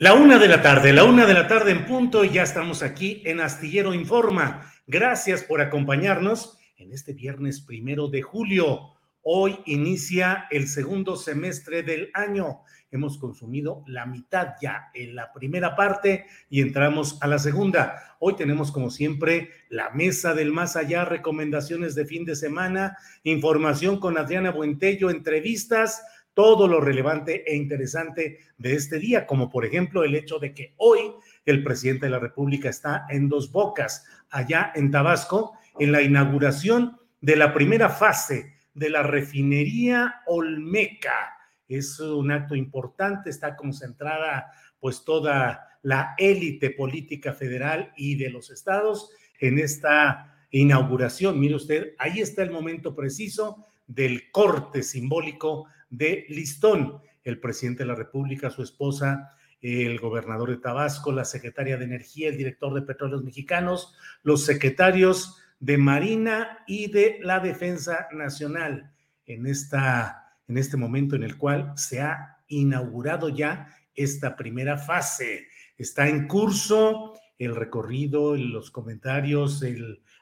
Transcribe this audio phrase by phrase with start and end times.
[0.00, 2.82] La una de la tarde, la una de la tarde en punto y ya estamos
[2.82, 4.72] aquí en Astillero Informa.
[4.86, 8.94] Gracias por acompañarnos en este viernes primero de julio.
[9.20, 12.60] Hoy inicia el segundo semestre del año.
[12.90, 18.16] Hemos consumido la mitad ya en la primera parte y entramos a la segunda.
[18.20, 24.00] Hoy tenemos como siempre la mesa del más allá, recomendaciones de fin de semana, información
[24.00, 26.02] con Adriana Buentello, entrevistas
[26.40, 30.72] todo lo relevante e interesante de este día, como por ejemplo el hecho de que
[30.78, 31.12] hoy
[31.44, 36.98] el presidente de la República está en dos bocas, allá en Tabasco, en la inauguración
[37.20, 41.36] de la primera fase de la refinería Olmeca.
[41.68, 48.50] Es un acto importante, está concentrada pues toda la élite política federal y de los
[48.50, 51.38] estados en esta inauguración.
[51.38, 57.00] Mire usted, ahí está el momento preciso del corte simbólico de listón.
[57.22, 62.28] El presidente de la República, su esposa, el gobernador de Tabasco, la secretaria de Energía,
[62.28, 68.92] el director de Petróleos Mexicanos, los secretarios de Marina y de la Defensa Nacional
[69.26, 75.48] en, esta, en este momento en el cual se ha inaugurado ya esta primera fase.
[75.76, 79.62] Está en curso el recorrido, los comentarios,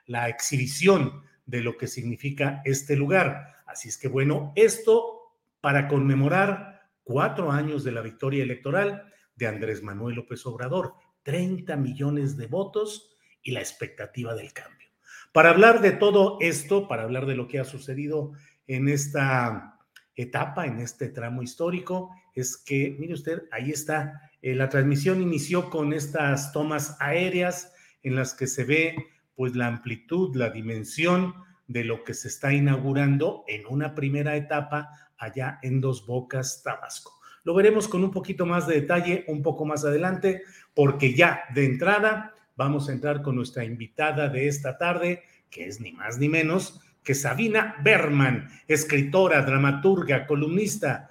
[0.07, 3.63] la exhibición de lo que significa este lugar.
[3.67, 5.18] Así es que bueno, esto
[5.61, 12.37] para conmemorar cuatro años de la victoria electoral de Andrés Manuel López Obrador, 30 millones
[12.37, 14.89] de votos y la expectativa del cambio.
[15.33, 18.33] Para hablar de todo esto, para hablar de lo que ha sucedido
[18.67, 19.79] en esta
[20.17, 25.71] etapa, en este tramo histórico, es que, mire usted, ahí está, eh, la transmisión inició
[25.71, 28.97] con estas tomas aéreas en las que se ve
[29.35, 31.35] pues la amplitud, la dimensión
[31.69, 37.21] de lo que se está inaugurando en una primera etapa allá en Dos Bocas, Tabasco.
[37.45, 40.43] Lo veremos con un poquito más de detalle un poco más adelante,
[40.75, 45.81] porque ya de entrada vamos a entrar con nuestra invitada de esta tarde, que es
[45.81, 51.11] ni más ni menos que Sabina Berman, escritora, dramaturga, columnista.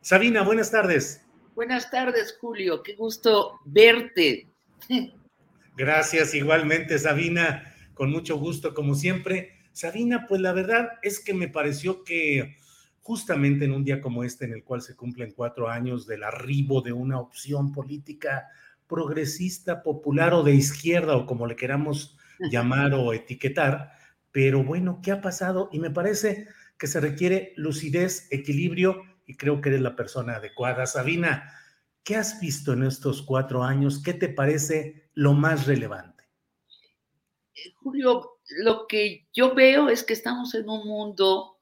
[0.00, 1.24] Sabina, buenas tardes.
[1.54, 2.82] Buenas tardes, Julio.
[2.82, 4.46] Qué gusto verte.
[5.76, 7.74] Gracias, igualmente, Sabina.
[7.94, 9.61] Con mucho gusto, como siempre.
[9.72, 12.56] Sabina, pues la verdad es que me pareció que
[13.00, 16.82] justamente en un día como este, en el cual se cumplen cuatro años del arribo
[16.82, 18.48] de una opción política
[18.86, 22.16] progresista, popular o de izquierda, o como le queramos
[22.50, 23.92] llamar o etiquetar.
[24.30, 25.68] Pero bueno, ¿qué ha pasado?
[25.72, 26.46] Y me parece
[26.78, 30.86] que se requiere lucidez, equilibrio, y creo que eres la persona adecuada.
[30.86, 31.52] Sabina,
[32.02, 34.02] ¿qué has visto en estos cuatro años?
[34.02, 36.24] ¿Qué te parece lo más relevante?
[37.54, 41.58] Eh, Julio, lo que yo veo es que estamos en un mundo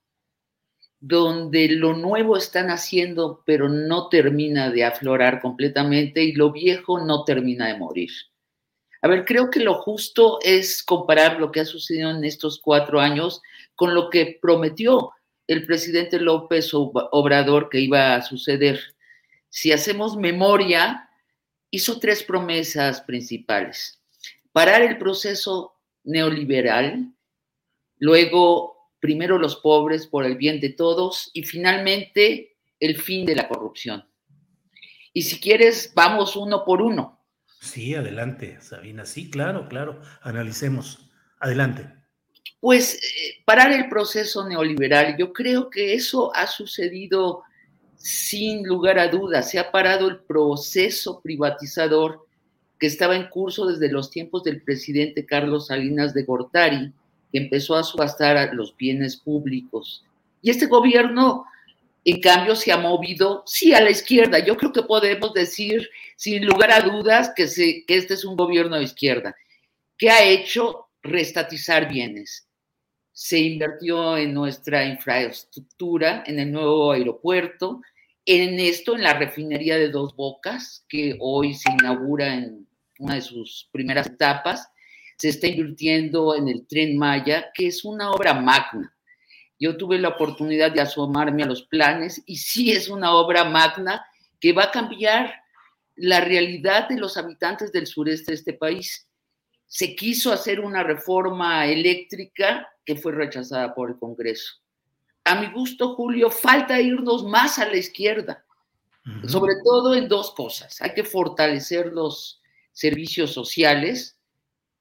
[1.00, 7.24] donde lo nuevo está naciendo, pero no termina de aflorar completamente y lo viejo no
[7.24, 8.10] termina de morir.
[9.02, 13.00] A ver, creo que lo justo es comparar lo que ha sucedido en estos cuatro
[13.00, 13.40] años
[13.74, 15.12] con lo que prometió
[15.46, 18.78] el presidente López Obrador que iba a suceder.
[19.48, 21.08] Si hacemos memoria,
[21.70, 23.96] hizo tres promesas principales.
[24.52, 27.14] parar el proceso neoliberal,
[27.98, 33.48] luego primero los pobres por el bien de todos y finalmente el fin de la
[33.48, 34.04] corrupción.
[35.12, 37.20] Y si quieres, vamos uno por uno.
[37.60, 39.04] Sí, adelante, Sabina.
[39.04, 40.00] Sí, claro, claro.
[40.22, 41.10] Analicemos.
[41.40, 41.92] Adelante.
[42.60, 47.42] Pues eh, parar el proceso neoliberal, yo creo que eso ha sucedido
[47.96, 49.50] sin lugar a dudas.
[49.50, 52.26] Se ha parado el proceso privatizador
[52.80, 56.92] que estaba en curso desde los tiempos del presidente Carlos Salinas de Gortari,
[57.30, 60.04] que empezó a subastar los bienes públicos.
[60.42, 61.44] Y este gobierno
[62.04, 64.38] en cambio, se ha movido, sí, a la izquierda.
[64.38, 67.46] Yo creo que podemos decir, sin lugar a dudas, que,
[67.86, 69.36] que este es un gobierno de izquierda,
[69.98, 72.48] que ha hecho restatizar bienes.
[73.12, 77.82] Se invirtió en nuestra infraestructura, en el nuevo aeropuerto,
[78.24, 82.66] en esto, en la refinería de Dos Bocas, que hoy se inaugura en
[83.00, 84.70] una de sus primeras etapas.
[85.18, 88.94] Se está invirtiendo en el tren Maya, que es una obra magna
[89.60, 94.04] yo tuve la oportunidad de asomarme a los planes y sí es una obra magna
[94.40, 95.34] que va a cambiar
[95.96, 99.06] la realidad de los habitantes del sureste de este país.
[99.66, 104.54] Se quiso hacer una reforma eléctrica que fue rechazada por el Congreso.
[105.24, 108.42] A mi gusto, Julio, falta irnos más a la izquierda,
[109.26, 110.80] sobre todo en dos cosas.
[110.80, 112.39] Hay que fortalecer los
[112.80, 114.16] servicios sociales,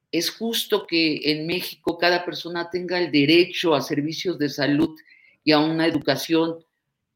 [0.10, 4.98] es justo que en México cada persona tenga el derecho a servicios de salud
[5.44, 6.64] y a una educación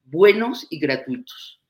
[0.04, 1.62] buenos y gratuitos.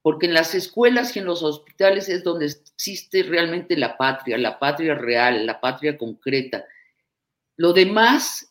[0.00, 4.58] Porque en las escuelas y en los hospitales es donde existe realmente la patria, la
[4.58, 6.64] patria real, la patria concreta.
[7.56, 8.50] Lo demás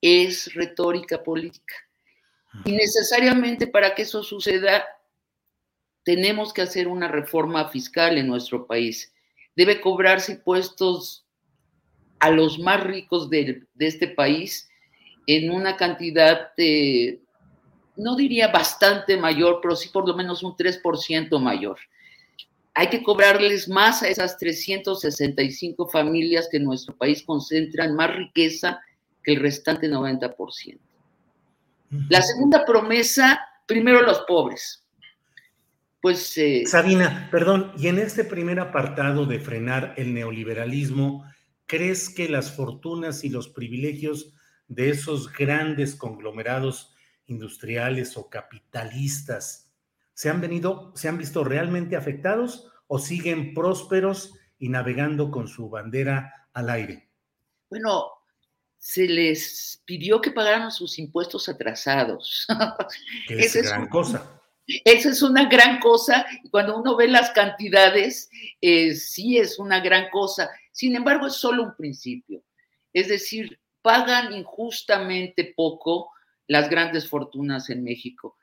[0.00, 1.76] es retórica política.
[2.64, 4.84] Y necesariamente para que eso suceda,
[6.04, 9.12] tenemos que hacer una reforma fiscal en nuestro país
[9.56, 11.26] debe cobrarse impuestos
[12.18, 14.68] a los más ricos de, este país
[15.26, 17.20] en una cantidad de,
[17.96, 21.78] no diría bastante mayor, pero sí por lo menos un 3% mayor.
[22.74, 28.80] Hay que cobrarles más a esas 365 familias que en nuestro país concentran más riqueza
[29.22, 30.78] que el restante 90%.
[32.08, 34.80] La segunda promesa, primero los pobres
[36.00, 36.36] pues...
[36.38, 41.24] Eh, Sabina, perdón, y en este primer apartado de frenar el neoliberalismo,
[41.66, 44.34] ¿crees que las fortunas y los privilegios
[44.68, 46.94] de esos grandes conglomerados
[47.26, 49.72] industriales o capitalistas
[50.14, 55.70] se han venido, se han visto realmente afectados o siguen prósperos y navegando con su
[55.70, 57.08] bandera al aire?
[57.68, 58.06] Bueno,
[58.78, 62.46] se les pidió que pagaran sus impuestos atrasados.
[63.28, 64.39] es gran cosa.
[64.84, 66.26] Esa es una gran cosa.
[66.50, 68.30] Cuando uno ve las cantidades,
[68.60, 70.50] eh, sí es una gran cosa.
[70.72, 72.42] Sin embargo, es solo un principio.
[72.92, 76.10] Es decir, pagan injustamente poco
[76.46, 78.36] las grandes fortunas en México.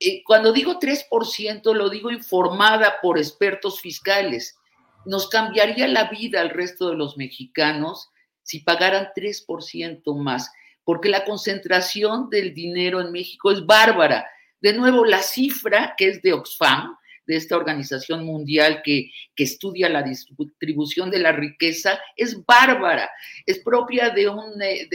[0.00, 4.56] Eh, cuando digo 3%, lo digo informada por expertos fiscales.
[5.04, 8.10] Nos cambiaría la vida al resto de los mexicanos
[8.42, 10.50] si pagaran 3% más,
[10.84, 14.26] porque la concentración del dinero en México es bárbara
[14.60, 16.96] de nuevo, la cifra que es de Oxfam,
[17.26, 23.08] de esta organización mundial que, estudia la distribución de la riqueza, es bárbara,
[23.46, 24.88] es propia de un, eh,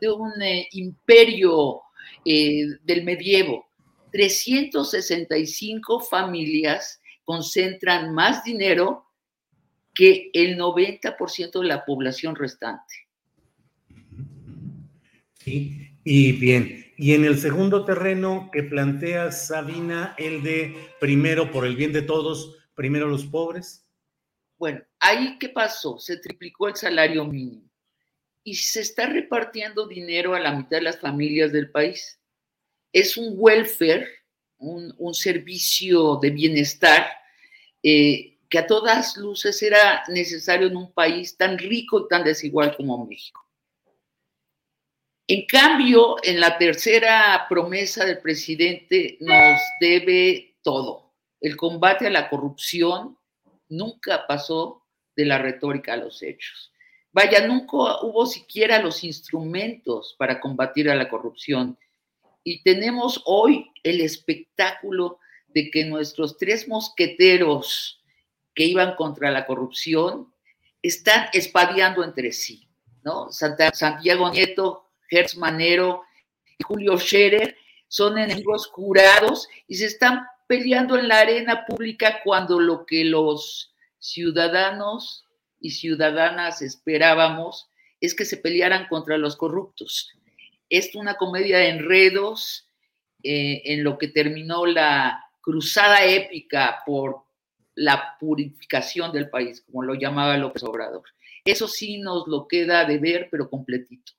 [0.00, 1.80] de, un eh, imperio
[2.24, 3.66] eh, del medievo.
[4.12, 9.06] 365 familias concentran más dinero
[9.94, 13.08] que el 90% de la población restante.
[15.40, 21.66] Sí, y bien, y en el segundo terreno que plantea Sabina, el de primero por
[21.66, 23.86] el bien de todos, primero los pobres.
[24.56, 25.98] Bueno, ahí qué pasó?
[25.98, 27.70] Se triplicó el salario mínimo
[28.42, 32.18] y se está repartiendo dinero a la mitad de las familias del país.
[32.90, 34.08] Es un welfare,
[34.56, 37.06] un, servicio de bienestar
[37.82, 42.74] eh, que a todas luces era necesario en un país tan rico y tan desigual
[42.78, 43.47] como México.
[45.30, 51.12] En cambio, en la tercera promesa del presidente nos debe todo.
[51.38, 53.18] El combate a la corrupción
[53.68, 56.72] nunca pasó de la retórica a los hechos.
[57.12, 61.78] Vaya, nunca hubo siquiera los instrumentos para combatir a la corrupción.
[62.42, 65.18] Y tenemos hoy el espectáculo
[65.48, 68.02] de que nuestros tres mosqueteros
[68.54, 70.32] que iban contra la corrupción
[70.80, 72.66] están espadeando entre sí,
[73.02, 73.30] ¿no?
[73.30, 76.02] Santiago Nieto Gertz Manero
[76.58, 77.56] y Julio Scherer
[77.88, 83.74] son enemigos jurados y se están peleando en la arena pública cuando lo que los
[83.98, 85.24] ciudadanos
[85.60, 87.68] y ciudadanas esperábamos
[88.00, 90.12] es que se pelearan contra los corruptos.
[90.68, 92.68] Es una comedia de enredos
[93.22, 97.24] eh, en lo que terminó la cruzada épica por
[97.74, 101.04] la purificación del país, como lo llamaba López Obrador.
[101.44, 104.12] Eso sí nos lo queda de ver, pero completito.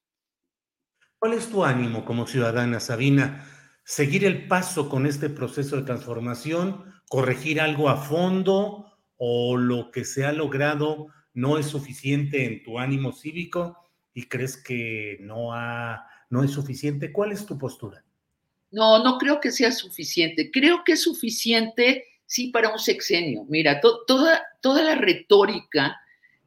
[1.19, 3.45] ¿Cuál es tu ánimo como ciudadana, Sabina?
[3.83, 6.85] ¿Seguir el paso con este proceso de transformación?
[7.09, 8.97] ¿Corregir algo a fondo?
[9.17, 14.55] ¿O lo que se ha logrado no es suficiente en tu ánimo cívico y crees
[14.55, 17.11] que no, ha, no es suficiente?
[17.11, 18.01] ¿Cuál es tu postura?
[18.71, 20.49] No, no creo que sea suficiente.
[20.51, 23.43] Creo que es suficiente, sí, para un sexenio.
[23.49, 25.99] Mira, toda, toda la retórica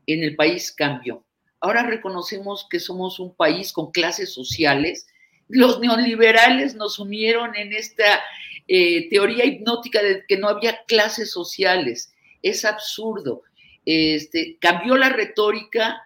[0.06, 1.26] en el país cambió.
[1.62, 5.06] Ahora reconocemos que somos un país con clases sociales.
[5.46, 8.20] Los neoliberales nos unieron en esta
[8.66, 12.12] eh, teoría hipnótica de que no había clases sociales.
[12.42, 13.42] Es absurdo.
[13.84, 16.02] Este, cambió la retórica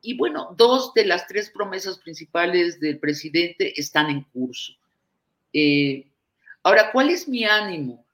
[0.00, 4.74] y bueno, dos de las tres promesas principales del presidente están en curso.
[5.52, 6.06] Eh,
[6.62, 8.06] ahora, ¿cuál es mi ánimo?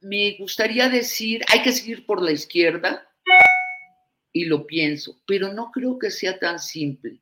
[0.00, 3.07] Me gustaría decir, hay que seguir por la izquierda,
[4.32, 7.20] y lo pienso, pero no creo que sea tan simple.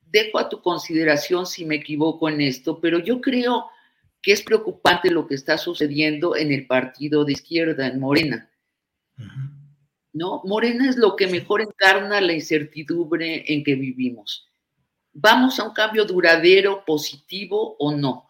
[0.00, 3.66] Dejo a tu consideración si me equivoco en esto, pero yo creo
[4.22, 8.50] que es preocupante lo que está sucediendo en el partido de izquierda, en Morena.
[10.12, 10.42] ¿No?
[10.44, 14.48] Morena es lo que mejor encarna la incertidumbre en que vivimos.
[15.12, 18.28] ¿Vamos a un cambio duradero, positivo o no?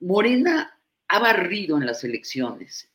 [0.00, 0.78] Morena
[1.08, 2.93] ha barrido en las elecciones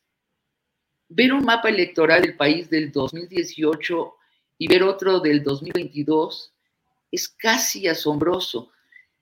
[1.09, 4.15] ver un mapa electoral del país del 2018
[4.59, 6.53] y ver otro del 2022
[7.11, 8.71] es casi asombroso.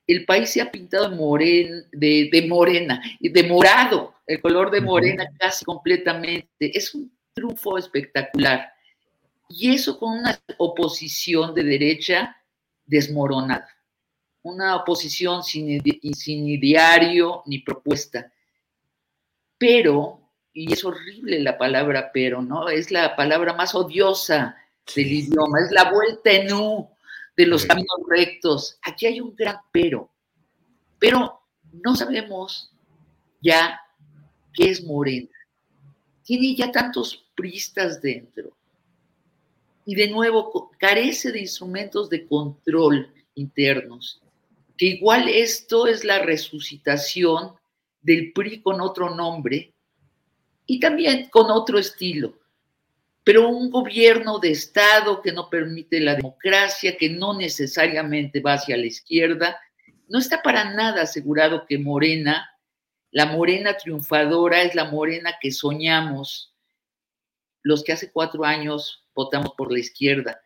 [0.05, 5.65] El país se ha pintado de, de, morena de morado, el color de morena casi
[5.65, 6.77] completamente.
[6.77, 8.71] Es un triunfo espectacular.
[9.49, 12.35] Y eso con una oposición de derecha
[12.85, 13.69] desmoronada.
[14.43, 15.81] Una oposición sin,
[16.13, 18.31] sin ideario ni propuesta.
[19.57, 20.26] Pero
[20.57, 22.67] y es horrible la palabra pero, ¿no?
[22.67, 24.57] Es la palabra más odiosa
[24.95, 26.89] del idioma, es la vuelta en U
[27.35, 28.79] de los caminos rectos.
[28.81, 30.09] Aquí hay un gran pero,
[30.97, 32.71] pero no sabemos
[33.39, 33.79] ya
[34.51, 35.29] qué es Morena.
[36.23, 38.57] Tiene ya tantos pristas dentro.
[39.85, 44.23] Y de nuevo, carece de instrumentos de control internos,
[44.75, 47.53] que igual esto es la resucitación
[48.01, 49.75] del PRI con otro nombre,
[50.67, 52.37] y también con otro estilo.
[53.23, 58.77] Pero un gobierno de Estado que no permite la democracia, que no necesariamente va hacia
[58.77, 59.59] la izquierda,
[60.07, 62.49] no está para nada asegurado que Morena,
[63.11, 66.53] la Morena triunfadora, es la Morena que soñamos
[67.63, 70.39] los que hace cuatro años votamos por la izquierda.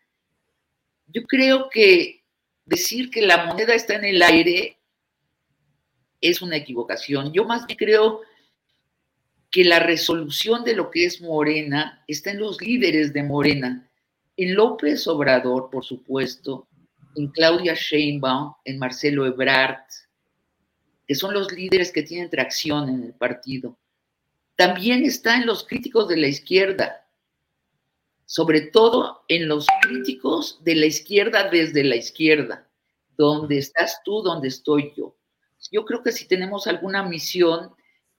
[1.08, 2.24] Yo creo que
[2.66, 4.80] decir que la moneda está en el aire
[6.20, 7.32] es una equivocación.
[7.34, 8.22] Yo más bien creo
[9.52, 13.92] que la resolución de lo que es Morena está en los líderes de Morena,
[14.38, 16.70] en López Obrador, por supuesto,
[17.16, 19.84] en Claudia Sheinbaum, en Marcelo Ebrard,
[21.06, 23.78] que son los líderes que tienen tracción en el partido.
[24.56, 27.06] También está en los críticos de la izquierda,
[28.26, 32.70] sobre todo en los críticos de la izquierda desde la izquierda,
[33.18, 35.18] donde estás tú, donde estoy yo.
[35.70, 37.76] Yo creo que si tenemos alguna misión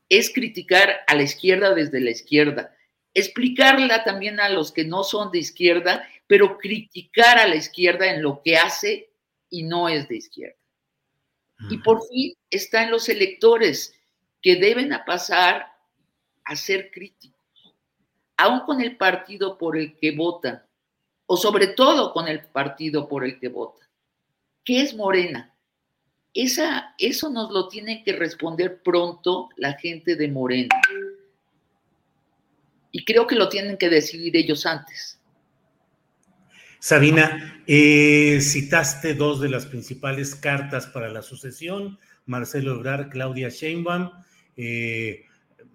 [0.09, 2.75] es criticar a la izquierda desde la izquierda,
[3.15, 8.23] explicarla también a los que no son de izquierda, pero criticar a la izquierda en
[8.23, 9.13] lo que hace
[9.51, 10.57] y no es de izquierda.
[11.71, 13.95] Y por fin está en los electores
[14.41, 15.73] que deben a pasar
[16.45, 17.77] a ser críticos,
[18.37, 20.65] aún con el partido por el que votan,
[21.27, 23.89] o sobre todo con el partido por el que votan.
[24.65, 25.52] ¿Qué es Morena?
[26.35, 30.81] Esa, eso nos lo tiene que responder pronto la gente de Morena.
[32.91, 35.19] Y creo que lo tienen que decidir ellos antes.
[36.79, 44.11] Sabina, eh, citaste dos de las principales cartas para la sucesión, Marcelo Ebrard, Claudia Sheinbaum.
[44.57, 45.27] Eh,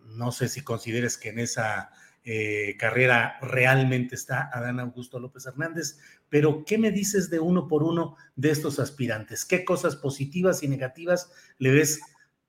[0.07, 1.91] no sé si consideres que en esa
[2.29, 7.83] eh, carrera realmente está Adán Augusto López Hernández, pero ¿qué me dices de uno por
[7.83, 9.45] uno de estos aspirantes?
[9.45, 12.01] ¿Qué cosas positivas y negativas le ves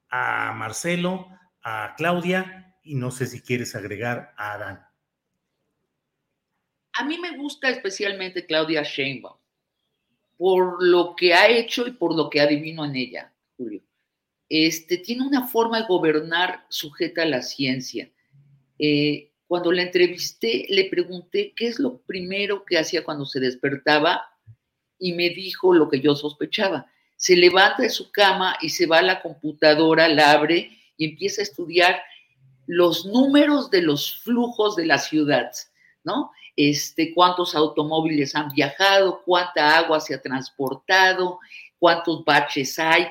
[0.08, 1.28] a Marcelo,
[1.62, 4.86] a Claudia y no sé si quieres agregar a Adán?
[6.94, 9.38] A mí me gusta especialmente Claudia Sheinbaum
[10.36, 13.82] por lo que ha hecho y por lo que adivino en ella, Julio.
[14.48, 18.10] Este, tiene una forma de gobernar sujeta a la ciencia.
[18.78, 24.22] Eh, cuando la entrevisté, le pregunté qué es lo primero que hacía cuando se despertaba
[24.98, 26.86] y me dijo lo que yo sospechaba.
[27.16, 31.40] Se levanta de su cama y se va a la computadora, la abre y empieza
[31.40, 32.02] a estudiar
[32.66, 35.50] los números de los flujos de la ciudad,
[36.04, 36.30] ¿no?
[36.54, 41.38] Este, cuántos automóviles han viajado, cuánta agua se ha transportado,
[41.78, 43.06] cuántos baches hay.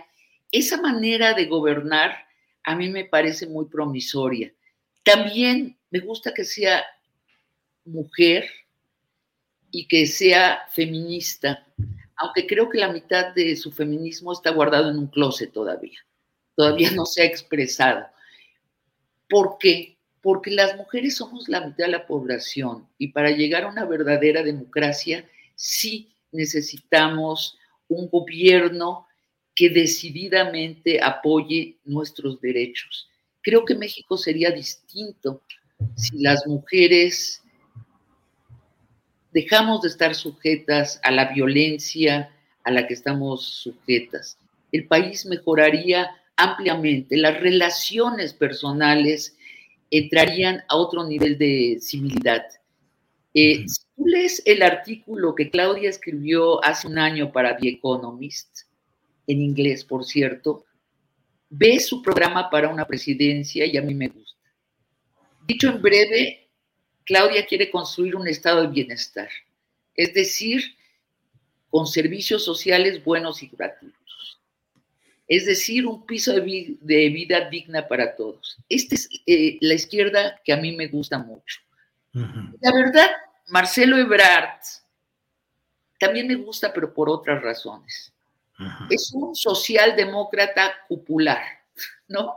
[0.52, 2.16] Esa manera de gobernar
[2.64, 4.54] a mí me parece muy promisoria.
[5.02, 6.84] También me gusta que sea
[7.86, 8.50] mujer
[9.72, 11.66] y que sea feminista,
[12.16, 16.00] aunque creo que la mitad de su feminismo está guardado en un closet todavía.
[16.56, 18.08] Todavía no se ha expresado.
[19.30, 19.98] ¿Por qué?
[20.22, 24.42] Porque las mujeres somos la mitad de la población y para llegar a una verdadera
[24.44, 29.08] democracia sí necesitamos un gobierno
[29.56, 33.10] que decididamente apoye nuestros derechos.
[33.42, 35.42] Creo que México sería distinto
[35.96, 37.44] si las mujeres
[39.32, 42.32] dejamos de estar sujetas a la violencia
[42.64, 44.38] a la que estamos sujetas.
[44.72, 49.38] El país mejoraría ampliamente, las relaciones personales
[49.90, 52.44] entrarían a otro nivel de civilidad.
[53.34, 58.62] Eh, si tú lees el artículo que Claudia escribió hace un año para The Economist,
[59.28, 60.66] en inglés, por cierto,
[61.50, 64.27] ve su programa para una presidencia y a mí me gusta.
[65.48, 66.48] Dicho en breve,
[67.06, 69.30] Claudia quiere construir un estado de bienestar,
[69.96, 70.62] es decir,
[71.70, 73.98] con servicios sociales buenos y gratuitos
[75.28, 78.58] es decir, un piso de, vida digna para todos.
[78.70, 81.60] Esta es eh, la izquierda que a mí me gusta mucho.
[82.14, 83.10] La verdad,
[83.50, 84.60] Marcelo Ebrard
[86.00, 88.12] también me gusta, pero por otras razones.
[88.90, 91.44] Es un socialdemócrata popular,
[92.08, 92.34] ¿no?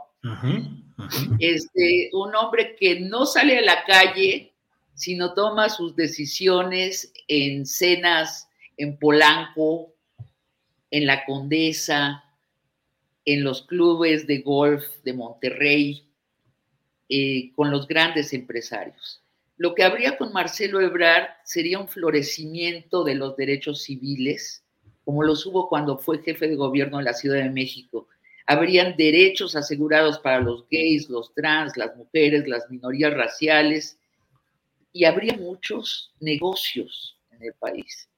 [1.39, 4.53] Este, un hombre que no sale a la calle,
[4.93, 9.93] sino toma sus decisiones en cenas en Polanco,
[10.89, 12.23] en la Condesa,
[13.25, 16.03] en los clubes de golf de Monterrey,
[17.09, 19.21] eh, con los grandes empresarios.
[19.57, 24.63] Lo que habría con Marcelo Ebrard sería un florecimiento de los derechos civiles,
[25.05, 28.07] como los hubo cuando fue jefe de gobierno en la Ciudad de México.
[28.51, 33.97] Habrían derechos asegurados para los gays, los trans, las mujeres, las minorías raciales,
[34.91, 38.09] y habría muchos negocios en el país.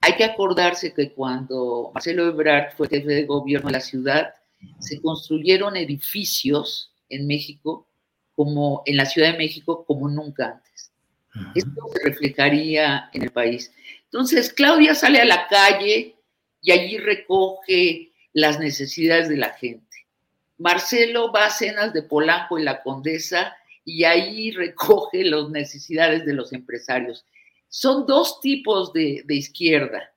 [0.00, 4.32] Hay que acordarse que cuando Marcelo Ebrard fue jefe de gobierno de la ciudad,
[4.78, 7.86] se construyeron edificios en México,
[8.34, 10.92] como en la Ciudad de México, como nunca antes.
[11.54, 13.70] Esto se reflejaría en el país.
[14.04, 16.16] Entonces, Claudia sale a la calle
[16.62, 18.07] y allí recoge
[18.40, 20.06] las necesidades de la gente.
[20.58, 26.34] Marcelo va a cenas de Polanco y la Condesa y ahí recoge las necesidades de
[26.34, 27.24] los empresarios
[27.68, 30.12] son dos tipos de, izquierda.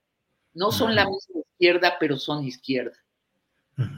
[0.53, 2.97] No son la misma izquierda, pero son izquierda.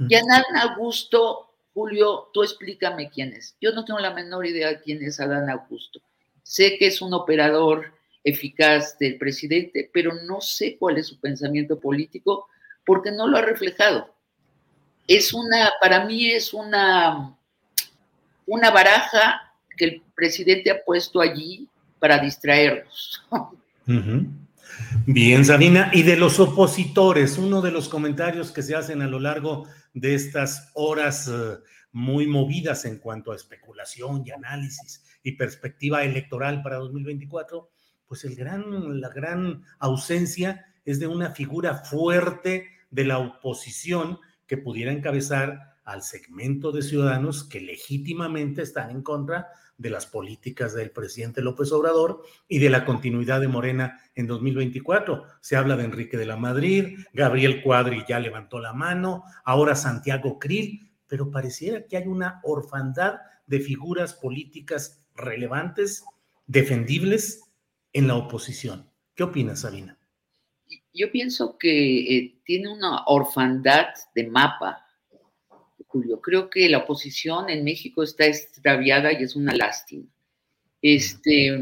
[0.07, 3.55] Y Adán Augusto, Julio, tú explícame quién es.
[3.59, 5.99] Yo no tengo la menor idea de quién es Adán Augusto.
[6.43, 11.79] Sé que es un operador eficaz del presidente, pero no sé cuál es su pensamiento
[11.79, 12.47] político
[12.85, 14.12] porque no lo ha reflejado.
[15.07, 17.35] Es una, para mí es una,
[18.45, 21.67] una baraja que el presidente ha puesto allí
[21.99, 23.25] para distraerlos.
[25.05, 25.91] Bien, Sabina.
[25.93, 30.15] Y de los opositores, uno de los comentarios que se hacen a lo largo de
[30.15, 31.57] estas horas eh,
[31.91, 37.69] muy movidas en cuanto a especulación y análisis y perspectiva electoral para 2024,
[38.07, 44.57] pues el gran, la gran ausencia es de una figura fuerte de la oposición que
[44.57, 50.91] pudiera encabezar al segmento de ciudadanos que legítimamente están en contra de las políticas del
[50.91, 55.25] presidente López Obrador y de la continuidad de Morena en 2024.
[55.41, 60.39] Se habla de Enrique de la Madrid, Gabriel Cuadri ya levantó la mano, ahora Santiago
[60.39, 66.03] Krill, pero pareciera que hay una orfandad de figuras políticas relevantes,
[66.47, 67.41] defendibles
[67.91, 68.89] en la oposición.
[69.15, 69.99] ¿Qué opinas, Sabina?
[70.93, 74.83] Yo pienso que eh, tiene una orfandad de mapa
[75.93, 76.19] Julio.
[76.21, 80.05] Creo que la oposición en México está extraviada y es una lástima.
[80.81, 81.55] Este,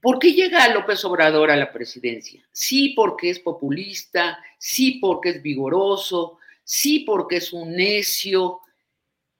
[0.00, 2.46] ¿Por qué llega López Obrador a la presidencia?
[2.52, 8.60] Sí porque es populista, sí porque es vigoroso, sí porque es un necio,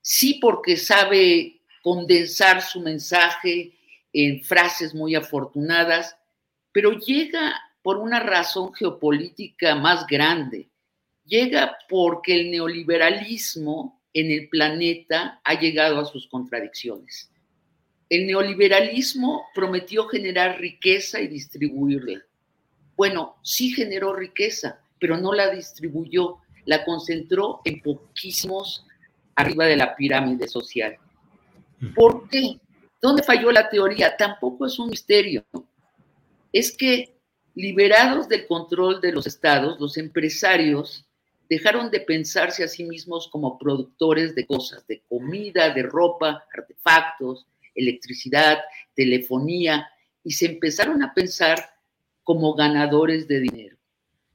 [0.01, 3.79] sí porque sabe condensar su mensaje
[4.13, 6.17] en frases muy afortunadas,
[6.73, 10.71] pero llega por una razón geopolítica más grande
[11.27, 17.31] llega porque el neoliberalismo en el planeta ha llegado a sus contradicciones.
[18.09, 22.23] el neoliberalismo prometió generar riqueza y distribuirla.
[22.97, 28.87] Bueno, sí generó riqueza, pero no la distribuyó, la concentró en poquísimos
[29.35, 30.97] arriba de la pirámide social.
[31.95, 32.59] ¿Por qué?
[33.03, 34.17] ¿Dónde falló la teoría?
[34.17, 35.45] Tampoco es un misterio.
[36.53, 37.14] Es que
[37.55, 41.07] liberados del control de los estados, los empresarios
[41.49, 47.47] dejaron de pensarse a sí mismos como productores de cosas, de comida, de ropa, artefactos,
[47.75, 48.59] electricidad,
[48.95, 49.89] telefonía,
[50.23, 51.59] y se empezaron a pensar
[52.23, 53.77] como ganadores de dinero.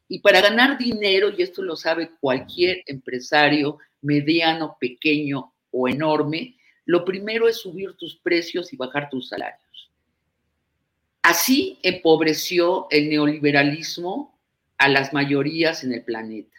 [0.07, 7.05] Y para ganar dinero, y esto lo sabe cualquier empresario, mediano, pequeño o enorme, lo
[7.05, 9.68] primero es subir tus precios y bajar tus salarios.
[11.21, 14.39] Así empobreció el neoliberalismo
[14.77, 16.55] a las mayorías en el planeta.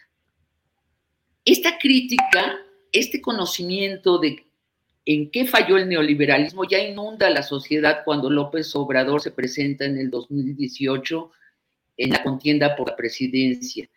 [1.43, 2.57] Esta crítica,
[2.91, 4.45] este conocimiento de
[5.05, 9.97] en qué falló el neoliberalismo ya inunda la sociedad cuando López Obrador se presenta en
[9.97, 11.31] el 2018
[11.97, 13.89] en la contienda por la presidencia.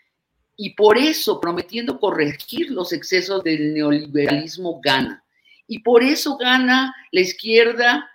[0.56, 5.24] Y por eso, prometiendo corregir los excesos del neoliberalismo, gana.
[5.66, 8.08] Y por eso gana la izquierda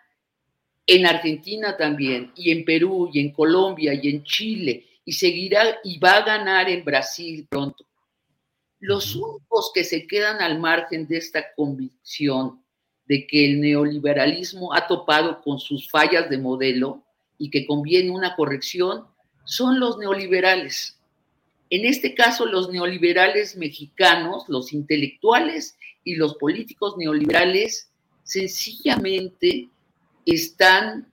[0.89, 5.99] en Argentina también, y en Perú, y en Colombia, y en Chile, y seguirá y
[5.99, 7.85] va a ganar en Brasil pronto.
[8.79, 12.63] Los únicos que se quedan al margen de esta convicción
[13.05, 17.03] de que el neoliberalismo ha topado con sus fallas de modelo
[17.37, 19.05] y que conviene una corrección
[19.45, 20.99] son los neoliberales.
[21.69, 27.91] En este caso, los neoliberales mexicanos, los intelectuales y los políticos neoliberales
[28.23, 29.69] sencillamente
[30.33, 31.11] están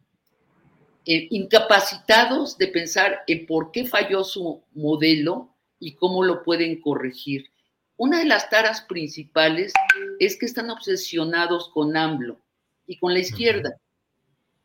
[1.05, 7.51] eh, incapacitados de pensar en por qué falló su modelo y cómo lo pueden corregir.
[7.97, 9.73] Una de las taras principales
[10.19, 12.41] es que están obsesionados con AMLO
[12.87, 13.81] y con la izquierda.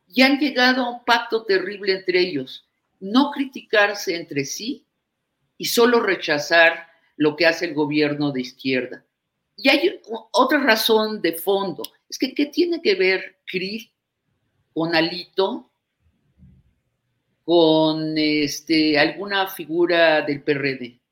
[0.08, 4.84] Y han llegado a un pacto terrible entre ellos, no criticarse entre sí
[5.56, 9.04] y solo rechazar lo que hace el gobierno de izquierda.
[9.56, 10.00] Y hay
[10.32, 13.91] otra razón de fondo, es que ¿qué tiene que ver Krill
[14.74, 15.70] con Alito,
[17.44, 21.02] con este, alguna figura del PRD?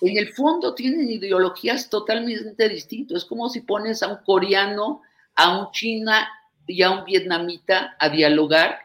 [0.00, 3.18] en el fondo tienen ideologías totalmente distintas.
[3.18, 5.02] Es como si pones a un coreano,
[5.34, 6.28] a un china
[6.66, 8.78] y a un vietnamita a dialogar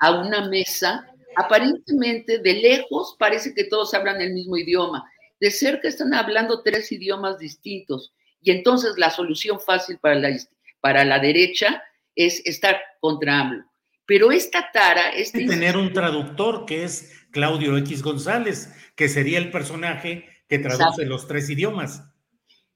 [0.00, 1.08] a una mesa.
[1.36, 5.08] Aparentemente, de lejos, parece que todos hablan el mismo idioma.
[5.40, 8.12] De cerca están hablando tres idiomas distintos.
[8.42, 10.36] Y entonces la solución fácil para la,
[10.80, 11.82] para la derecha
[12.14, 13.64] es estar contra AMLO.
[14.06, 15.10] Pero esta tara...
[15.10, 21.06] Este tener un traductor que es Claudio X González, que sería el personaje que traduce
[21.06, 22.02] los tres idiomas.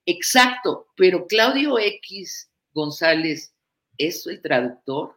[0.07, 3.55] Exacto, pero Claudio X González
[3.99, 5.16] es el traductor.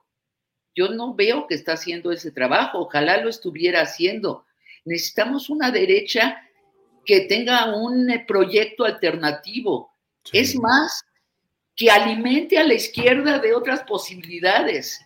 [0.76, 4.46] Yo no veo que está haciendo ese trabajo, ojalá lo estuviera haciendo.
[4.86, 6.42] Necesitamos una derecha
[7.06, 9.92] que tenga un eh, proyecto alternativo.
[10.32, 11.04] Es más,
[11.80, 15.00] que alimente a la izquierda de otras posibilidades.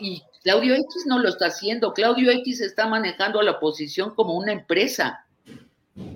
[0.00, 1.92] Y Claudio X no lo está haciendo.
[1.92, 5.26] Claudio X está manejando a la oposición como una empresa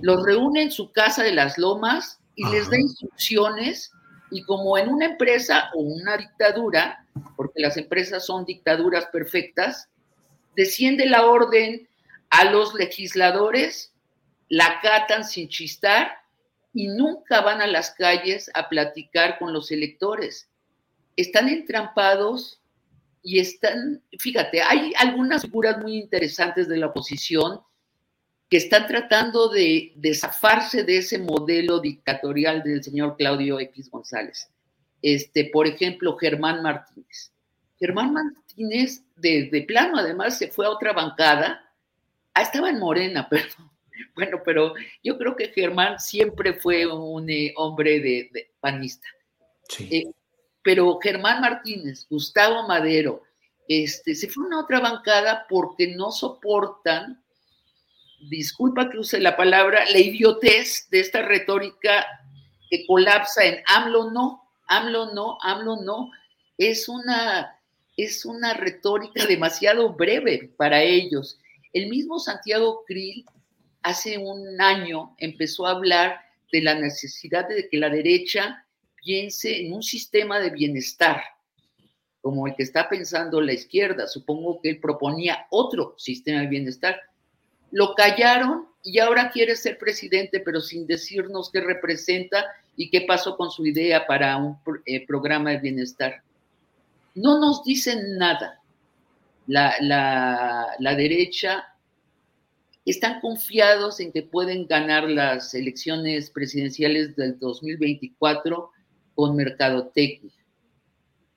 [0.02, 3.90] los reúne en su casa de las lomas y les da instrucciones
[4.30, 7.04] y como en una empresa o una dictadura,
[7.36, 9.88] porque las empresas son dictaduras perfectas,
[10.54, 11.88] desciende la orden
[12.28, 13.92] a los legisladores,
[14.48, 16.19] la catan sin chistar
[16.72, 20.48] y nunca van a las calles a platicar con los electores.
[21.16, 22.60] Están entrampados
[23.22, 27.60] y están, fíjate, hay algunas figuras muy interesantes de la oposición
[28.48, 34.50] que están tratando de, zafarse de ese modelo dictatorial del señor Claudio X González.
[35.02, 37.32] Este, por ejemplo, Germán Martínez.
[37.78, 41.64] Germán Martínez, de, plano, además, se fue a otra bancada.
[42.34, 43.70] Ah, estaba en Morena, perdón.
[44.14, 49.06] Bueno, pero yo creo que Germán siempre fue un eh, hombre de, panista.
[49.68, 49.88] Sí.
[49.90, 50.06] Eh,
[50.62, 53.22] pero Germán Martínez, Gustavo Madero,
[53.66, 57.22] este, se fue a una otra bancada porque no soportan
[58.28, 62.06] disculpa que use la palabra, la idiotez de esta retórica
[62.68, 66.10] que colapsa en AMLO no, AMLO no, AMLO no.
[66.58, 67.58] Es una,
[67.96, 71.38] es una retórica demasiado breve para ellos.
[71.72, 73.24] El mismo Santiago Krill
[73.82, 76.20] hace un año empezó a hablar
[76.52, 78.66] de la necesidad de que la derecha
[78.96, 81.22] piense en un sistema de bienestar,
[82.20, 84.06] como el que está pensando la izquierda.
[84.06, 87.00] Supongo que él proponía otro sistema de bienestar
[87.70, 93.36] lo callaron y ahora quiere ser presidente, pero sin decirnos qué representa y qué pasó
[93.36, 96.22] con su idea para un eh, programa de bienestar.
[97.14, 98.56] no nos dicen nada.
[99.46, 101.69] La, la, derecha
[102.90, 108.70] están confiados en que pueden ganar las elecciones presidenciales del 2024
[109.14, 110.32] con mercadotecnia.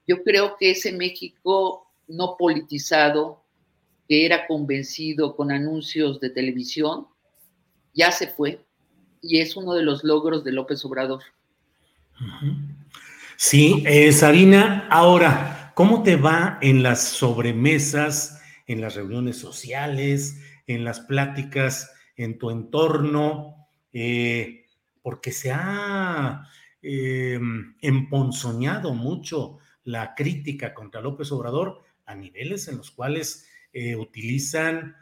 [0.07, 3.43] Yo creo que ese México no politizado,
[4.07, 7.07] que era convencido con anuncios de televisión,
[7.93, 8.59] ya se fue
[9.21, 11.21] y es uno de los logros de López Obrador.
[13.37, 20.37] Sí, eh, Sabina, ahora, ¿cómo te va en las sobremesas, en las reuniones sociales,
[20.67, 23.67] en las pláticas en tu entorno?
[23.91, 24.65] Eh,
[25.01, 26.47] porque se ha
[26.81, 27.39] eh,
[27.81, 33.47] emponzoñado mucho la crítica contra López Obrador a niveles en los cuales
[33.97, 34.95] utilizan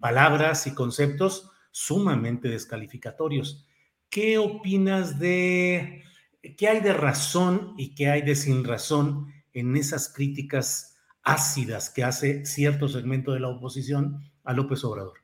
[0.00, 3.66] palabras y conceptos sumamente descalificatorios.
[4.10, 6.04] ¿Qué opinas de
[6.56, 10.87] qué hay de razón y qué hay de sin razón en esas críticas
[11.28, 15.18] ácidas que hace cierto segmento de la oposición a López Obrador?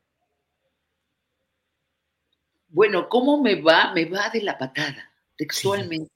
[2.68, 3.92] Bueno, ¿cómo me va?
[3.94, 6.12] Me va de la patada, textualmente.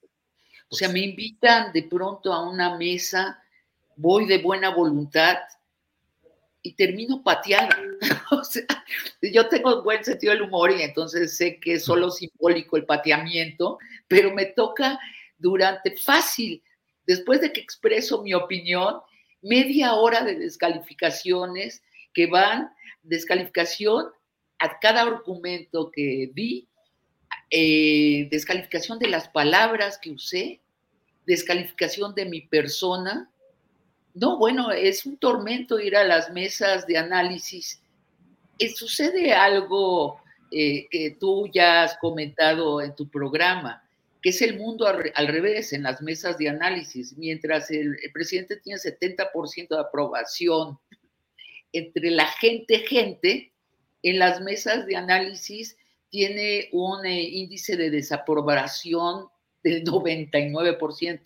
[0.68, 3.42] O sea, me invitan de pronto a una mesa,
[3.96, 5.38] voy de buena voluntad
[6.60, 7.78] y termino pateada.
[8.30, 8.66] o sea,
[9.22, 13.78] yo tengo buen sentido del humor y entonces sé que es solo simbólico el pateamiento,
[14.06, 14.98] pero me toca
[15.38, 16.62] durante fácil,
[17.06, 19.00] después de que expreso mi opinión,
[19.42, 22.70] media hora de descalificaciones que van,
[23.02, 24.06] descalificación
[24.58, 26.68] a cada argumento que di,
[27.50, 30.60] eh, descalificación de las palabras que usé,
[31.26, 33.30] descalificación de mi persona,
[34.14, 37.80] no, bueno, es un tormento ir a las mesas de análisis.
[38.58, 40.20] Eh, sucede algo
[40.50, 43.87] eh, que tú ya has comentado en tu programa,
[44.22, 47.16] que es el mundo al, revés en las mesas de análisis.
[47.16, 50.78] Mientras el, presidente tiene 70% de aprobación
[51.72, 53.52] entre la gente, gente,
[54.02, 55.76] en las mesas de análisis
[56.08, 59.26] tiene un eh, índice de desaprobación
[59.62, 61.20] del 99%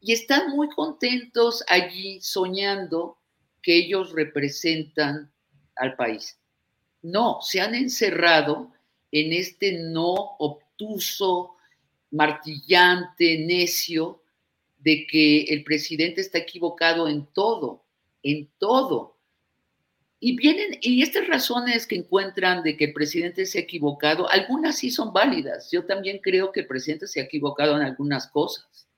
[0.00, 3.16] y están muy contentos allí soñando
[3.62, 5.32] que ellos representan
[5.76, 6.38] al país.
[7.00, 8.70] No, se han encerrado
[9.10, 11.53] en este no obtuso,
[12.14, 14.22] martillante, necio,
[14.78, 17.84] de que el presidente está equivocado en todo,
[18.22, 19.18] en todo.
[20.20, 24.78] Y vienen, y estas razones que encuentran de que el presidente se ha equivocado, algunas
[24.78, 25.70] sí son válidas.
[25.70, 28.88] Yo también creo que el presidente se ha equivocado en algunas cosas.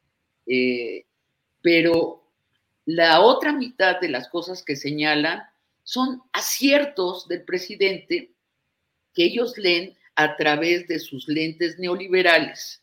[0.46, 1.06] Eh,
[1.62, 2.30] pero
[2.84, 5.42] la otra mitad de las cosas que señalan
[5.82, 8.34] son aciertos del presidente
[9.14, 12.82] que ellos leen a través de sus lentes neoliberales.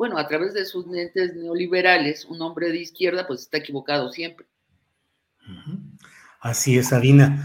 [0.00, 4.46] Bueno, a través de sus lentes neoliberales, un hombre de izquierda pues está equivocado siempre.
[6.40, 7.44] Así es, Sabina.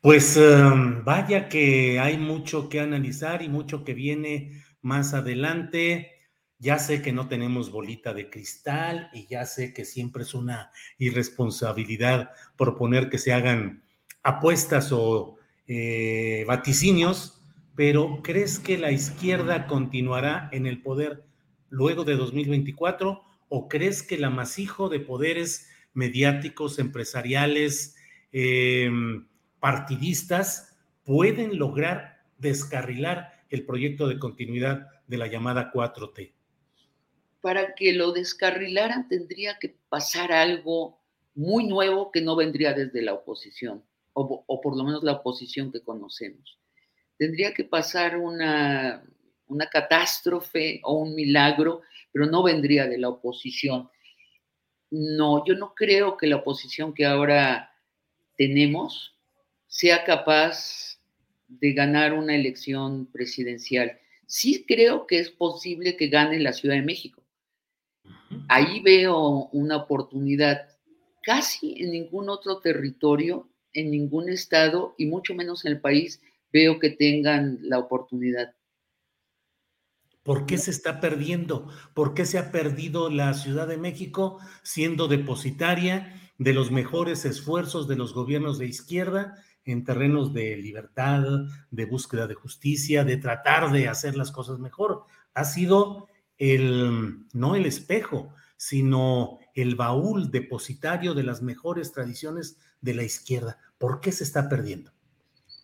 [0.00, 6.10] Pues em, vaya que hay mucho que analizar y mucho que viene más adelante.
[6.58, 10.72] Ya sé que no tenemos bolita de cristal y ya sé que siempre es una
[10.98, 13.84] irresponsabilidad proponer que se hagan
[14.24, 15.36] apuestas o
[15.68, 17.40] eh, vaticinios,
[17.76, 21.30] pero ¿crees que la izquierda continuará en el poder
[21.72, 27.96] luego de 2024 o crees que el amasijo de poderes mediáticos, empresariales,
[28.30, 29.26] em,
[29.58, 36.32] partidistas pueden lograr descarrilar el proyecto de continuidad de la llamada 4T?
[37.42, 41.00] para que lo descarrilaran tendría que pasar algo
[41.34, 45.82] muy nuevo que no vendría desde la oposición, o, por lo menos la oposición que
[45.82, 46.58] conocemos.
[47.18, 49.04] Tendría que pasar una,
[49.52, 53.88] una catástrofe o un milagro, pero no vendría de la oposición.
[54.90, 57.72] No, yo no creo que la oposición que ahora
[58.36, 59.14] tenemos
[59.66, 60.98] sea capaz
[61.48, 63.98] de ganar una elección presidencial.
[64.26, 67.22] Sí creo que es posible que gane la Ciudad de México
[68.48, 70.68] Ahí veo una oportunidad.
[71.22, 76.20] Casi en ningún otro territorio, en ningún estado y mucho menos en el país
[76.52, 78.54] veo que tengan la oportunidad.
[80.22, 81.68] ¿Por qué se está perdiendo?
[81.94, 87.88] ¿Por qué se ha perdido la Ciudad de México siendo depositaria de los mejores esfuerzos
[87.88, 91.24] de los gobiernos de izquierda en terrenos de libertad,
[91.70, 95.04] de búsqueda de justicia, de tratar de hacer las cosas mejor?
[95.34, 96.08] Ha sido
[96.38, 103.58] el, no el espejo, sino el baúl depositario de las mejores tradiciones de la izquierda.
[103.78, 104.92] ¿Por qué se está perdiendo?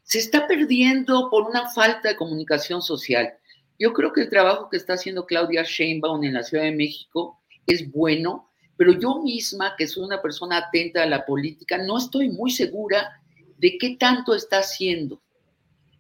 [0.03, 3.38] Se está perdiendo por una falta de comunicación social.
[3.79, 7.41] Yo creo que el trabajo que está haciendo Claudia Sheinbaum en la Ciudad de México
[7.67, 12.29] es bueno, pero yo misma, que soy una persona atenta a la política, no estoy
[12.29, 13.23] muy segura
[13.59, 15.21] de qué tanto está haciendo.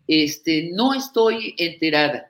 [0.06, 2.28] Este, no estoy enterada.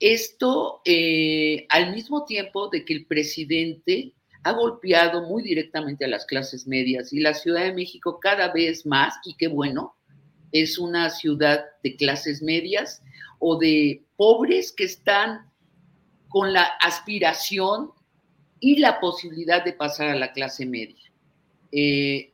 [0.00, 6.26] Esto eh, al mismo tiempo de que el presidente ha golpeado muy directamente a las
[6.26, 9.94] clases medias y la Ciudad de México cada vez más, y qué bueno,
[10.52, 13.02] es una ciudad de clases medias
[13.38, 15.50] o de pobres que están
[16.28, 17.90] con la aspiración
[18.60, 21.12] y la posibilidad de pasar a la clase media.
[21.70, 22.32] Eh,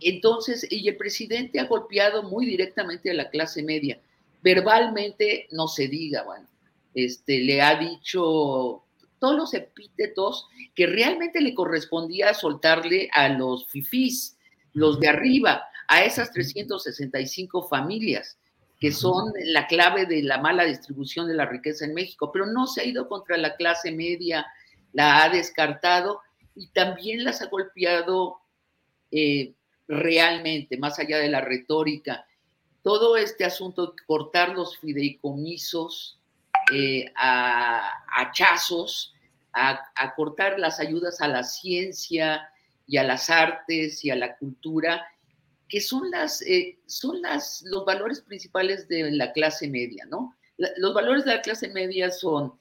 [0.00, 4.00] entonces, y el presidente ha golpeado muy directamente a la clase media.
[4.42, 6.48] Verbalmente no se diga, bueno,
[6.94, 8.84] este, le ha dicho
[9.18, 14.38] todos los epítetos que realmente le correspondía soltarle a los fifís,
[14.72, 18.39] los de arriba, a esas 365 familias
[18.80, 22.66] que son la clave de la mala distribución de la riqueza en México, pero no
[22.66, 24.46] se ha ido contra la clase media,
[24.92, 26.22] la ha descartado
[26.54, 28.40] y también las ha golpeado
[29.10, 29.52] eh,
[29.86, 32.26] realmente, más allá de la retórica.
[32.82, 36.18] Todo este asunto de cortar los fideicomisos
[36.72, 39.14] eh, a hachazos,
[39.52, 42.48] a, cortar las ayudas a la ciencia
[42.86, 45.04] y a las artes y a la cultura,
[45.70, 50.36] que son, las, eh, son las, los valores principales de la clase media, ¿no?
[50.76, 52.52] los valores de la clase media son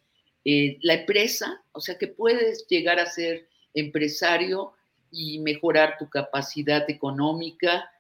[0.46, 4.72] eh, la empresa, o sea, que puedes llegar a ser empresario
[5.12, 7.92] y mejorar tu capacidad económica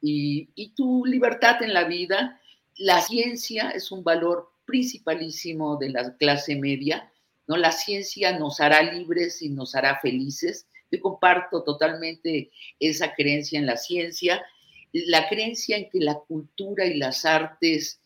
[0.00, 2.40] y, y, tu libertad en la vida.
[2.76, 7.12] La ciencia es un valor principalísimo de la clase media,
[7.48, 7.56] ¿no?
[7.56, 10.68] La ciencia nos hará libres y nos hará felices.
[10.90, 14.44] Yo comparto totalmente esa creencia en la ciencia,
[14.92, 18.00] la creencia en que la cultura y las artes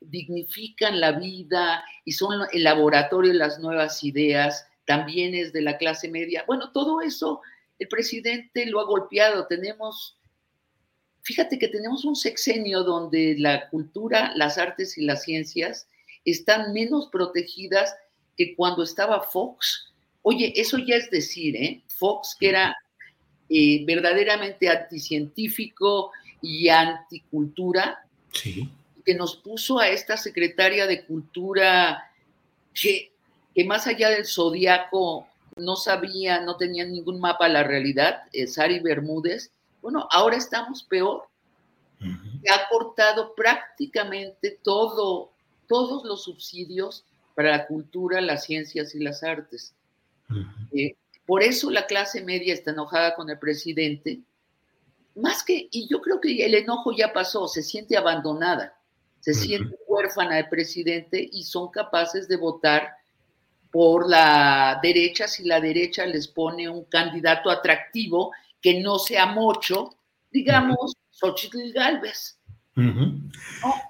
[0.00, 5.78] dignifican la vida y son el laboratorio de las nuevas ideas, también es de la
[5.78, 6.44] clase media.
[6.46, 7.40] Bueno, todo eso
[7.78, 9.46] el presidente lo ha golpeado.
[9.46, 10.18] Tenemos,
[11.22, 15.88] fíjate que tenemos un sexenio donde la cultura, las artes y las ciencias
[16.24, 17.94] están menos protegidas
[18.36, 19.92] que cuando estaba Fox.
[20.22, 21.83] Oye, eso ya es decir, ¿eh?
[21.96, 22.76] Fox, que era
[23.48, 32.10] eh, verdaderamente anticientífico y anticultura, que nos puso a esta secretaria de Cultura
[32.72, 33.12] que,
[33.54, 35.26] que más allá del zodiaco
[35.56, 39.52] no sabía, no tenía ningún mapa a la realidad, eh, Sari Bermúdez.
[39.82, 41.28] Bueno, ahora estamos peor.
[42.00, 45.30] Ha cortado prácticamente todo,
[45.68, 47.04] todos los subsidios
[47.34, 49.74] para la cultura, las ciencias y las artes.
[50.72, 54.20] Eh, por eso la clase media está enojada con el presidente,
[55.14, 58.76] más que, y yo creo que el enojo ya pasó, se siente abandonada,
[59.20, 62.94] se siente huérfana del presidente y son capaces de votar
[63.70, 69.96] por la derecha si la derecha les pone un candidato atractivo que no sea mocho,
[70.30, 72.38] digamos, Xochitl Galvez.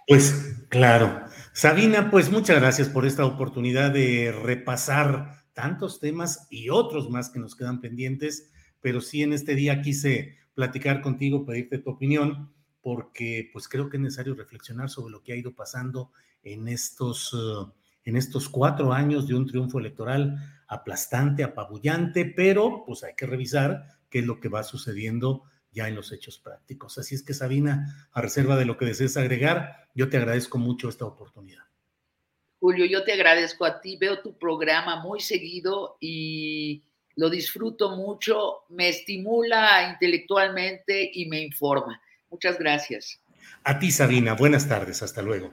[0.07, 1.25] Pues claro.
[1.53, 7.39] Sabina, pues muchas gracias por esta oportunidad de repasar tantos temas y otros más que
[7.39, 13.49] nos quedan pendientes, pero sí en este día quise platicar contigo, pedirte tu opinión, porque
[13.53, 16.13] pues creo que es necesario reflexionar sobre lo que ha ido pasando
[16.43, 17.73] en estos, uh,
[18.05, 20.37] en estos cuatro años de un triunfo electoral
[20.69, 25.95] aplastante, apabullante, pero pues hay que revisar qué es lo que va sucediendo ya en
[25.95, 26.99] los hechos prácticos.
[26.99, 30.89] Así es que Sabina, a reserva de lo que desees agregar, yo te agradezco mucho
[30.89, 31.65] esta oportunidad.
[32.65, 36.83] Julio, yo te agradezco a ti, veo tu programa muy seguido y
[37.15, 42.01] lo disfruto mucho, me estimula intelectualmente y me informa.
[42.31, 43.21] Muchas gracias.
[43.65, 45.53] A ti, Sabina, buenas tardes, hasta luego.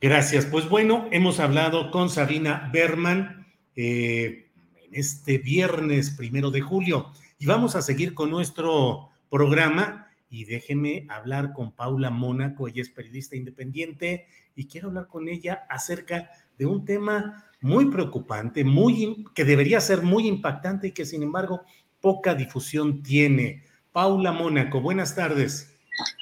[0.00, 0.46] Gracias.
[0.46, 4.48] Pues bueno, hemos hablado con Sabina Berman eh,
[4.86, 11.06] en este viernes primero de julio y vamos a seguir con nuestro programa y déjeme
[11.08, 16.66] hablar con Paula Mónaco, ella es periodista independiente y quiero hablar con ella acerca de
[16.66, 21.62] un tema muy preocupante, muy que debería ser muy impactante y que sin embargo
[22.00, 23.64] poca difusión tiene.
[23.92, 25.72] Paula Mónaco, buenas tardes.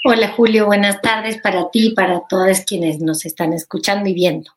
[0.04, 4.52] Hola Julio, buenas tardes para ti y para todos quienes nos están escuchando y viendo.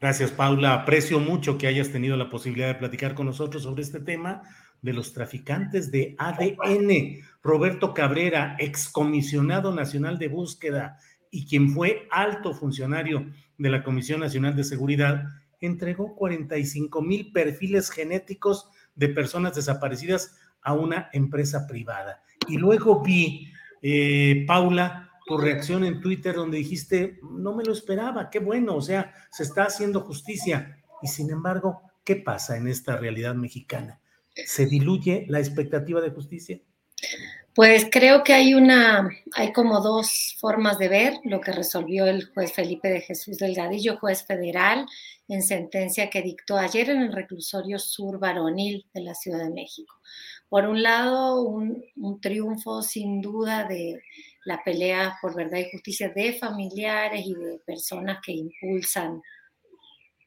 [0.00, 4.00] Gracias Paula, aprecio mucho que hayas tenido la posibilidad de platicar con nosotros sobre este
[4.00, 4.42] tema
[4.82, 7.22] de los traficantes de ADN.
[7.42, 10.98] Roberto Cabrera, excomisionado nacional de búsqueda
[11.30, 15.24] y quien fue alto funcionario de la Comisión Nacional de Seguridad,
[15.60, 22.22] entregó 45 mil perfiles genéticos de personas desaparecidas a una empresa privada.
[22.48, 28.30] Y luego vi, eh, Paula, tu reacción en Twitter donde dijiste, no me lo esperaba,
[28.30, 30.78] qué bueno, o sea, se está haciendo justicia.
[31.02, 34.00] Y sin embargo, ¿qué pasa en esta realidad mexicana?
[34.34, 36.60] ¿Se diluye la expectativa de justicia?
[37.54, 42.26] Pues creo que hay una, hay como dos formas de ver lo que resolvió el
[42.32, 44.86] juez Felipe de Jesús Delgadillo, juez federal,
[45.26, 49.96] en sentencia que dictó ayer en el reclusorio sur varonil de la Ciudad de México.
[50.48, 54.00] Por un lado, un, un triunfo sin duda de
[54.44, 59.20] la pelea por verdad y justicia de familiares y de personas que impulsan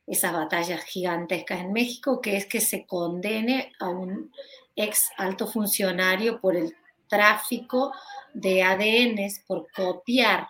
[0.05, 4.31] esas batallas gigantescas en México, que es que se condene a un
[4.75, 6.75] ex alto funcionario por el
[7.07, 7.93] tráfico
[8.33, 10.47] de ADNs, por copiar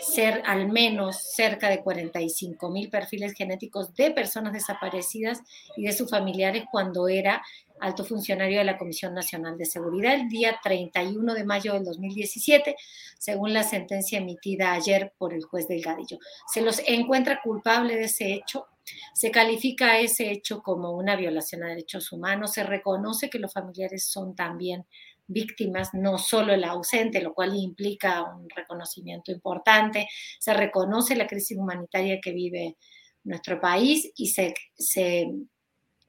[0.00, 5.40] ser al menos cerca de 45 mil perfiles genéticos de personas desaparecidas
[5.76, 7.42] y de sus familiares cuando era
[7.80, 12.76] alto funcionario de la Comisión Nacional de Seguridad el día 31 de mayo del 2017,
[13.18, 16.18] según la sentencia emitida ayer por el juez Delgadillo.
[16.52, 18.66] Se los encuentra culpable de ese hecho,
[19.14, 24.06] se califica ese hecho como una violación a derechos humanos, se reconoce que los familiares
[24.06, 24.86] son también
[25.26, 30.08] víctimas, no solo el ausente, lo cual implica un reconocimiento importante,
[30.38, 32.76] se reconoce la crisis humanitaria que vive
[33.24, 35.26] nuestro país y se, se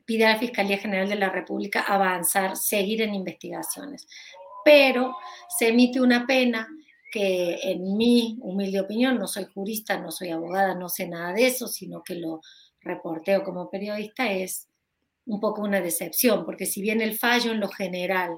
[0.05, 4.07] pide a la Fiscalía General de la República avanzar, seguir en investigaciones.
[4.63, 5.15] Pero
[5.57, 6.67] se emite una pena
[7.11, 11.47] que en mi humilde opinión, no soy jurista, no soy abogada, no sé nada de
[11.47, 12.41] eso, sino que lo
[12.87, 14.67] reporteo como periodista, es
[15.25, 18.37] un poco una decepción, porque si bien el fallo en lo general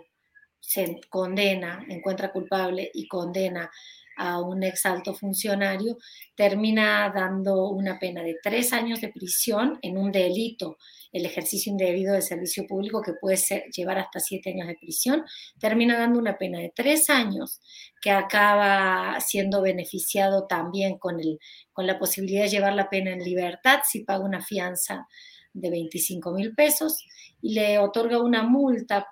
[0.60, 3.70] se condena, encuentra culpable y condena
[4.18, 5.98] a un ex alto funcionario,
[6.36, 10.78] termina dando una pena de tres años de prisión en un delito,
[11.12, 15.24] el ejercicio indebido de servicio público que puede ser, llevar hasta siete años de prisión,
[15.60, 17.62] termina dando una pena de tres años
[18.02, 21.40] que acaba siendo beneficiado también con, el,
[21.72, 25.08] con la posibilidad de llevar la pena en libertad si paga una fianza
[25.54, 27.06] de 25 mil pesos
[27.42, 29.08] y le otorga una multa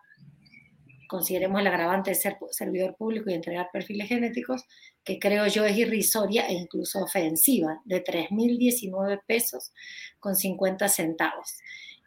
[1.07, 4.65] consideremos el agravante de ser servidor público y entregar perfiles genéticos,
[5.03, 9.71] que creo yo es irrisoria e incluso ofensiva, de 3.019 pesos
[10.19, 11.57] con 50 centavos.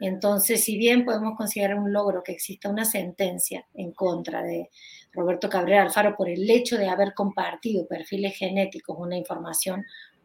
[0.01, 4.71] Entonces, si bien podemos considerar un logro que exista una sentencia en contra de
[5.13, 9.85] Roberto Cabrera Alfaro por el hecho de haber compartido perfiles genéticos, una información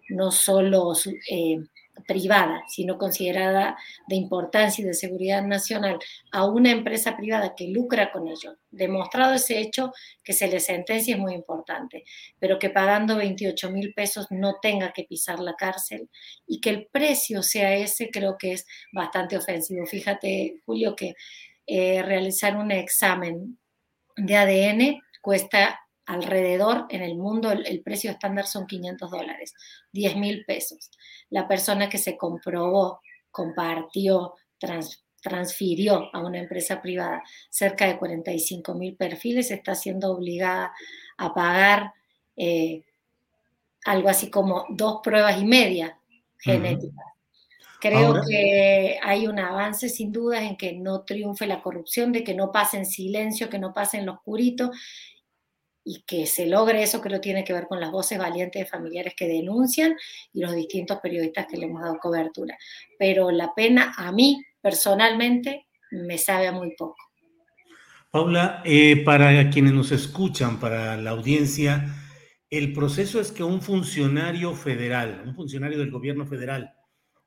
[0.09, 0.93] no solo
[1.29, 1.57] eh,
[2.07, 3.77] privada, sino considerada
[4.07, 5.99] de importancia y de seguridad nacional
[6.31, 9.91] a una empresa privada que lucra con ello, demostrado ese hecho,
[10.23, 12.03] que se le sentencia es muy importante,
[12.39, 16.09] pero que pagando 28 mil pesos no tenga que pisar la cárcel
[16.45, 19.85] y que el precio sea ese, creo que es bastante ofensivo.
[19.85, 21.13] Fíjate, Julio, que
[21.67, 23.57] eh, realizar un examen
[24.17, 29.53] de ADN cuesta alrededor en el mundo el, precio estándar son 500 dólares,
[29.91, 30.91] 10 mil pesos.
[31.29, 33.01] La persona que se comprobó,
[33.31, 34.33] compartió,
[35.21, 40.71] transfirió a una empresa privada cerca de 45 mil perfiles está siendo obligada
[41.17, 41.93] a pagar
[42.35, 42.83] eh,
[43.85, 45.97] algo así como dos pruebas y media
[46.37, 47.05] genéticas.
[47.81, 52.33] Creo que hay un avance sin duda en que no triunfe la corrupción, de que
[52.33, 54.71] no pase en silencio, que no pase en lo oscurito
[55.87, 59.13] y que se logre eso creo tiene que ver con las voces valientes de familiares
[59.15, 59.95] que denuncian
[60.33, 62.57] y los distintos periodistas que le hemos dado cobertura.
[62.97, 66.97] Pero la pena a mí personalmente me sabe a muy poco.
[68.09, 71.85] Paula, eh, para quienes nos escuchan, para la audiencia,
[72.49, 76.73] el proceso es que un funcionario federal, un funcionario del gobierno federal,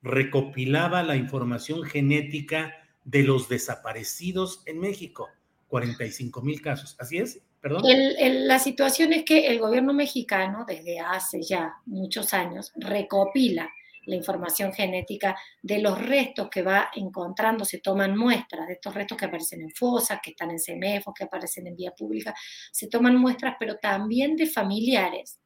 [0.02, 5.28] recopilaba la información genética de los desaparecidos en México,
[5.68, 6.96] 45 mil casos.
[6.98, 7.42] ¿Así es?
[7.62, 13.68] La situación es que el gobierno mexicano, desde hace ya muchos años, recopila
[14.08, 19.18] la información genética de los restos que va encontrando, se toman muestras de estos restos
[19.18, 22.34] que aparecen en fosas, que están en CEMEFOS, que aparecen en vía pública,
[22.72, 25.40] se toman muestras, pero también de familiares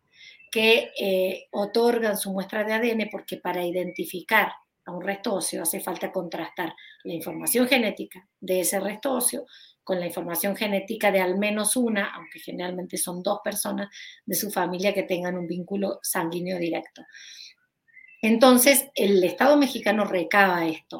[0.50, 4.52] que eh, otorgan su muestra de ADN porque para identificar
[4.84, 9.46] a un resto óseo hace falta contrastar la información genética de ese resto óseo
[9.84, 13.88] con la información genética de al menos una, aunque generalmente son dos personas
[14.24, 17.02] de su familia que tengan un vínculo sanguíneo directo.
[18.20, 20.98] Entonces, el Estado mexicano recaba esto,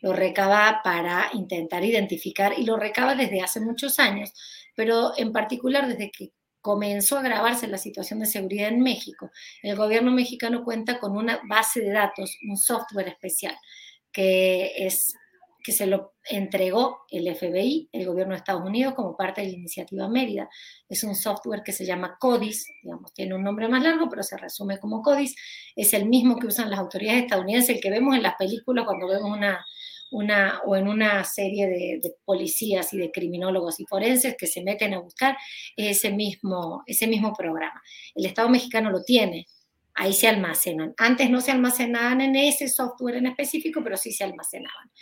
[0.00, 4.32] lo recaba para intentar identificar y lo recaba desde hace muchos años,
[4.74, 9.30] pero en particular desde que comenzó a agravarse la situación de seguridad en México,
[9.62, 13.56] el gobierno mexicano cuenta con una base de datos, un software especial
[14.10, 15.14] que es
[15.66, 19.54] que se lo entregó el FBI, el gobierno de Estados Unidos, como parte de la
[19.54, 20.48] iniciativa Mérida.
[20.88, 24.36] Es un software que se llama CODIS, digamos, tiene un nombre más largo, pero se
[24.36, 25.34] resume como CODIS.
[25.74, 29.08] Es el mismo que usan las autoridades estadounidenses, el que vemos en las películas cuando
[29.08, 29.66] vemos una,
[30.12, 34.62] una, o en una serie de, de, policías y de criminólogos y forenses que se
[34.62, 35.36] meten a buscar
[35.76, 37.82] ese mismo, ese mismo programa.
[38.14, 39.46] El Estado mexicano lo tiene,
[39.94, 40.94] ahí se almacenan.
[40.96, 44.92] Antes no se almacenaban en ese software en específico, pero sí se almacenaban.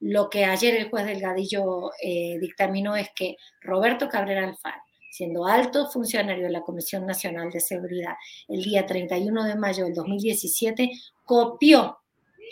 [0.00, 5.88] Lo que ayer el juez Delgadillo eh, dictaminó es que Roberto Cabrera Alfaro, siendo alto
[5.90, 8.14] funcionario de la Comisión Nacional de Seguridad,
[8.48, 10.90] el día 31 de mayo del 2017,
[11.24, 11.98] copió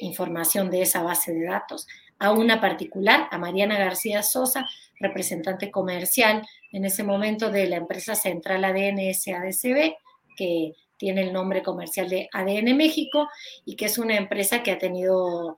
[0.01, 1.87] información de esa base de datos
[2.19, 4.67] a una particular, a Mariana García Sosa,
[4.99, 9.95] representante comercial en ese momento de la empresa central ADN SADCB,
[10.37, 13.29] que tiene el nombre comercial de ADN México
[13.65, 15.57] y que es una empresa que ha tenido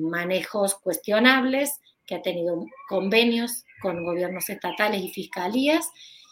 [0.00, 5.90] manejos cuestionables, que ha tenido convenios con gobiernos estatales y fiscalías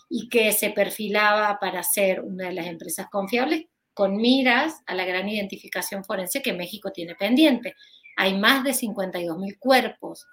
[0.09, 5.05] y que se perfilaba para ser una de las empresas confiables con miras a la
[5.05, 7.75] gran identificación forense que México tiene pendiente.
[8.17, 10.27] Hay más de 52 mil cuerpos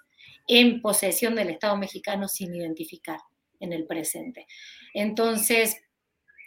[0.46, 3.20] en posesión del Estado mexicano sin identificar
[3.60, 4.46] en el presente.
[4.94, 5.76] Entonces,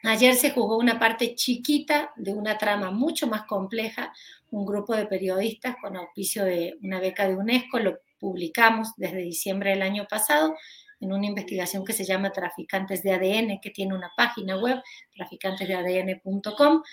[0.03, 4.13] ayer se jugó una parte chiquita de una trama mucho más compleja,
[4.49, 9.71] un grupo de periodistas con auspicio de una beca de UNESCO, lo publicamos desde diciembre
[9.71, 10.55] del año pasado
[11.01, 14.79] en una investigación que se llama Traficantes de ADN, que tiene una página web,
[15.15, 16.83] traficantesdeadn.com.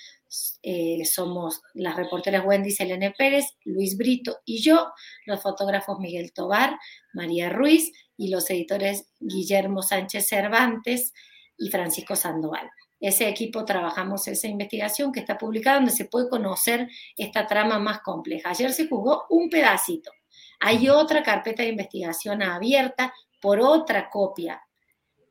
[0.63, 4.89] Eh, somos las reporteras Wendy Selene Pérez, Luis Brito y yo,
[5.27, 6.79] los fotógrafos Miguel Tobar,
[7.13, 11.13] María Ruiz y los editores Guillermo Sánchez Cervantes
[11.59, 12.71] y Francisco Sandoval
[13.01, 18.01] ese equipo trabajamos esa investigación que está publicada donde se puede conocer esta trama más
[18.01, 18.51] compleja.
[18.51, 20.11] Ayer se jugó un pedacito.
[20.61, 24.61] Hay otra carpeta de investigación abierta por otra copia.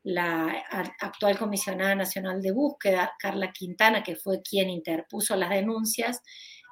[0.02, 0.64] La
[1.00, 6.22] actual comisionada nacional de búsqueda, Carla Quintana, que fue quien interpuso las denuncias,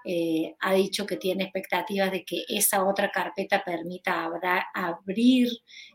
[0.08, 4.30] eh, ha dicho que tiene expectativas de que esa otra carpeta permita
[4.72, 5.48] abrir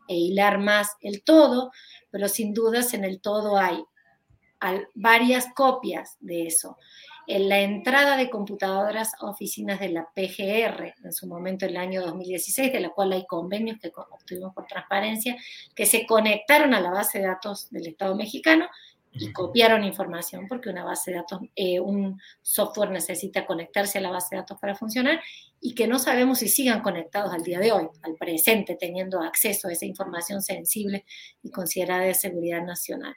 [0.08, 1.72] e hilar más el todo,
[2.12, 3.82] pero sin dudas en el todo hay
[4.94, 6.78] varias copias de eso.
[7.28, 11.78] En la entrada de computadoras a oficinas de la PGR, en su momento en el
[11.78, 15.38] año 2016, de la cual hay convenios que obtuvimos por transparencia,
[15.76, 18.68] que se conectaron a la base de datos del Estado mexicano
[19.14, 24.10] y copiaron información, porque una base de datos, eh, un software necesita conectarse a la
[24.10, 25.22] base de datos para funcionar
[25.60, 29.68] y que no sabemos si sigan conectados al día de hoy, al presente, teniendo acceso
[29.68, 31.06] a esa información sensible
[31.44, 33.14] y considerada de seguridad nacional.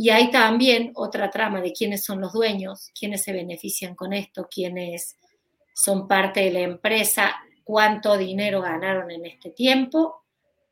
[0.00, 4.46] Y hay también otra trama de quiénes son los dueños, quiénes se benefician con esto,
[4.48, 5.18] quiénes
[5.74, 7.34] son parte de la empresa,
[7.64, 10.22] cuánto dinero ganaron en este tiempo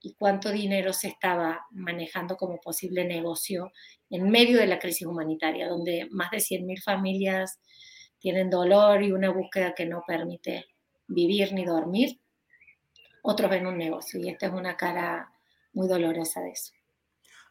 [0.01, 3.73] y cuánto dinero se estaba manejando como posible negocio
[4.11, 7.59] en medio de la crisis humanitaria, donde más de 100.000 familias
[8.21, 10.67] tienen dolor y una búsqueda que no permite
[11.09, 12.21] vivir ni dormir.
[13.25, 15.33] Otros ven un negocio y esta es una cara
[15.73, 16.77] muy dolorosa de eso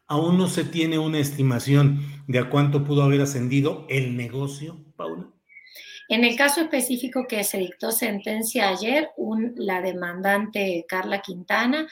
[0.08, 5.32] aún no se tiene una estimación de a cuánto pudo haber ascendido el negocio, Paula.
[6.08, 9.10] En el caso específico que se dictó sentencia ayer,
[9.56, 11.88] la demandante Carla Quintana,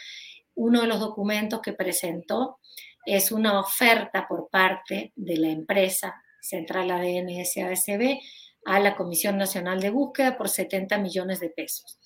[0.55, 2.59] uno de los documentos que presentó
[3.05, 8.20] es una oferta por parte de la empresa Central ADN SADCB
[8.66, 11.99] a la Comisión Nacional de Búsqueda por 70 millones de pesos.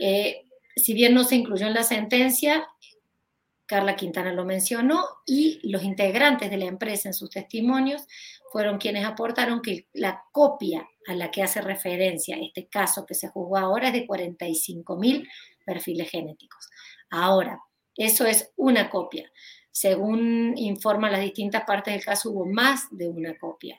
[0.00, 0.42] Eh,
[0.76, 2.66] si bien no se incluyó en la sentencia,
[3.68, 8.06] Carla Quintana lo mencionó, y los integrantes de la empresa en sus testimonios
[8.50, 13.28] fueron quienes aportaron que la copia a la que hace referencia este caso que se
[13.28, 15.28] juzgó ahora es de 45 mil
[15.66, 16.70] perfiles genéticos.
[17.10, 17.60] Ahora,
[17.94, 19.30] eso es una copia.
[19.70, 23.78] Según informan las distintas partes del caso, hubo más de una copia.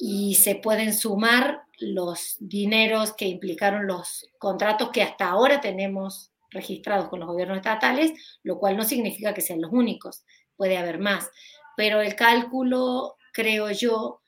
[0.00, 7.08] Y se pueden sumar los dineros que implicaron los contratos que hasta ahora tenemos registrados
[7.08, 10.24] con los gobiernos estatales, lo cual no significa que sean los únicos,
[10.56, 11.30] puede haber más.
[11.76, 14.22] Pero el cálculo, creo yo,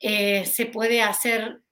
[0.00, 1.62] eh, se puede hacer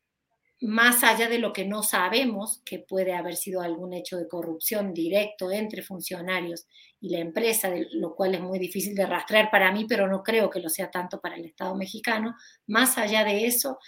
[0.60, 4.94] más allá de lo que no sabemos, que puede haber sido algún hecho de corrupción
[4.94, 6.66] directo entre funcionarios
[7.00, 10.48] y la empresa, lo cual es muy difícil de rastrear para mí, pero no creo
[10.48, 12.34] que lo sea tanto para el Estado mexicano.
[12.66, 13.78] Más allá de eso,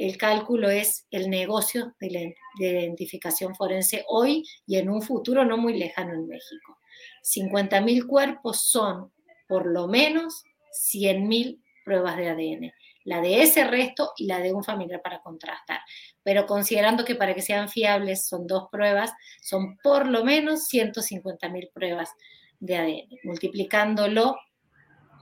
[0.00, 2.20] el cálculo es el negocio de la
[2.58, 6.78] identificación forense hoy y en un futuro no muy lejano en México.
[7.22, 9.12] 50.000 cuerpos son
[9.46, 10.42] por lo menos
[10.72, 12.72] 100.000 pruebas de ADN,
[13.04, 15.80] la de ese resto y la de un familiar para contrastar.
[16.22, 21.72] Pero considerando que para que sean fiables son dos pruebas, son por lo menos 150.000
[21.74, 22.10] pruebas
[22.58, 23.18] de ADN.
[23.24, 24.38] Multiplicándolo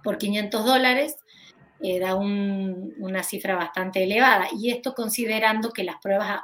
[0.04, 1.16] por 500 dólares,
[1.82, 4.48] eh, da una cifra bastante elevada.
[4.52, 6.40] Y esto considerando que las pruebas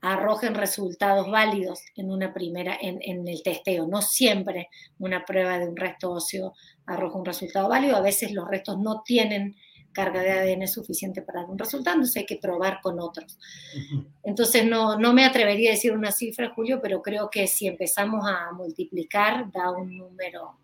[0.00, 3.86] arrojen resultados válidos en una primera, en, en, el testeo.
[3.86, 4.68] No siempre
[4.98, 6.54] una prueba de un resto óseo
[6.86, 9.54] arroja un resultado válido, a veces los restos no tienen
[9.92, 13.38] carga de ADN suficiente para dar un resultado, entonces hay que probar con otros.
[14.22, 18.24] Entonces no, no me atrevería a decir una cifra, Julio, pero creo que si empezamos
[18.26, 20.58] a multiplicar da un número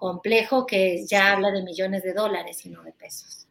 [0.00, 3.46] complejo que ya habla de millones de dólares y no de pesos.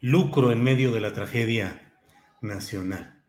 [0.00, 1.94] Lucro en medio de la tragedia
[2.42, 3.20] nacional.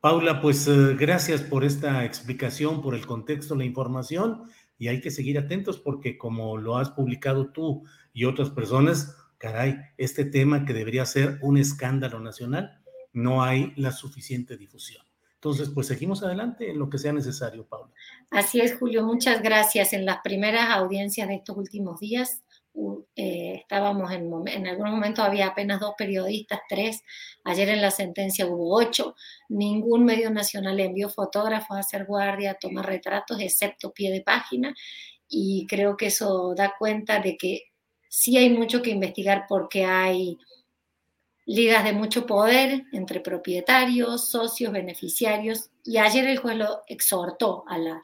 [0.00, 4.44] Paula, pues eh, gracias por esta explicación, por el contexto, la información,
[4.78, 9.76] y hay que seguir atentos porque como lo has publicado tú y otras personas, caray,
[9.98, 12.82] este tema que debería ser un escándalo nacional,
[13.12, 15.05] no hay la suficiente difusión.
[15.46, 17.92] Entonces, pues seguimos adelante en lo que sea necesario, Paula.
[18.30, 19.92] Así es, Julio, muchas gracias.
[19.92, 22.42] En las primeras audiencias de estos últimos días,
[23.14, 27.00] eh, estábamos en, en algunos momentos había apenas dos periodistas, tres.
[27.44, 29.14] Ayer en la sentencia hubo ocho.
[29.48, 34.74] Ningún medio nacional envió fotógrafos a hacer guardia, a tomar retratos, excepto pie de página.
[35.28, 37.66] Y creo que eso da cuenta de que
[38.08, 40.38] sí hay mucho que investigar porque hay
[41.46, 47.78] ligas de mucho poder entre propietarios, socios, beneficiarios, y ayer el juez lo exhortó a
[47.78, 48.00] la,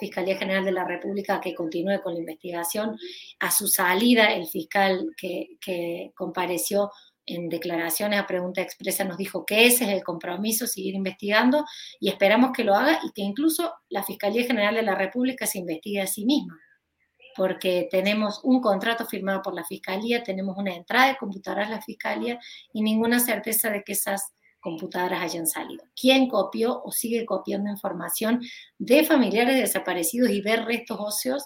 [0.00, 2.98] Fiscalía General de la República a que continúe con la investigación.
[3.38, 6.90] A su salida, el fiscal que, que compareció
[7.26, 11.64] en declaraciones a pregunta expresa nos dijo que ese es el compromiso, seguir investigando,
[12.00, 15.58] y esperamos que lo haga y que incluso la Fiscalía General de la República se
[15.58, 16.58] investigue a sí misma
[17.38, 21.80] porque tenemos un contrato firmado por la Fiscalía, tenemos una entrada de computadoras a la
[21.80, 22.40] Fiscalía
[22.72, 25.84] y ninguna certeza de que esas computadoras hayan salido.
[25.94, 28.42] ¿Quién copió o sigue copiando información
[28.76, 31.44] de familiares desaparecidos y de restos óseos?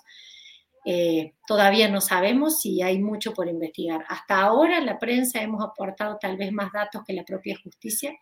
[0.86, 4.02] Eh, todavía no sabemos si hay mucho por investigar.
[4.08, 8.14] Hasta ahora la prensa hemos aportado tal vez más datos que la propia justicia.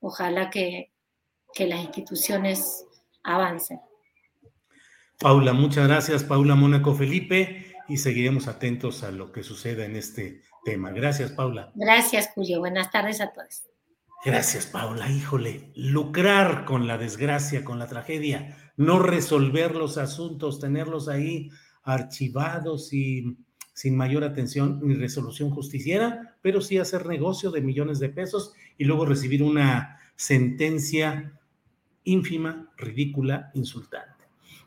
[0.00, 0.90] Ojalá que
[1.56, 2.84] las instituciones
[3.22, 3.78] avancen.
[5.22, 10.42] Paula, muchas gracias, Paula Mónaco Felipe, y seguiremos atentos a lo que suceda en este
[10.64, 10.90] tema.
[10.90, 11.70] Gracias, Paula.
[11.76, 12.58] Gracias, Julio.
[12.58, 13.62] Buenas tardes a todos.
[14.24, 15.08] Gracias, Paula.
[15.08, 21.50] Híjole, lucrar con la desgracia, con la tragedia, no resolver los asuntos, tenerlos ahí
[21.84, 23.36] archivados y
[23.74, 28.84] sin mayor atención ni resolución justiciera, pero sí hacer negocio de millones de pesos y
[28.86, 31.38] luego recibir una sentencia
[32.02, 34.11] ínfima, ridícula, insultante.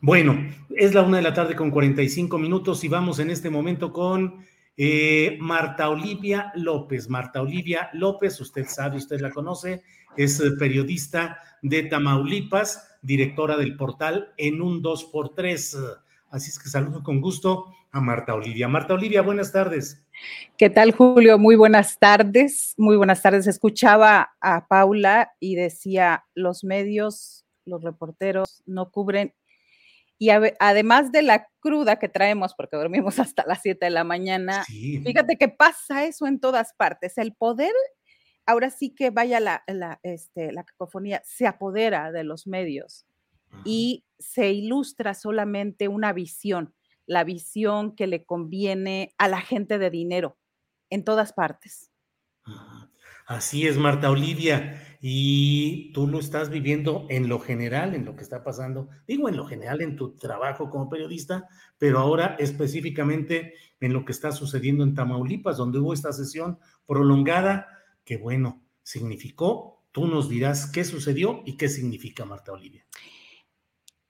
[0.05, 0.37] Bueno,
[0.69, 4.45] es la una de la tarde con 45 minutos y vamos en este momento con
[4.77, 7.09] eh, Marta Olivia López.
[7.09, 9.81] Marta Olivia López, usted sabe, usted la conoce,
[10.15, 15.97] es periodista de Tamaulipas, directora del portal En un 2x3.
[16.29, 18.67] Así es que saludo con gusto a Marta Olivia.
[18.67, 20.05] Marta Olivia, buenas tardes.
[20.55, 21.39] ¿Qué tal, Julio?
[21.39, 22.75] Muy buenas tardes.
[22.77, 23.47] Muy buenas tardes.
[23.47, 29.33] Escuchaba a Paula y decía, los medios, los reporteros no cubren
[30.17, 34.63] y además de la cruda que traemos, porque dormimos hasta las 7 de la mañana,
[34.65, 37.17] fíjate que pasa eso en todas partes.
[37.17, 37.73] El poder,
[38.45, 43.05] ahora sí que vaya la, la, este, la cacofonía, se apodera de los medios
[43.63, 46.73] y se ilustra solamente una visión,
[47.05, 50.37] la visión que le conviene a la gente de dinero
[50.89, 51.91] en todas partes.
[53.25, 54.94] Así es, Marta Olivia.
[55.07, 59.37] Y tú lo estás viviendo en lo general, en lo que está pasando, digo en
[59.37, 61.47] lo general en tu trabajo como periodista,
[61.77, 67.67] pero ahora específicamente en lo que está sucediendo en Tamaulipas, donde hubo esta sesión prolongada,
[68.03, 72.83] que bueno, significó, tú nos dirás qué sucedió y qué significa, Marta Olivia.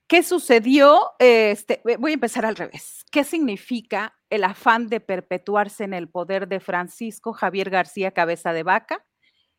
[0.08, 1.12] ¿Qué sucedió?
[1.20, 3.04] Este, voy a empezar al revés.
[3.12, 8.64] ¿Qué significa el afán de perpetuarse en el poder de Francisco Javier García Cabeza de
[8.64, 9.06] Vaca,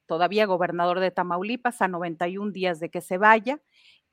[0.07, 3.61] todavía gobernador de Tamaulipas, a 91 días de que se vaya,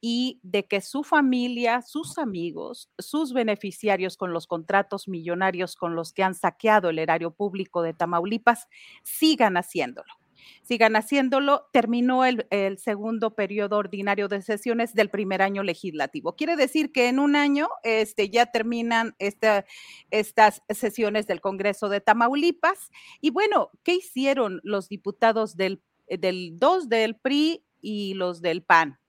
[0.05, 6.11] y de que su familia, sus amigos, sus beneficiarios con los contratos millonarios con los
[6.11, 8.67] que han saqueado el erario público de Tamaulipas
[9.03, 10.22] sigan haciéndolo?
[10.63, 11.67] Sigan haciéndolo.
[11.71, 16.35] Terminó el, segundo periodo ordinario de sesiones del primer año legislativo.
[16.35, 22.91] Quiere decir que en un año este, ya terminan estas sesiones del Congreso de Tamaulipas.
[23.21, 28.99] Y bueno, ¿qué hicieron los diputados del, del dos del PRI y los del PAN?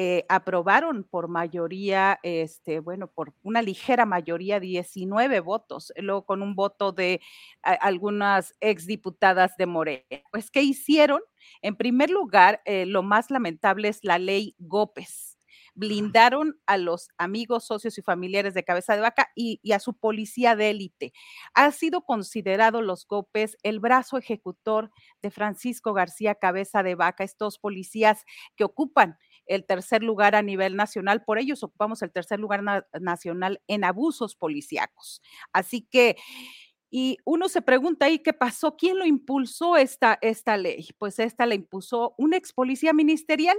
[0.00, 6.54] Eh, aprobaron por mayoría, este, bueno, por una ligera mayoría, 19 votos, luego con un
[6.54, 7.20] voto de
[7.62, 10.04] algunas exdiputadas de Morena.
[10.30, 11.20] Pues, ¿qué hicieron?
[11.62, 15.38] En primer lugar, eh, lo más lamentable es la ley Gópez
[15.78, 20.56] blindaron a los amigos, socios y familiares de Cabeza de Vaca y, a su policía
[20.56, 21.12] de élite.
[21.54, 24.90] Ha sido considerado los Gópez el brazo ejecutor
[25.22, 28.24] de Francisco García Cabeza de Vaca, estos policías
[28.56, 29.18] que ocupan
[29.48, 32.62] el tercer lugar a nivel nacional, por ellos ocupamos el tercer lugar
[33.00, 35.22] nacional en abusos policíacos.
[35.52, 36.16] Así que
[36.90, 40.88] y uno se pregunta ahí qué pasó, quién lo impulsó esta, esta ley.
[40.98, 43.56] Pues esta la impuso un ex policía ministerial,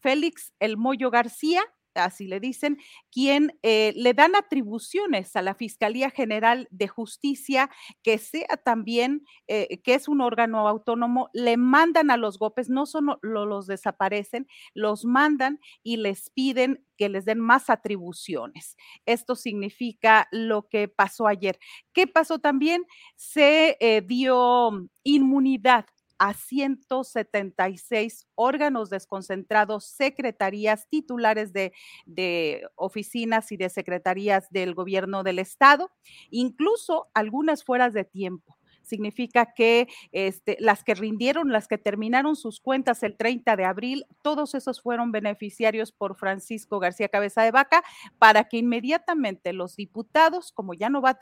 [0.00, 1.62] Félix El Moyo García,
[1.94, 2.78] así le dicen,
[3.10, 7.70] quien eh, le dan atribuciones a la Fiscalía General de Justicia,
[8.02, 12.86] que sea también, eh, que es un órgano autónomo, le mandan a los GOPES, no
[12.86, 18.76] solo los desaparecen, los mandan y les piden que les den más atribuciones.
[19.06, 21.58] Esto significa lo que pasó ayer.
[21.92, 22.84] ¿Qué pasó también?
[23.16, 25.86] Se eh, dio inmunidad
[26.22, 31.72] a 176 órganos desconcentrados, secretarías titulares de,
[32.76, 35.90] oficinas y de secretarías del gobierno del estado,
[36.30, 38.56] incluso algunas fuera de tiempo.
[38.82, 44.06] Significa que este, las que rindieron, las que terminaron sus cuentas el 30 de abril,
[44.22, 47.82] todos esos fueron beneficiarios por Francisco García Cabeza de Vaca
[48.20, 51.18] para que inmediatamente los diputados, como ya no va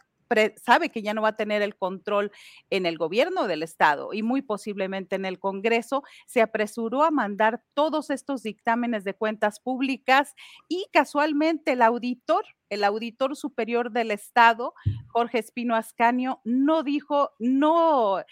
[0.63, 2.31] sabe que ya no va a tener el control
[2.71, 7.63] en el gobierno del estado y muy posiblemente en el Congreso, se apresuró a mandar
[7.75, 10.35] todos estos dictámenes de cuentas públicas
[10.69, 14.75] y casualmente el auditor, el auditor superior del estado,
[15.09, 18.23] Jorge Espino Ascanio, no dijo, no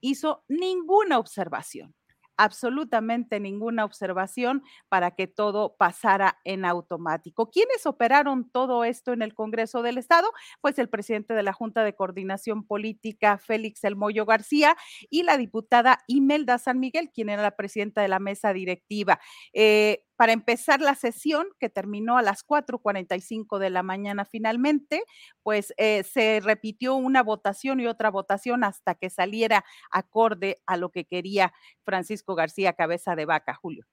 [0.00, 1.97] hizo ninguna observación
[2.38, 7.50] absolutamente ninguna observación para que todo pasara en automático.
[7.50, 10.28] ¿Quiénes operaron todo esto en el Congreso del Estado?
[10.62, 14.76] Pues el presidente de la Junta de Coordinación Política, Félix El Moyo García,
[15.10, 19.20] y la diputada Imelda San Miguel, quien era la presidenta de la mesa directiva.
[19.52, 25.04] Eh, para empezar la sesión, que terminó a las 4.45 de la mañana finalmente,
[25.44, 30.90] pues eh, se repitió una votación y otra votación hasta que saliera acorde a lo
[30.90, 31.54] que quería
[31.84, 33.86] Francisco García Cabeza de Vaca, Julio.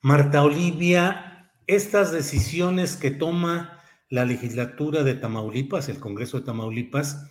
[0.00, 7.30] Marta Olivia, estas decisiones que toma la legislatura de Tamaulipas, el Congreso de Tamaulipas,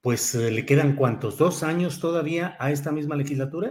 [0.00, 3.70] pues eh, le quedan cuántos, dos años todavía a esta misma legislatura?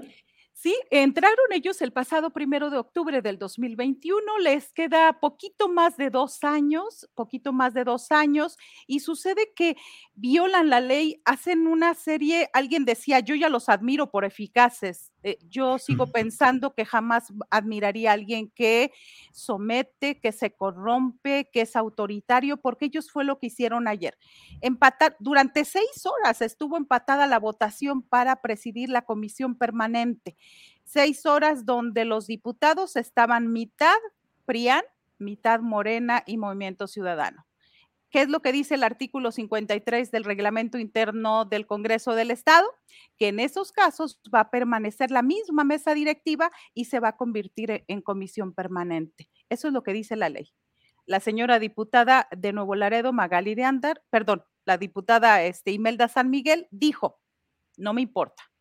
[0.64, 6.10] Sí, entraron ellos el pasado primero de octubre del 2021, les queda poquito más de
[6.10, 8.58] dos años, poquito más de dos años,
[8.88, 9.76] y sucede que
[10.14, 15.40] violan la ley, hacen una serie, alguien decía, yo ya los admiro por eficaces, eh,
[15.50, 18.92] yo sigo pensando que jamás admiraría a alguien que
[19.32, 24.18] somete, que se corrompe, que es autoritario, porque ellos fue lo que hicieron ayer.
[24.62, 30.36] Empatar, durante seis horas estuvo empatada la votación para presidir la comisión permanente.
[30.84, 33.96] Seis horas donde los diputados estaban mitad
[34.46, 34.84] PRIAN,
[35.20, 37.46] mitad Morena y Movimiento Ciudadano.
[38.14, 42.68] ¿Qué es lo que dice el artículo 53 del reglamento interno del Congreso del Estado?
[43.18, 47.18] Que en esos casos va a permanecer la misma mesa directiva y se va a
[47.18, 49.32] convertir e, en comisión permanente.
[49.50, 50.54] Eso es lo que dice la ley.
[51.08, 56.30] La señora diputada de Nuevo Laredo, Magali de Andar, perdón, la diputada este, Imelda San
[56.30, 57.20] Miguel, dijo,
[57.78, 58.53] no me importa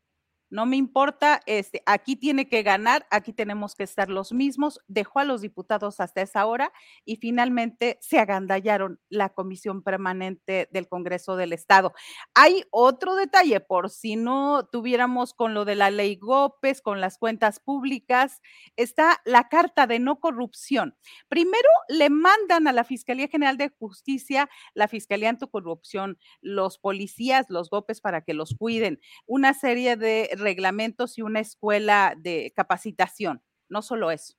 [0.52, 5.20] no me importa, este, aquí tiene que ganar, aquí tenemos que estar los mismos, dejó
[5.20, 6.74] a los diputados hasta esa hora
[7.06, 11.94] y finalmente se agandallaron la comisión permanente del Congreso del Estado.
[12.34, 17.16] Hay otro detalle, por si no tuviéramos con lo de la ley GOPES, con las
[17.16, 18.42] cuentas públicas,
[18.76, 20.98] está la carta de no corrupción.
[21.28, 27.70] Primero le mandan a la Fiscalía General de Justicia, la Fiscalía Anticorrupción, los policías, los
[27.70, 33.82] GOPES para que los cuiden, una serie de reglamentos y una escuela de capacitación, no
[33.82, 34.34] solo eso.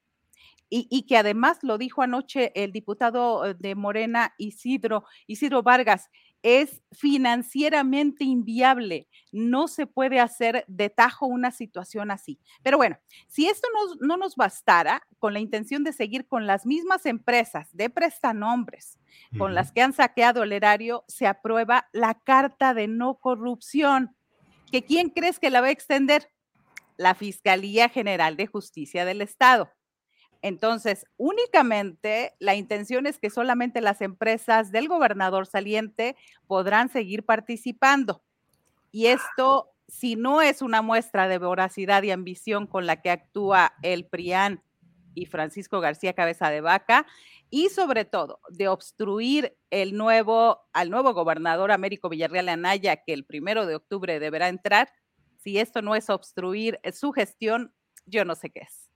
[0.76, 6.10] Y, que además lo dijo anoche el diputado eh, de Morena, Isidro, Isidro Vargas,
[6.41, 9.08] es financieramente inviable.
[9.32, 12.39] No se puede hacer de tajo una situación así.
[12.64, 12.97] Pero bueno,
[13.28, 17.70] si esto no, no nos bastara con la intención de seguir con las mismas empresas
[17.72, 18.97] de prestanombres
[19.38, 24.16] con las que han saqueado el erario, se aprueba la Carta de No Corrupción
[24.74, 26.32] que quién crees que la va a extender?
[26.98, 29.70] La Fiscalía General de Justicia del Estado.
[30.42, 36.16] Entonces, únicamente la intención es que solamente las empresas del gobernador saliente
[36.48, 38.24] podrán seguir participando.
[38.92, 43.76] Y esto, si no es una muestra de voracidad y ambición con la que actúa
[43.84, 44.64] el PRIAN
[45.14, 47.06] y Francisco García Cabeza de Vaca,
[47.54, 53.26] y sobre todo de obstruir el nuevo, al nuevo gobernador Américo Villarreal Anaya, que el
[53.26, 54.89] primero de octubre deberá entrar.
[55.38, 57.72] Si esto no es obstruir su gestión,
[58.08, 58.89] yo no sé qué es.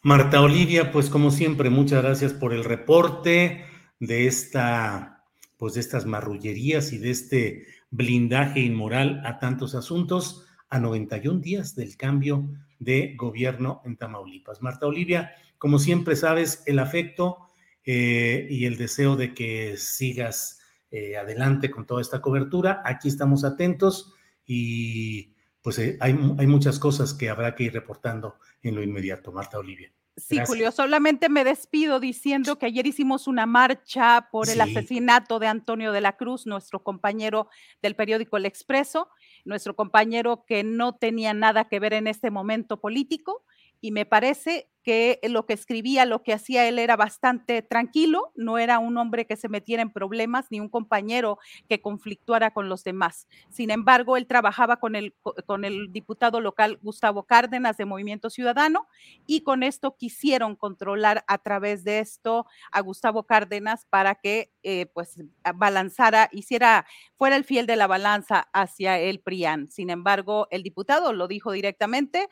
[0.00, 3.64] Marta Olivia, pues como siempre, muchas gracias por el reporte
[3.98, 5.24] de esta,
[5.56, 11.74] pues de estas marrullerías y de este blindaje inmoral a tantos asuntos a 91 días
[11.74, 12.48] del cambio
[12.80, 14.60] de gobierno en Tamaulipas.
[14.60, 17.50] Marta Olivia, como siempre sabes, el afecto
[17.84, 20.60] eh, y el deseo de que sigas
[20.90, 22.82] eh, adelante con toda esta cobertura.
[22.84, 24.14] Aquí estamos atentos
[24.44, 29.30] y pues eh, hay, hay muchas cosas que habrá que ir reportando en lo inmediato.
[29.30, 29.92] Marta Olivia.
[30.16, 35.46] Sí, Julio, solamente me despido diciendo que ayer hicimos una marcha por el asesinato de
[35.46, 37.48] Antonio de la Cruz, nuestro compañero
[37.80, 39.08] del periódico El Expreso,
[39.44, 43.44] nuestro compañero que no tenía nada que ver en este momento político,
[43.80, 48.58] y me parece que lo que escribía, lo que hacía él era bastante tranquilo, no
[48.58, 52.82] era un hombre que se metiera en problemas ni un compañero que conflictuara con los
[52.82, 53.28] demás.
[53.50, 55.14] Sin embargo, él trabajaba con el,
[55.46, 58.86] con el diputado local Gustavo Cárdenas de Movimiento Ciudadano
[59.26, 64.86] y con esto quisieron controlar a través de esto a Gustavo Cárdenas para que eh,
[64.86, 65.22] pues
[65.54, 69.70] balanzara, hiciera, fuera el fiel de la balanza hacia el PRIAN.
[69.70, 72.28] Sin embargo, el diputado lo dijo directamente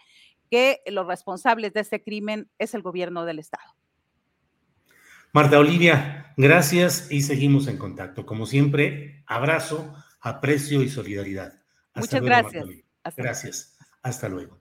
[0.51, 3.74] que los responsables de este crimen es el gobierno del Estado.
[5.32, 8.24] Marta Olivia, gracias y seguimos en contacto.
[8.24, 11.61] Como siempre, abrazo, aprecio y solidaridad.
[11.94, 12.66] Muchas gracias.
[13.16, 13.78] gracias.
[14.03, 14.59] Hasta luego.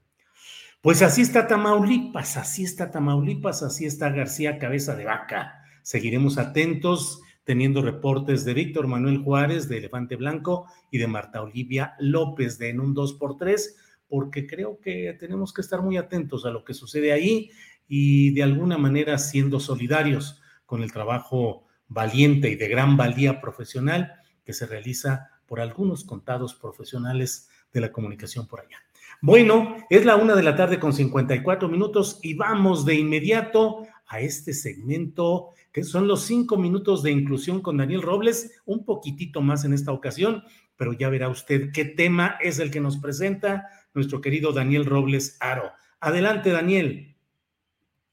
[0.80, 5.64] Pues así está Tamaulipas, así está Tamaulipas, así está García Cabeza de Vaca.
[5.82, 11.96] Seguiremos atentos teniendo reportes de Víctor Manuel Juárez de Elefante Blanco y de Marta Olivia
[11.98, 13.74] López de En un 2x3
[14.08, 17.50] porque creo que tenemos que estar muy atentos a lo que sucede ahí
[17.86, 24.12] y de alguna manera siendo solidarios con el trabajo valiente y de gran valía profesional
[24.44, 28.78] que se realiza por algunos contados profesionales de la comunicación por allá.
[29.20, 34.20] Bueno, es la una de la tarde con 54 minutos y vamos de inmediato a
[34.20, 39.64] este segmento que son los cinco minutos de inclusión con Daniel Robles, un poquitito más
[39.64, 40.44] en esta ocasión,
[40.76, 45.36] pero ya verá usted qué tema es el que nos presenta nuestro querido Daniel Robles
[45.40, 45.72] Aro.
[46.00, 47.16] Adelante, Daniel.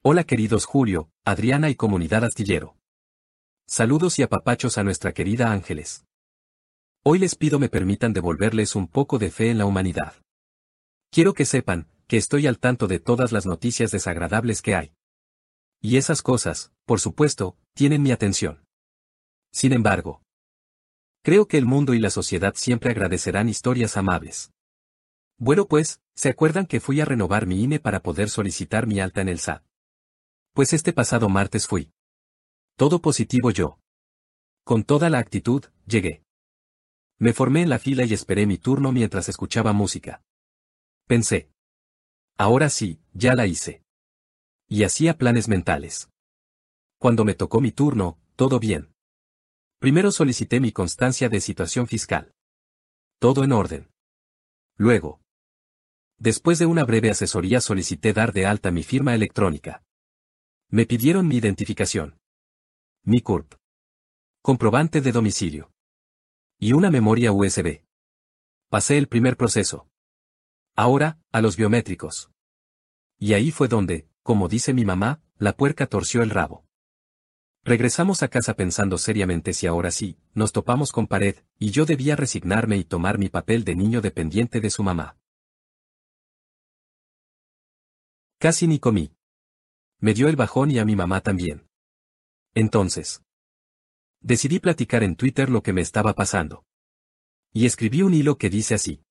[0.01, 2.77] Hola queridos Julio, Adriana y comunidad astillero.
[3.67, 6.05] Saludos y apapachos a nuestra querida Ángeles.
[7.03, 10.13] Hoy les pido me permitan devolverles un poco de fe en la humanidad.
[11.11, 14.93] Quiero que sepan, que estoy al tanto de todas las noticias desagradables que hay.
[15.81, 18.63] Y esas cosas, por supuesto, tienen mi atención.
[19.51, 20.21] Sin embargo,
[21.23, 24.51] creo que el mundo y la sociedad siempre agradecerán historias amables.
[25.37, 29.21] Bueno pues, ¿se acuerdan que fui a renovar mi INE para poder solicitar mi alta
[29.21, 29.65] en el SAT?
[30.53, 31.91] Pues este pasado martes fui.
[32.77, 33.79] Todo positivo yo.
[34.63, 36.23] Con toda la actitud, llegué.
[37.19, 40.23] Me formé en la fila y esperé mi turno mientras escuchaba música.
[41.05, 41.51] Pensé.
[42.37, 43.83] Ahora sí, ya la hice.
[44.67, 46.09] Y hacía planes mentales.
[46.97, 48.93] Cuando me tocó mi turno, todo bien.
[49.79, 52.33] Primero solicité mi constancia de situación fiscal.
[53.19, 53.91] Todo en orden.
[54.77, 55.21] Luego,
[56.17, 59.83] Después de una breve asesoría solicité dar de alta mi firma electrónica.
[60.69, 62.19] Me pidieron mi identificación.
[63.03, 63.53] Mi CURP.
[64.41, 65.71] Comprobante de domicilio.
[66.57, 67.81] Y una memoria USB.
[68.69, 69.89] Pasé el primer proceso.
[70.75, 72.31] Ahora, a los biométricos.
[73.19, 76.65] Y ahí fue donde, como dice mi mamá, la puerca torció el rabo.
[77.63, 82.15] Regresamos a casa pensando seriamente si ahora sí, nos topamos con pared, y yo debía
[82.15, 85.17] resignarme y tomar mi papel de niño dependiente de su mamá.
[88.45, 89.11] Casi ni comí.
[89.99, 91.67] Me dio el bajón y a mi mamá también.
[92.53, 93.23] Entonces.
[94.21, 96.63] Decidí platicar en Twitter lo que me estaba pasando.
[97.53, 99.01] Y escribí un hilo que dice así.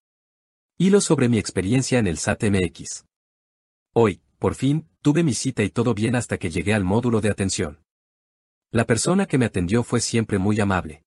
[0.78, 3.06] Hilo sobre mi experiencia en el SAT MX.
[3.92, 7.30] Hoy, por fin, tuve mi cita y todo bien hasta que llegué al módulo de
[7.30, 7.82] atención.
[8.70, 11.02] La persona que me atendió fue siempre muy amable.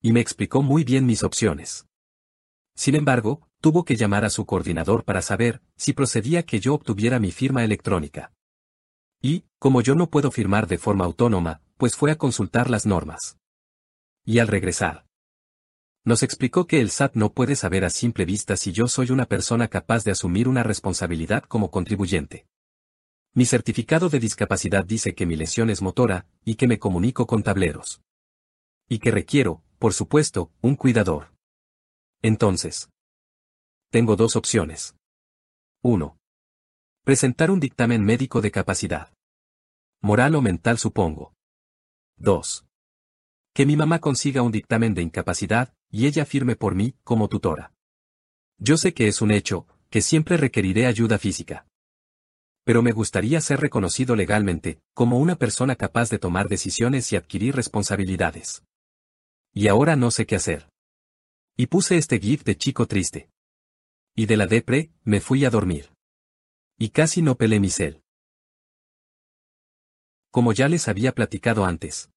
[0.00, 1.88] Y me explicó muy bien mis opciones.
[2.76, 7.18] Sin embargo, tuvo que llamar a su coordinador para saber si procedía que yo obtuviera
[7.18, 8.30] mi firma electrónica.
[9.22, 13.38] Y, como yo no puedo firmar de forma autónoma, pues fue a consultar las normas.
[14.22, 15.06] Y al regresar,
[16.04, 19.24] nos explicó que el SAT no puede saber a simple vista si yo soy una
[19.24, 22.46] persona capaz de asumir una responsabilidad como contribuyente.
[23.32, 27.42] Mi certificado de discapacidad dice que mi lesión es motora, y que me comunico con
[27.42, 28.02] tableros.
[28.90, 31.32] Y que requiero, por supuesto, un cuidador.
[32.20, 32.90] Entonces,
[33.94, 34.96] tengo dos opciones.
[35.84, 36.18] 1.
[37.04, 39.14] Presentar un dictamen médico de capacidad.
[40.02, 41.32] Moral o mental supongo.
[42.16, 42.66] 2.
[43.52, 47.72] Que mi mamá consiga un dictamen de incapacidad, y ella firme por mí, como tutora.
[48.58, 51.68] Yo sé que es un hecho, que siempre requeriré ayuda física.
[52.64, 57.54] Pero me gustaría ser reconocido legalmente, como una persona capaz de tomar decisiones y adquirir
[57.54, 58.64] responsabilidades.
[59.52, 60.68] Y ahora no sé qué hacer.
[61.56, 63.30] Y puse este GIF de chico triste.
[64.14, 65.90] Y de la depre, me fui a dormir.
[66.78, 68.02] Y casi no pelé mi cel.
[70.30, 72.10] Como ya les había platicado antes.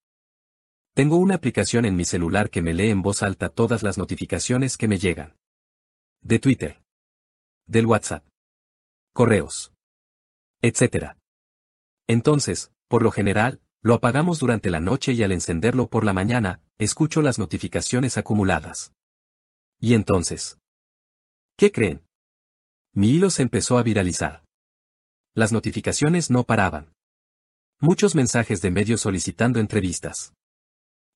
[0.93, 4.77] Tengo una aplicación en mi celular que me lee en voz alta todas las notificaciones
[4.77, 5.35] que me llegan.
[6.21, 6.83] De Twitter.
[7.67, 8.27] Del WhatsApp.
[9.13, 9.73] Correos.
[10.61, 11.15] Etc.
[12.07, 16.61] Entonces, por lo general, lo apagamos durante la noche y al encenderlo por la mañana,
[16.77, 18.93] escucho las notificaciones acumuladas.
[19.79, 20.59] Y entonces.
[21.57, 22.05] ¿Qué creen?
[22.93, 24.45] Mi hilo se empezó a viralizar.
[25.33, 26.93] Las notificaciones no paraban.
[27.79, 30.33] Muchos mensajes de medios solicitando entrevistas.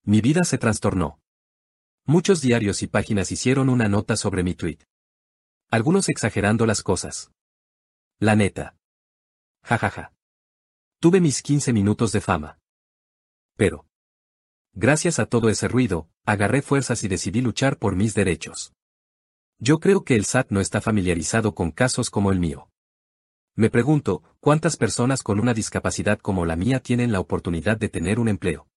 [0.04, 1.20] Mi vida se trastornó.
[2.08, 4.80] Muchos diarios y páginas hicieron una nota sobre mi tweet.
[5.70, 7.32] Algunos exagerando las cosas.
[8.20, 8.76] La neta.
[9.64, 10.14] Ja ja ja.
[11.00, 12.58] Tuve mis 15 minutos de fama.
[13.58, 13.86] Pero.
[14.74, 18.74] Gracias a todo ese ruido, agarré fuerzas y decidí luchar por mis derechos.
[19.64, 22.72] Yo creo que el SAT no está familiarizado con casos como el mío.
[23.56, 28.20] Me pregunto, ¿cuántas personas con una discapacidad como la mía tienen la oportunidad de tener
[28.20, 28.68] un empleo?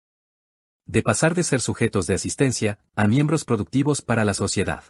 [0.85, 4.85] De pasar de ser sujetos de asistencia, a miembros productivos para la sociedad.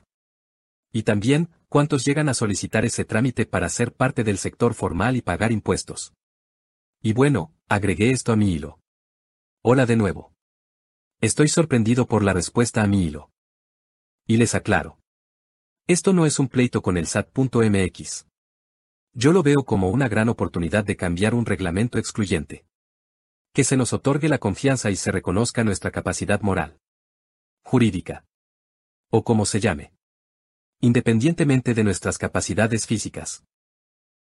[0.92, 5.22] Y también, ¿cuántos llegan a solicitar ese trámite para ser parte del sector formal y
[5.22, 6.12] pagar impuestos?
[7.02, 8.80] Y bueno, agregué esto a mi hilo.
[9.62, 10.34] Hola de nuevo.
[11.20, 13.30] Estoy sorprendido por la respuesta a mi hilo.
[14.26, 14.98] Y les aclaro.
[15.86, 18.26] Esto no es un pleito con el SAT.mx.
[19.12, 22.64] Yo lo veo como una gran oportunidad de cambiar un reglamento excluyente.
[23.52, 26.80] Que se nos otorgue la confianza y se reconozca nuestra capacidad moral.
[27.64, 28.24] Jurídica.
[29.10, 29.92] O como se llame.
[30.80, 33.44] Independientemente de nuestras capacidades físicas.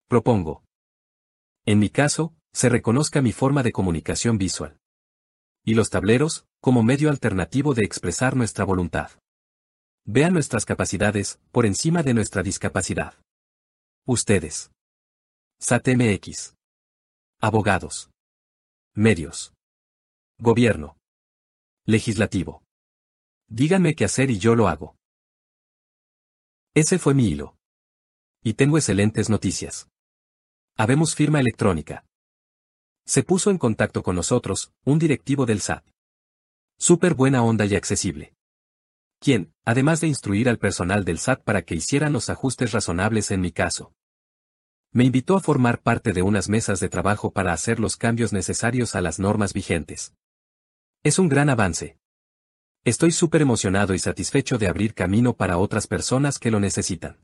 [0.08, 0.64] Propongo.
[1.68, 4.80] En mi caso, se reconozca mi forma de comunicación visual.
[5.64, 9.12] Y los tableros, como medio alternativo de expresar nuestra voluntad.
[10.06, 13.14] Vean nuestras capacidades, por encima de nuestra discapacidad.
[14.08, 14.72] Ustedes.
[15.60, 16.56] SATMX.
[17.40, 18.10] Abogados.
[18.96, 19.54] Medios.
[20.40, 20.98] Gobierno.
[21.86, 22.64] Legislativo.
[23.48, 24.96] Díganme qué hacer y yo lo hago.
[26.74, 27.56] Ese fue mi hilo.
[28.44, 29.88] Y tengo excelentes noticias.
[30.78, 32.06] Habemos firma electrónica.
[33.06, 35.86] Se puso en contacto con nosotros, un directivo del SAT.
[36.80, 38.34] Súper buena onda y accesible.
[39.22, 43.40] Quien, además de instruir al personal del SAT para que hicieran los ajustes razonables en
[43.40, 43.94] mi caso,
[44.92, 48.96] me invitó a formar parte de unas mesas de trabajo para hacer los cambios necesarios
[48.96, 50.16] a las normas vigentes.
[51.04, 52.00] Es un gran avance.
[52.84, 57.24] Estoy súper emocionado y satisfecho de abrir camino para otras personas que lo necesitan.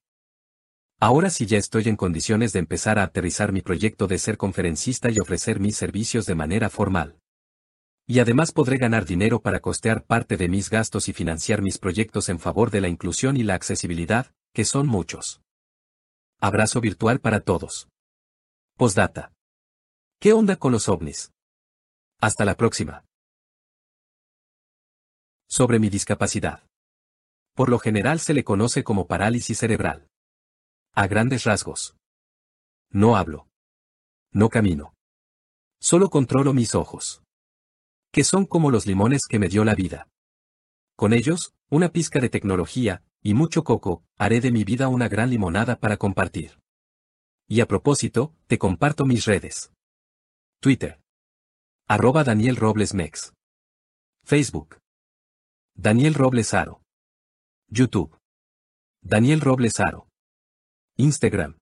[1.00, 5.10] Ahora sí ya estoy en condiciones de empezar a aterrizar mi proyecto de ser conferencista
[5.10, 7.18] y ofrecer mis servicios de manera formal.
[8.10, 12.30] Y además podré ganar dinero para costear parte de mis gastos y financiar mis proyectos
[12.30, 15.42] en favor de la inclusión y la accesibilidad, que son muchos.
[16.40, 17.90] Abrazo virtual para todos.
[18.78, 19.34] Postdata.
[20.20, 21.34] ¿Qué onda con los ovnis?
[22.22, 23.04] Hasta la próxima.
[25.50, 26.64] Sobre mi discapacidad.
[27.56, 30.08] Por lo general se le conoce como parálisis cerebral.
[30.94, 31.98] A grandes rasgos.
[32.90, 33.50] No hablo.
[34.32, 34.94] No camino.
[35.82, 37.22] Solo controlo mis ojos.
[38.12, 40.08] Que son como los limones que me dio la vida.
[40.96, 45.30] Con ellos, una pizca de tecnología, y mucho coco, haré de mi vida una gran
[45.30, 46.60] limonada para compartir.
[47.48, 49.72] Y a propósito, te comparto mis redes.
[50.60, 51.00] Twitter.
[51.88, 53.34] Arroba Daniel Robles Mex.
[54.24, 54.80] Facebook.
[55.76, 56.82] Daniel Robles Aro.
[57.70, 58.18] YouTube.
[59.02, 60.10] Daniel Robles Aro.
[60.98, 61.58] Instagram.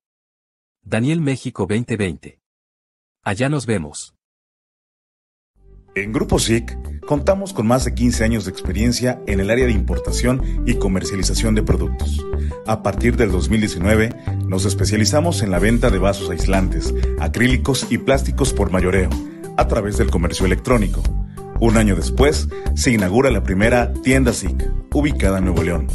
[0.81, 2.39] Daniel México 2020.
[3.23, 4.14] Allá nos vemos.
[5.95, 9.71] En Grupo SIC contamos con más de 15 años de experiencia en el área de
[9.71, 12.21] importación y comercialización de productos.
[12.67, 14.09] A partir del 2019
[14.45, 19.09] nos especializamos en la venta de vasos aislantes, acrílicos y plásticos por mayoreo,
[19.55, 21.01] a través del comercio electrónico.
[21.61, 25.87] Un año después se inaugura la primera tienda SIC, ubicada en Nuevo León.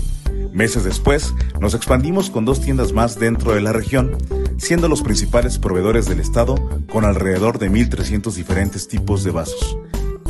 [0.52, 4.16] Meses después, nos expandimos con dos tiendas más dentro de la región,
[4.58, 6.56] siendo los principales proveedores del estado
[6.90, 9.78] con alrededor de 1.300 diferentes tipos de vasos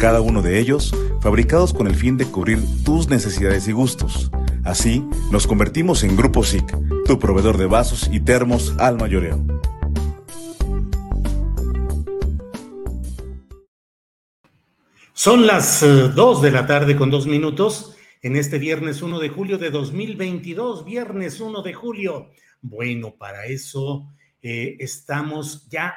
[0.00, 4.30] cada uno de ellos fabricados con el fin de cubrir tus necesidades y gustos.
[4.64, 9.44] Así, nos convertimos en Grupo SIC, tu proveedor de vasos y termos al mayoreo.
[15.12, 19.28] Son las 2 eh, de la tarde con dos minutos en este viernes 1 de
[19.30, 22.30] julio de 2022, viernes 1 de julio.
[22.60, 24.12] Bueno, para eso
[24.42, 25.94] eh, estamos ya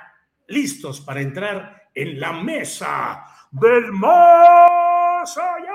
[0.47, 5.73] listos para entrar en la mesa del más allá.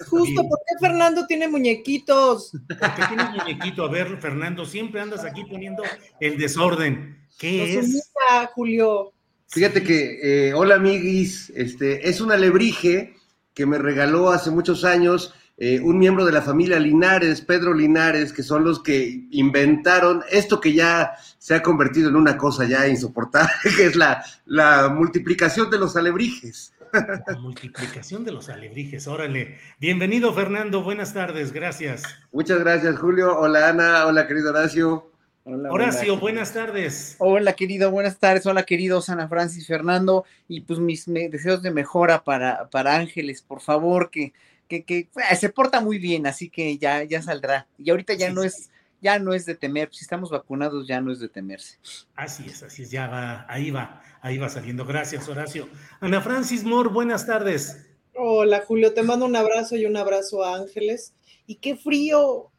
[0.00, 0.42] es justo.
[0.46, 2.52] ¿Por qué Fernando tiene muñequitos?
[2.68, 3.84] ¿Por qué tiene muñequito?
[3.84, 5.82] A ver, Fernando, siempre andas aquí poniendo
[6.20, 7.26] el desorden.
[7.38, 7.86] ¿Qué Nos es?
[7.86, 9.12] humilla, Julio.
[9.48, 13.14] Fíjate que, eh, hola amiguis, este, es un alebrije
[13.54, 18.32] que me regaló hace muchos años eh, un miembro de la familia Linares, Pedro Linares,
[18.32, 22.88] que son los que inventaron esto que ya se ha convertido en una cosa ya
[22.88, 26.72] insoportable, que es la, la multiplicación de los alebrijes.
[26.92, 29.58] La multiplicación de los alebrijes, órale.
[29.78, 32.04] Bienvenido, Fernando, buenas tardes, gracias.
[32.32, 33.38] Muchas gracias, Julio.
[33.38, 34.06] Hola, Ana.
[34.06, 35.09] Hola, querido Horacio.
[35.52, 36.20] Hola, Horacio, hola.
[36.20, 37.16] buenas tardes.
[37.18, 38.46] Hola, querido, buenas tardes.
[38.46, 40.24] Hola, queridos Ana Francis Fernando.
[40.48, 44.32] Y pues mis me- deseos de mejora para, para Ángeles, por favor, que,
[44.68, 47.66] que, que eh, se porta muy bien, así que ya, ya saldrá.
[47.78, 48.46] Y ahorita ya Sí, no sí.
[48.46, 48.70] es,
[49.00, 49.88] ya no es de temer.
[49.92, 51.78] Si estamos vacunados, ya no es de temerse.
[52.14, 54.84] Así es, así es, ya va, ahí va, ahí va saliendo.
[54.84, 55.68] Gracias, Horacio.
[56.00, 57.86] Ana Francis Moore, buenas tardes.
[58.14, 58.94] Hola, Julio.
[58.94, 61.12] Te mando un abrazo y un abrazo a Ángeles.
[61.46, 62.52] Y qué frío.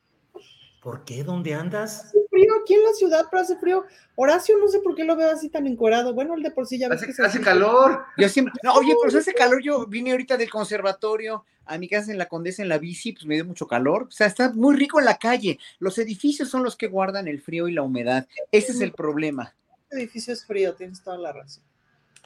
[0.82, 1.24] ¿Por qué?
[1.24, 2.06] ¿Dónde andas?
[2.06, 3.86] Hace frío aquí en la ciudad, pero hace frío.
[4.16, 6.14] Horacio, no sé por qué lo veo así tan encuerado.
[6.14, 8.04] Bueno, el de por sí ya ves Hace, que se hace calor.
[8.18, 12.12] Yo siempre, no, oye, pero hace calor, yo vine ahorita del conservatorio a mi casa
[12.12, 14.08] en la Condesa en la bici, pues me dio mucho calor.
[14.10, 15.60] O sea, está muy rico en la calle.
[15.78, 18.28] Los edificios son los que guardan el frío y la humedad.
[18.52, 19.54] Ese es el problema.
[19.84, 21.64] Este edificio es frío, tienes toda la razón.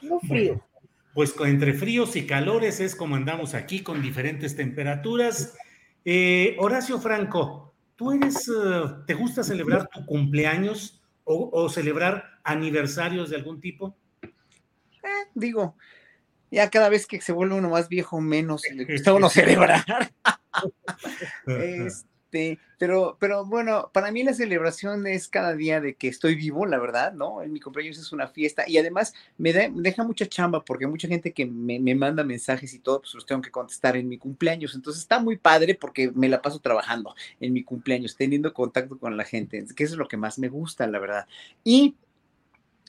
[0.00, 0.62] No frío.
[1.12, 5.54] Pues entre fríos y calores es como andamos aquí con diferentes temperaturas.
[6.04, 7.65] Eh, Horacio Franco,
[7.96, 13.96] ¿tú eres, eh, te gusta celebrar tu cumpleaños o, o celebrar aniversarios de algún tipo?
[14.22, 15.76] Eh, digo,
[16.50, 19.84] ya cada vez que se vuelve uno más viejo, menos le gusta uno celebrar.
[21.46, 22.06] Este,
[22.78, 26.78] pero, pero bueno, para mí la celebración es cada día de que estoy vivo, la
[26.78, 27.42] verdad, ¿no?
[27.42, 31.08] En mi cumpleaños es una fiesta y además me, me deja mucha chamba porque mucha
[31.08, 34.18] gente que me, me manda mensajes y todo, pues los tengo que contestar en mi
[34.18, 34.74] cumpleaños.
[34.74, 39.16] Entonces está muy padre porque me la paso trabajando en mi cumpleaños, teniendo contacto con
[39.16, 41.26] la gente, que es lo que más me gusta, la verdad.
[41.64, 41.94] Y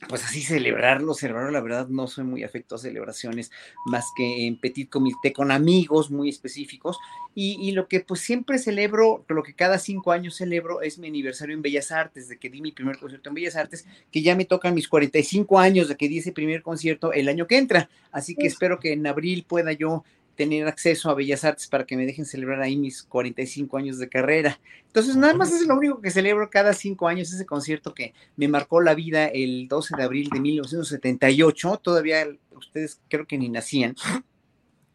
[0.06, 3.50] pues así celebrarlo, celebrarlo, la verdad no soy muy afecto a celebraciones
[3.86, 6.98] más que en petit comité con amigos muy específicos
[7.34, 11.08] y, y lo que pues siempre celebro, lo que cada cinco años celebro es mi
[11.08, 14.36] aniversario en Bellas Artes, de que di mi primer concierto en Bellas Artes, que ya
[14.36, 17.90] me tocan mis 45 años de que di ese primer concierto el año que entra,
[18.12, 20.04] así que espero que en abril pueda yo
[20.38, 24.08] tener acceso a Bellas Artes para que me dejen celebrar ahí mis 45 años de
[24.08, 24.60] carrera.
[24.86, 28.46] Entonces, nada más es lo único que celebro cada cinco años, ese concierto que me
[28.46, 31.80] marcó la vida el 12 de abril de 1978.
[31.82, 33.96] Todavía ustedes creo que ni nacían.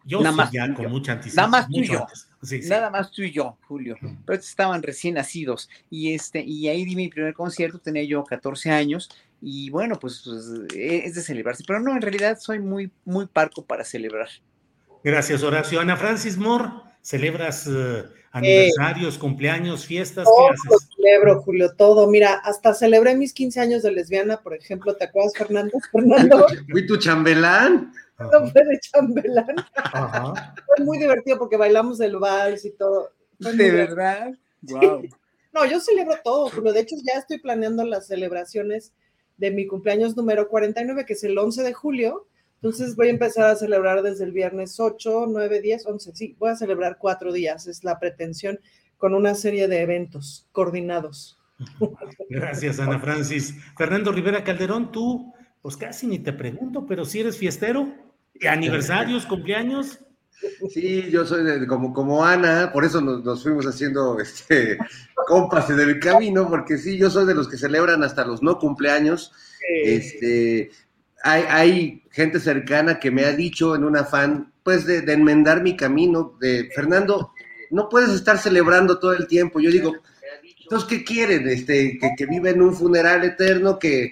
[0.06, 0.90] Yo Nada sí, más ya con yo.
[0.90, 1.52] mucha anticipación.
[1.52, 2.02] Nada más tú y yo.
[2.02, 2.30] antes.
[2.42, 2.70] Sí, sí.
[2.70, 3.98] Nada más tú y yo, Julio.
[4.26, 5.70] Pero estaban recién nacidos.
[5.90, 9.10] Y este, y ahí di mi primer concierto, tenía yo 14 años.
[9.42, 11.66] Y bueno, pues, pues, eh, es de celebrarse.
[11.68, 14.30] Pero no, en realidad soy muy, muy parco para celebrar.
[15.04, 15.80] Gracias, Horacio.
[15.80, 16.70] Ana Francis Moore,
[17.02, 20.24] ¿celebras eh, aniversarios, cumpleaños, fiestas?
[20.26, 20.90] Todo ¿Qué lo haces?
[20.96, 22.08] celebro, Julio, todo.
[22.08, 24.96] Mira, hasta celebré mis 15 años de lesbiana, por ejemplo.
[24.96, 25.78] ¿Te acuerdas, Fernando?
[25.92, 27.92] Fernando Fui tu chambelán.
[28.20, 29.56] no fue de chambelán.
[29.76, 30.56] Ajá.
[30.66, 33.12] Fue muy divertido porque bailamos el vals y todo.
[33.42, 34.32] Fue ¿De verdad?
[34.62, 35.04] Wow.
[35.52, 36.72] No, yo celebro todo, Julio.
[36.74, 38.94] De hecho, ya estoy planeando las celebraciones
[39.38, 42.28] de mi cumpleaños número 49, que es el 11 de julio.
[42.64, 46.12] Entonces voy a empezar a celebrar desde el viernes 8, 9, 10, 11.
[46.16, 47.68] Sí, voy a celebrar cuatro días.
[47.68, 48.58] Es la pretensión
[48.96, 51.38] con una serie de eventos coordinados.
[52.30, 53.54] Gracias, Ana Francis.
[53.78, 57.94] Fernando Rivera Calderón, tú, pues casi ni te pregunto, pero si eres fiestero,
[58.34, 60.00] ¿Y aniversarios, cumpleaños.
[60.70, 64.78] Sí, yo soy de- como, como Ana, por eso nos, nos fuimos haciendo este,
[65.28, 68.58] compas en el camino, porque sí, yo soy de los que celebran hasta los no
[68.58, 69.34] cumpleaños.
[69.84, 70.72] Este,
[71.24, 75.64] hay, hay gente cercana que me ha dicho en un afán, pues, de, de enmendar
[75.64, 77.32] mi camino, de Fernando,
[77.72, 79.60] no puedes estar celebrando todo el tiempo.
[79.60, 79.94] Yo digo,
[80.62, 81.48] entonces, ¿qué quieren?
[81.48, 84.12] Este, que, que en un funeral eterno, que,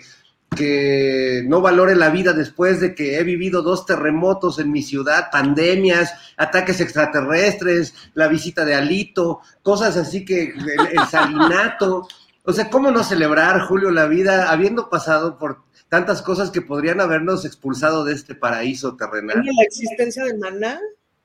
[0.55, 5.29] que no valore la vida después de que he vivido dos terremotos en mi ciudad,
[5.31, 12.07] pandemias, ataques extraterrestres, la visita de Alito, cosas así que el, el salinato.
[12.43, 17.01] O sea, ¿cómo no celebrar, Julio, la vida habiendo pasado por tantas cosas que podrían
[17.01, 19.43] habernos expulsado de este paraíso terrenal?
[19.43, 20.79] La existencia de maná,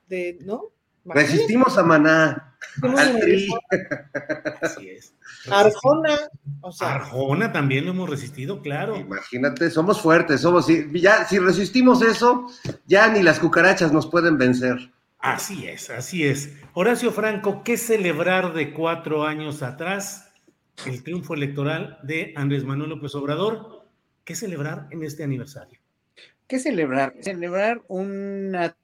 [0.09, 0.73] de, ¿no?
[1.05, 3.47] Resistimos a Maná, Resistimos al Tri.
[4.61, 5.13] Así es.
[5.49, 6.17] Arjona,
[6.59, 8.97] o sea, Arjona también lo hemos resistido, claro.
[8.97, 12.47] Imagínate, somos fuertes, somos, si, ya, si resistimos eso,
[12.87, 14.91] ya ni las cucarachas nos pueden vencer.
[15.19, 16.51] Así es, así es.
[16.73, 20.29] Horacio Franco, ¿qué celebrar de cuatro años atrás?
[20.85, 23.76] El triunfo electoral de Andrés Manuel López Obrador.
[24.27, 25.79] ¿Qué celebrar en este aniversario?
[26.49, 27.15] ¿Qué celebrar?
[27.21, 28.75] Celebrar una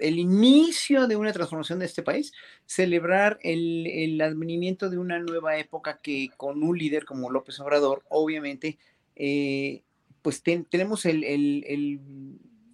[0.00, 2.32] el inicio de una transformación de este país,
[2.66, 8.04] celebrar el, el advenimiento de una nueva época que con un líder como López Obrador,
[8.08, 8.76] obviamente,
[9.14, 9.82] eh,
[10.20, 12.00] pues tenemos el, el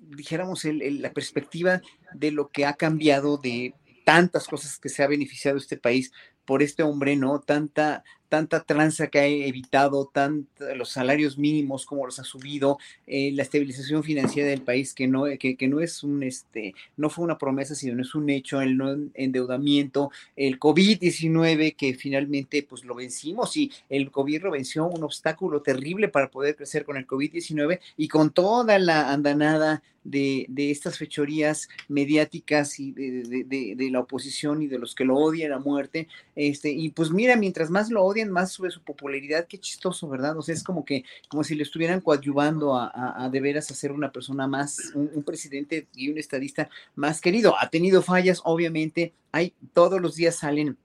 [0.01, 1.83] dijéramos, la perspectiva
[2.15, 3.75] de lo que ha cambiado de
[4.07, 6.11] tantas cosas que se ha beneficiado este país
[6.47, 7.41] por este hombre, ¿no?
[7.41, 8.03] Tanta,
[8.35, 13.45] tanta tranza que ha evitado, tanto, los salarios mínimos como los ha subido, eh, la
[13.45, 17.77] estabilización financiera del país que no, que, no es un, este, no fue una promesa,
[17.77, 23.71] sino es un hecho, el no endeudamiento, el COVID-19 que finalmente pues lo vencimos y
[23.89, 28.81] el gobierno venció un obstáculo terrible para poder crecer con el COVID-19 y con toda
[28.81, 35.17] la andanada de, estas fechorías mediáticas y de, la oposición y de los que lo
[35.17, 36.09] odian a muerte.
[36.37, 39.47] Este, y pues mira, mientras más lo odian, más sube su popularidad.
[39.49, 40.37] Qué chistoso, ¿verdad?
[40.37, 43.75] O sea, es como que, como si le estuvieran coadyuvando a, a, de veras a
[43.75, 47.55] ser una persona más, un, presidente y un estadista más querido.
[47.59, 49.15] Ha tenido fallas, obviamente.
[49.33, 50.77] Hay, todos los días salen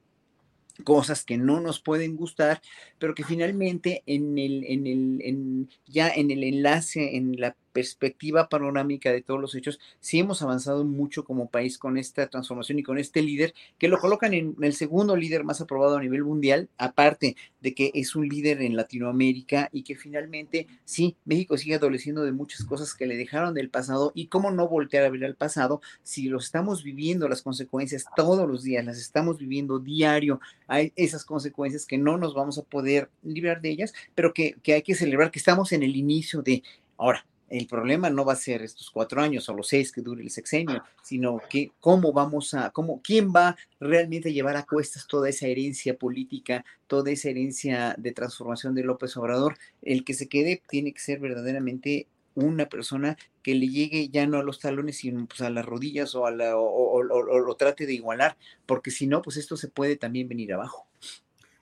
[0.83, 2.61] cosas que no nos pueden gustar,
[2.97, 8.49] pero que finalmente en el, en el, en, ya en el enlace, en la perspectiva
[8.49, 12.83] panorámica de todos los hechos, sí hemos avanzado mucho como país con esta transformación y
[12.83, 16.69] con este líder, que lo colocan en el segundo líder más aprobado a nivel mundial,
[16.77, 22.23] aparte de que es un líder en Latinoamérica y que finalmente sí, México sigue adoleciendo
[22.23, 25.35] de muchas cosas que le dejaron del pasado y cómo no voltear a ver al
[25.35, 30.93] pasado si lo estamos viviendo las consecuencias todos los días, las estamos viviendo diario, hay
[30.95, 34.81] esas consecuencias que no nos vamos a poder librar de ellas, pero que, que hay
[34.81, 36.63] que celebrar que estamos en el inicio de
[36.97, 40.21] ahora el problema no va a ser estos cuatro años o los seis que dure
[40.21, 45.07] el sexenio, sino que cómo vamos a, cómo, quién va realmente a llevar a cuestas
[45.07, 49.57] toda esa herencia política, toda esa herencia de transformación de López Obrador.
[49.81, 54.37] El que se quede tiene que ser verdaderamente una persona que le llegue ya no
[54.37, 57.93] a los talones, sino pues a las rodillas o, a la, o, lo trate de
[57.93, 60.87] igualar, porque si no, pues esto se puede también venir abajo.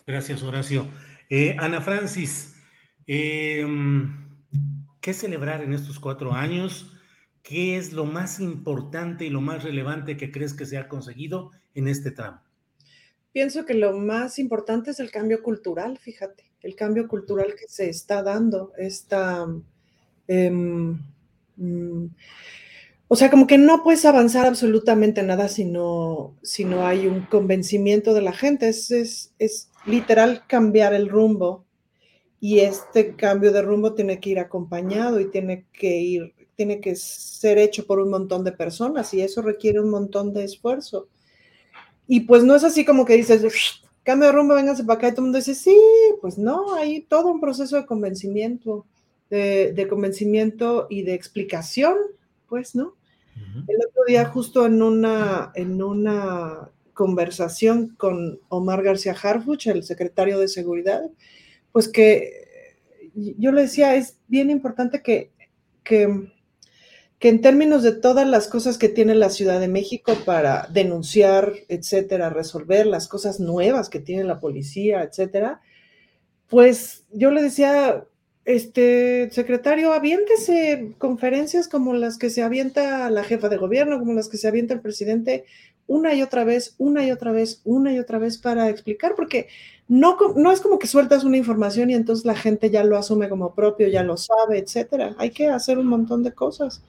[0.05, 0.87] Gracias, Horacio.
[1.29, 2.55] Eh, Ana Francis,
[3.07, 3.65] eh,
[5.01, 6.93] ¿Qué celebrar en estos cuatro años?
[7.43, 11.51] ¿Qué es lo más importante y lo más relevante que crees que se ha conseguido
[11.75, 12.41] en este tramo?
[13.31, 17.89] Pienso que lo más importante es el cambio cultural, fíjate, el cambio cultural que se
[17.89, 19.47] está dando, esta...
[20.27, 20.95] Mm,
[23.09, 27.21] o sea, como que no puedes avanzar absolutamente nada si no, si no hay un
[27.21, 28.67] convencimiento de la gente.
[28.67, 31.66] Es, es, es, literal cambiar el rumbo
[32.39, 36.95] y este cambio de rumbo tiene que ir acompañado y tiene que ir, tiene que
[36.95, 41.07] ser hecho por un montón de personas y eso requiere un montón de esfuerzo.
[42.07, 43.43] Y pues no es así como que dices,
[44.03, 45.77] cambio de rumbo, véngase para acá y todo el mundo dice, sí,
[46.21, 48.85] pues no, hay todo un proceso de convencimiento,
[49.29, 51.97] de, convencimiento y de explicación,
[52.47, 52.95] pues, ¿no?
[53.67, 60.39] El otro día justo en una, en una conversación con Omar García Harfuch, el secretario
[60.39, 61.03] de Seguridad,
[61.77, 62.73] pues que
[63.13, 65.29] yo le decía, es bien importante que,
[65.83, 66.09] que,
[67.19, 72.31] en términos de todas las cosas que tiene la Ciudad de México para denunciar, etcétera,
[72.31, 75.61] resolver las cosas nuevas que tiene la policía, etcétera,
[76.47, 78.07] pues yo le decía,
[78.45, 84.29] este secretario, aviéntese conferencias como las que se avienta la jefa de gobierno, como las
[84.29, 85.45] que se avienta el presidente,
[85.87, 89.47] una y otra vez, una y otra vez, una y otra vez para explicar, porque
[89.87, 93.29] no, no es como que sueltas una información y entonces la gente ya lo asume
[93.29, 95.15] como propio, ya lo sabe, etcétera.
[95.17, 96.83] Hay que hacer un montón de cosas.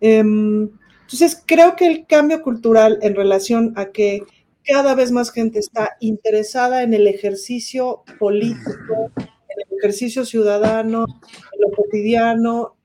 [0.00, 0.70] Em,
[1.02, 4.22] entonces, creo que el cambio cultural en relación a que
[4.64, 11.04] cada vez más gente está interesada en el ejercicio político, en el ejercicio ciudadano,
[11.52, 12.76] en lo cotidiano,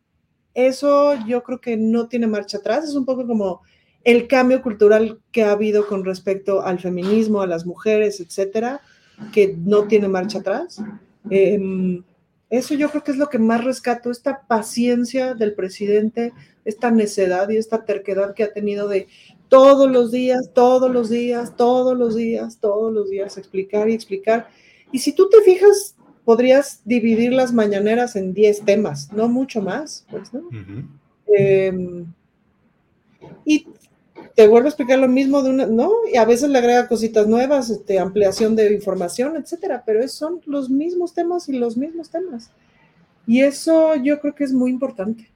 [0.58, 2.84] eso yo creo que no tiene marcha atrás.
[2.84, 3.62] Es un poco como
[4.08, 8.80] el cambio cultural que ha habido con respecto al feminismo, a las mujeres, etcétera
[9.34, 10.82] que no tiene marcha atrás.
[11.30, 12.02] Em,
[12.50, 16.32] eso yo creo que es lo que más rescato, esta paciencia del presidente,
[16.64, 19.10] esta necedad y esta terquedad que ha tenido de
[19.50, 24.48] todos los días, todos los días, todos los días, todos los días explicar y explicar.
[24.94, 30.06] Y si tú te fijas, podrías dividir las mañaneras en 10 temas, no mucho más,
[30.10, 30.48] pues, ¿no?
[31.26, 32.06] Em,
[33.44, 33.68] y
[34.38, 35.92] te vuelve a explicar lo mismo de una, ¿no?
[36.14, 40.70] Y a veces le agrega cositas nuevas, este, ampliación de información, etcétera, pero son los
[40.70, 42.52] mismos temas y los mismos temas.
[43.26, 45.28] Y eso yo creo que es muy importante.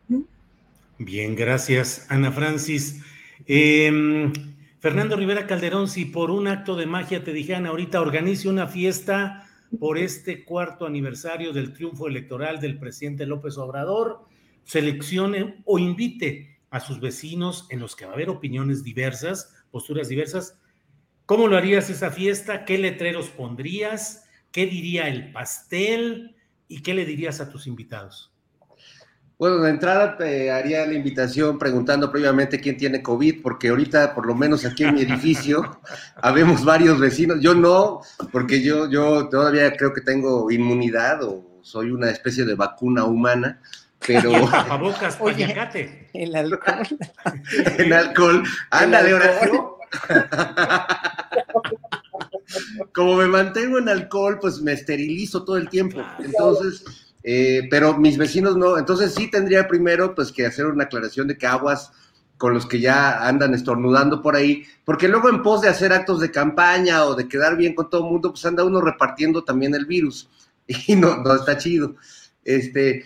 [1.00, 3.02] Bien, gracias, Ana Francis.
[3.48, 4.32] Em,
[4.80, 9.50] Fernando Rivera Calderón, si por un acto de magia te dijeran ahorita organice una fiesta
[9.80, 14.20] por este cuarto aniversario del triunfo electoral del presidente López Obrador,
[14.64, 20.08] seleccione o invite a sus vecinos en los que va a haber opiniones diversas, posturas
[20.08, 20.58] diversas.
[21.26, 22.66] ¿Cómo lo harías esa fiesta?
[22.66, 24.26] ¿Qué letreros pondrías?
[24.52, 26.36] ¿Qué diría el pastel?
[26.68, 28.32] ¿Y qué le dirías a tus invitados?
[29.38, 34.26] Bueno, de entrada te haría la invitación preguntando previamente quién tiene COVID, porque ahorita, por
[34.26, 35.82] lo menos aquí en mi edificio,
[36.22, 37.40] habemos varios vecinos.
[37.42, 42.56] Yo no, porque yo, yo todavía creo que tengo inmunidad o soy una especie de
[42.56, 43.60] vacuna humana,
[44.06, 44.32] pero...
[44.52, 46.10] Tapabocas, pañacate.
[46.14, 46.88] El alcohol.
[47.78, 48.44] en alcohol.
[48.70, 49.78] Ándale, Horacio.
[52.94, 56.02] Como me mantengo en alcohol, pues me esterilizo todo el tiempo.
[56.20, 56.84] Entonces
[57.24, 61.38] eh, pero mis vecinos no, entonces sí tendría primero pues que hacer una aclaración de
[61.38, 61.92] que aguas
[62.38, 66.20] con los que ya andan estornudando por ahí, porque luego en pos de hacer actos
[66.20, 69.76] de campaña o de quedar bien con todo el mundo, pues anda uno repartiendo también
[69.76, 70.28] el virus
[70.66, 71.96] y no, no está chido.
[72.44, 73.06] Este,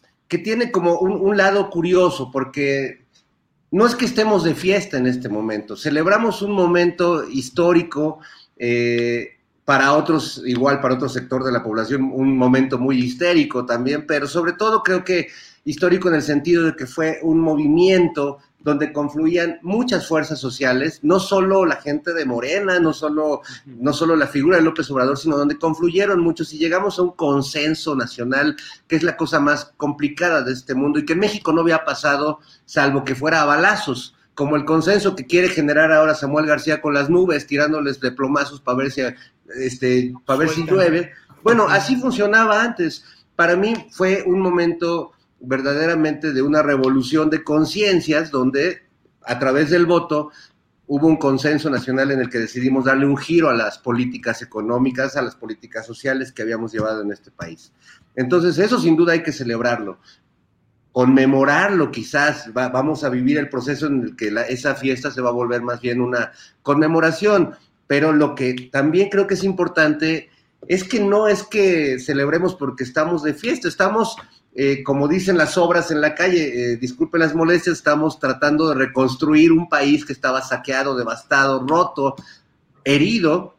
[0.31, 3.03] que tiene como un, lado curioso, porque
[3.69, 8.19] no es que estemos de fiesta en este momento, celebramos un momento histórico,
[8.55, 9.31] eh,
[9.65, 14.25] para otros, igual para otro sector de la población, un momento muy histérico también, pero
[14.25, 15.27] sobre todo creo que
[15.65, 21.19] histórico en el sentido de que fue un movimiento donde confluían muchas fuerzas sociales, no
[21.19, 25.37] solo la gente de Morena, no solo, no solo la figura de López Obrador, sino
[25.37, 28.55] donde confluyeron muchos y llegamos a un consenso nacional,
[28.87, 31.83] que es la cosa más complicada de este mundo y que en México no había
[31.85, 36.81] pasado, salvo que fuera a balazos, como el consenso que quiere generar ahora Samuel García
[36.81, 39.01] con las nubes, tirándoles de plomazos para ver si,
[39.55, 41.11] este, para ver si llueve.
[41.43, 43.03] Bueno, así funcionaba antes.
[43.35, 45.11] Para mí fue un momento
[45.41, 48.83] verdaderamente de una revolución de conciencias donde
[49.23, 50.31] a través del voto
[50.87, 55.15] hubo un consenso nacional en el que decidimos darle un giro a las políticas económicas,
[55.15, 57.71] a las políticas sociales que habíamos llevado en este país.
[58.15, 59.99] Entonces, eso sin duda hay que celebrarlo,
[60.91, 65.33] conmemorarlo quizás, vamos a vivir el proceso en el que esa fiesta se va a
[65.33, 67.55] volver más bien una conmemoración,
[67.87, 70.29] pero lo que también creo que es importante
[70.67, 74.17] es que no es que celebremos porque estamos de fiesta, estamos
[74.53, 78.75] eh, como dicen las obras en la calle, eh, disculpen las molestias, estamos tratando de
[78.75, 82.15] reconstruir un país que estaba saqueado, devastado, roto,
[82.83, 83.55] herido,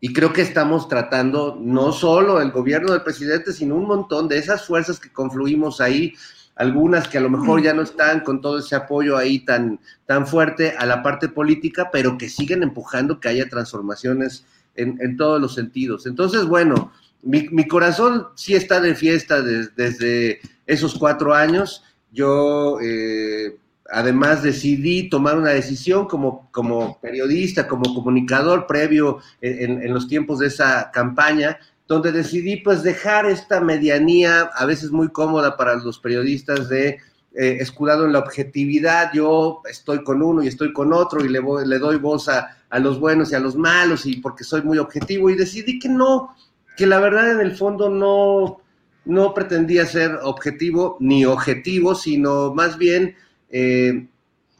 [0.00, 4.38] y creo que estamos tratando no solo el gobierno del presidente, sino un montón de
[4.38, 6.14] esas fuerzas que confluimos ahí,
[6.56, 10.26] algunas que a lo mejor ya no están con todo ese apoyo ahí tan, tan
[10.26, 15.40] fuerte a la parte política, pero que siguen empujando que haya transformaciones en, en todos
[15.40, 16.04] los sentidos.
[16.06, 16.90] Entonces, bueno,
[17.22, 21.84] mi, corazón sí está de fiesta desde esos cuatro años.
[22.10, 23.56] Yo, eh,
[23.90, 30.48] además, decidí tomar una decisión como, como periodista, como comunicador previo en, los tiempos de
[30.48, 36.68] esa campaña, donde decidí pues dejar esta medianía, a veces muy cómoda para los periodistas
[36.68, 36.98] de
[37.34, 41.40] eh, escudado en la objetividad, yo estoy con uno y estoy con otro y le,
[41.64, 44.76] le doy voz a, a, los buenos y a los malos y porque soy muy
[44.76, 46.34] objetivo y decidí que no,
[46.76, 48.62] que la verdad en el fondo no,
[49.04, 53.16] no pretendía ser objetivo ni objetivo, sino más bien
[53.50, 54.08] eh,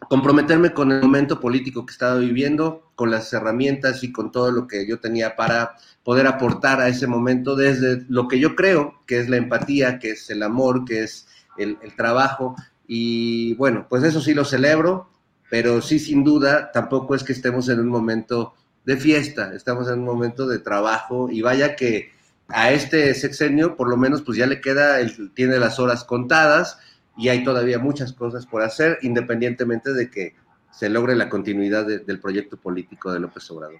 [0.08, 4.66] comprometerme con el momento político que estaba viviendo, con las herramientas y con todo lo
[4.66, 9.20] que yo tenía para poder aportar a ese momento desde lo que yo creo que
[9.20, 11.26] es la empatía, que es el amor, que es
[11.56, 12.56] el, el trabajo.
[12.86, 15.08] Y bueno, pues eso sí lo celebro,
[15.48, 20.00] pero sí sin duda tampoco es que estemos en un momento de fiesta, estamos en
[20.00, 22.10] un momento de trabajo y vaya que
[22.48, 26.78] a este sexenio por lo menos pues ya le queda, el, tiene las horas contadas
[27.16, 30.34] y hay todavía muchas cosas por hacer independientemente de que
[30.70, 33.78] se logre la continuidad del proyecto político de López Obrador.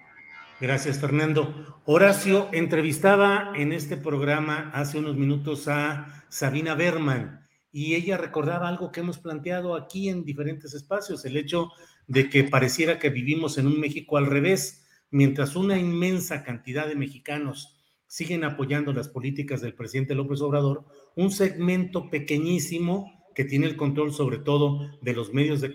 [0.61, 1.81] Gracias, Fernando.
[1.85, 8.91] Horacio entrevistaba en este programa hace unos minutos a Sabina Berman y ella recordaba algo
[8.91, 11.71] que hemos planteado aquí en diferentes espacios, el hecho
[12.07, 14.82] de que pareciera que vivimos en un México al revés,
[15.13, 17.77] mientras una inmensa cantidad de mexicanos
[18.07, 20.85] siguen apoyando las políticas del presidente López Obrador,
[21.15, 25.71] un segmento pequeñísimo que tiene el control sobre todo de los medios de,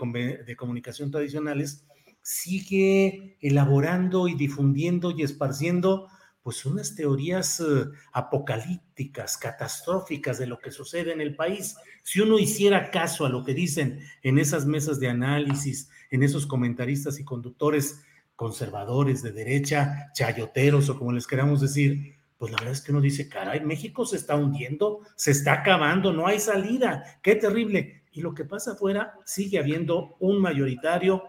[0.57, 1.87] comunicación tradicionales,
[2.21, 6.09] sigue elaborando y difundiendo y esparciendo
[6.43, 11.77] pues unas teorías eh, apocalípticas, catastróficas de lo que sucede en el país.
[12.03, 16.47] Si uno hiciera caso a lo que dicen en esas mesas de análisis, en esos
[16.47, 18.03] comentaristas y conductores
[18.39, 23.01] conservadores de derecha, chayoteros o como les queramos decir, pues la verdad es que uno
[23.01, 28.05] dice, caray, México se está hundiendo, se está acabando, no hay salida, qué terrible.
[28.13, 31.25] Y lo que pasa afuera, sigue habiendo un mayoritario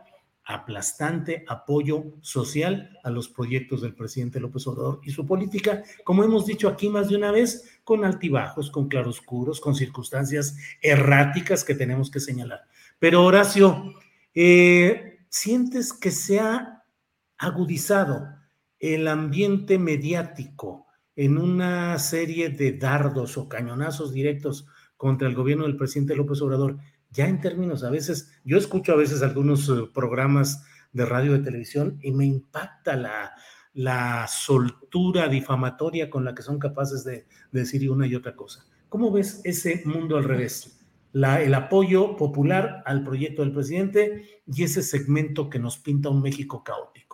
[0.46, 6.46] aplastante apoyo social a los proyectos del presidente López Obrador y su política, como hemos
[6.46, 12.12] dicho aquí más de una vez, con altibajos, con claroscuros, con circunstancias erráticas que tenemos
[12.12, 12.66] que señalar.
[13.00, 13.96] Pero Horacio,
[14.36, 16.40] eh, ¿sientes que se
[17.40, 18.28] agudizado
[18.78, 20.86] el ambiente mediático
[21.16, 26.78] en una serie de dardos o cañonazos directos contra el gobierno del presidente López Obrador
[27.12, 31.40] ya en términos a veces, yo escucho a veces algunos eh, programas de radio de
[31.40, 38.06] televisión y me impacta la, soltura difamatoria con la que son capaces de, decir una
[38.06, 38.66] y otra cosa.
[38.90, 40.80] ¿Cómo ves ese mundo al revés?
[41.14, 46.64] El apoyo popular al proyecto del presidente y ese segmento que nos pinta un México
[46.64, 47.09] caótico.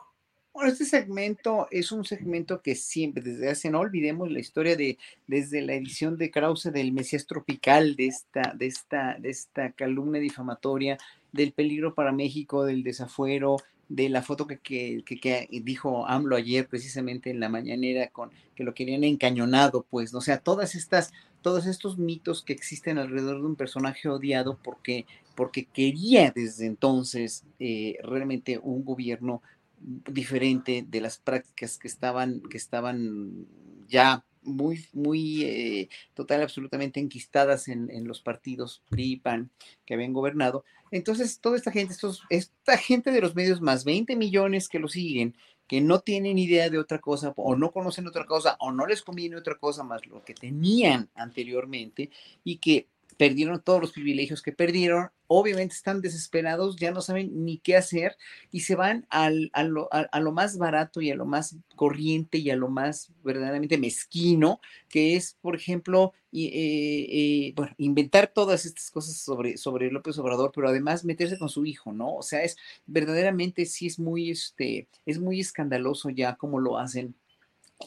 [0.55, 4.97] Bueno, este segmento es un segmento que siempre, desde hace, no olvidemos la historia de,
[5.27, 10.21] desde la edición de Krause del Mesías Tropical, de esta, de esta, de esta calumnia
[10.21, 10.97] difamatoria,
[11.33, 13.57] del peligro para México, del desafuero,
[13.89, 18.63] de la foto que, que, que, dijo AMLO ayer precisamente en la mañanera con que
[18.63, 21.11] lo querían encañonado, pues, o sea, todas estas,
[21.41, 25.05] todos estos mitos que existen alrededor de un personaje odiado porque,
[25.35, 29.41] porque quería desde entonces eh, realmente un gobierno
[29.79, 33.47] diferente de las prácticas que estaban, que estaban
[33.87, 39.51] ya muy, muy eh, total, absolutamente enquistadas en, en, los partidos PRI PAN
[39.85, 40.63] que habían gobernado.
[40.91, 44.87] Entonces, toda esta gente, estos, esta gente de los medios, más 20 millones que lo
[44.87, 45.35] siguen,
[45.67, 49.01] que no tienen idea de otra cosa, o no conocen otra cosa, o no les
[49.01, 52.11] conviene otra cosa más lo que tenían anteriormente,
[52.43, 52.87] y que
[53.17, 58.17] perdieron todos los privilegios que perdieron, obviamente están desesperados, ya no saben ni qué hacer
[58.51, 62.37] y se van al, a, lo, a, lo, más barato y a lo más corriente
[62.37, 68.65] y a lo más verdaderamente mezquino, que es, por ejemplo, eh, eh, bueno, inventar todas
[68.65, 72.15] estas cosas sobre, sobre López Obrador, pero además meterse con su hijo, ¿no?
[72.15, 77.15] O sea, es verdaderamente sí es muy, este, es muy escandaloso ya cómo lo hacen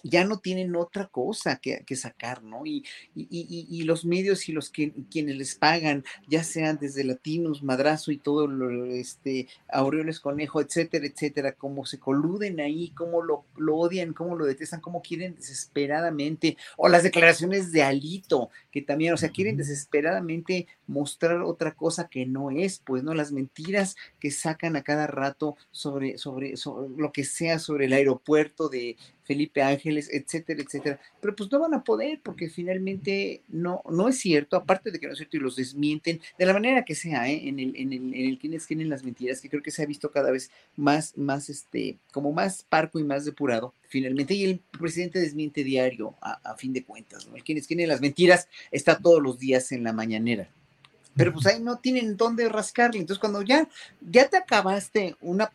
[0.03, 2.67] ya no tienen otra cosa que, sacar, ¿no?
[2.67, 2.85] Y,
[3.15, 8.19] y, los medios y los que quienes les pagan, ya sean desde Latinos, Madrazo y
[8.19, 14.13] todo, lo, este, Aureoles Conejo, etcétera, etcétera, cómo se coluden ahí, cómo lo, lo odian,
[14.13, 19.31] cómo lo detestan, cómo quieren desesperadamente, o las declaraciones de Alito, que también, o sea,
[19.31, 23.15] quieren desesperadamente mostrar otra cosa que no es, pues, ¿no?
[23.15, 27.93] Las mentiras que sacan a cada rato sobre, sobre, sobre lo que sea sobre el
[27.93, 28.97] aeropuerto de
[29.29, 30.99] Felipe Ángeles, etcétera, etcétera.
[31.21, 35.07] Pero pues no van a poder porque finalmente no, no es cierto, aparte de que
[35.07, 37.47] no es cierto y los desmienten de la manera que sea, ¿eh?
[37.47, 39.87] en, el, en, el, en el quienes tienen las mentiras, que creo que se ha
[39.87, 44.33] visto cada vez más, más, este, como más parco y más depurado, finalmente.
[44.33, 47.37] Y el presidente desmiente diario, a, fin de cuentas, ¿no?
[47.37, 50.49] El quienes tienen las mentiras está todos los días en la mañanera
[51.19, 53.01] pero pues ahí no tienen dónde rascarle.
[53.01, 53.69] Entonces, cuando ya,
[54.01, 55.51] ya te acabaste una,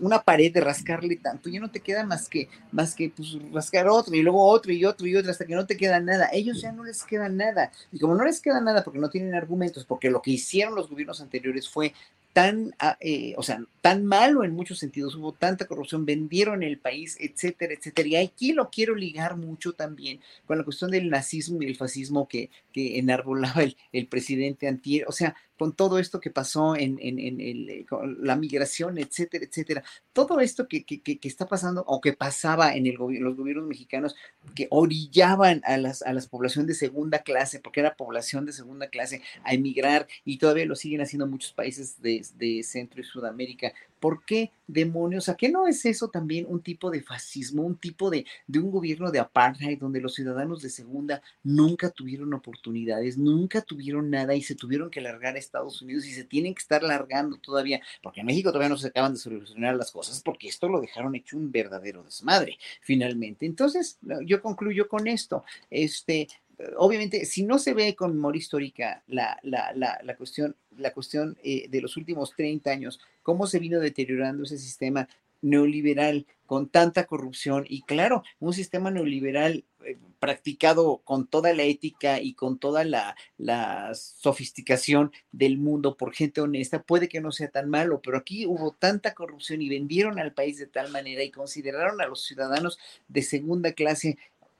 [0.00, 3.88] una pared de rascarle tanto, ya no te queda más que, más que pues, rascar
[3.88, 6.30] otro y luego otro y otro y otro hasta que no te queda nada.
[6.32, 7.72] Ellos ya no les queda nada.
[7.90, 10.88] Y como no les queda nada porque no tienen argumentos, porque lo que hicieron los
[10.88, 11.92] gobiernos anteriores fue
[12.38, 16.78] tan, ah, eh, o sea, tan malo en muchos sentidos, hubo tanta corrupción, vendieron el
[16.78, 18.08] país, etcétera, etcétera.
[18.08, 22.28] Y aquí lo quiero ligar mucho también con la cuestión del nazismo y el fascismo
[22.28, 25.04] que, que enarbolaba el, el presidente Antier.
[25.08, 27.86] O sea, con todo esto que pasó en, en, en el, eh,
[28.20, 29.84] la migración, etcétera, etcétera.
[30.12, 34.14] Todo esto que, que, que, está pasando o que pasaba en el los gobiernos mexicanos
[34.54, 38.88] que orillaban a las, a las población de segunda clase, porque era población de segunda
[38.88, 43.72] clase, a emigrar y todavía lo siguen haciendo muchos países de, de Centro y Sudamérica
[44.00, 45.28] ¿Por qué demonios?
[45.28, 48.70] ¿A qué no es eso también un tipo de fascismo, un tipo de, de un
[48.70, 54.42] gobierno de apartheid donde los ciudadanos de segunda nunca tuvieron oportunidades, nunca tuvieron nada y
[54.42, 58.20] se tuvieron que largar a Estados Unidos y se tienen que estar largando todavía, porque
[58.20, 61.36] en México todavía no se acaban de solucionar las cosas, porque esto lo dejaron hecho
[61.36, 63.46] un verdadero desmadre, finalmente.
[63.46, 65.44] Entonces, yo concluyo con esto.
[65.70, 66.28] Este,
[66.76, 71.36] obviamente, si no se ve con memoria histórica la, la, la, la cuestión, la cuestión
[71.42, 75.08] eh, de los últimos 30 años, cómo se vino deteriorando ese sistema
[75.40, 82.20] neoliberal con tanta corrupción y claro, un sistema neoliberal eh, practicado con toda la ética
[82.20, 87.50] y con toda la, la, sofisticación del mundo por gente honesta, puede que no sea
[87.50, 91.30] tan malo, pero aquí hubo tanta corrupción y vendieron al país de tal manera y
[91.30, 94.18] consideraron a los ciudadanos de segunda clase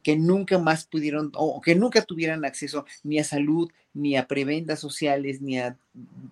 [0.09, 4.81] que nunca más pudieron o que nunca tuvieran acceso ni a salud, ni a prebendas
[4.81, 5.77] sociales, ni a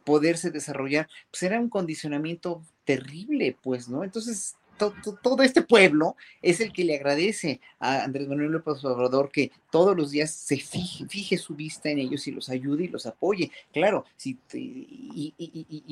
[0.02, 4.02] poderse desarrollar, pues era un condicionamiento terrible, pues, ¿no?
[4.02, 9.52] Entonces, todo este pueblo es el que le agradece a Andrés Manuel López Obrador que
[9.76, 13.50] todos los días se fije, su vista en ellos y los ayude y los apoye.
[13.74, 15.34] Claro, si y,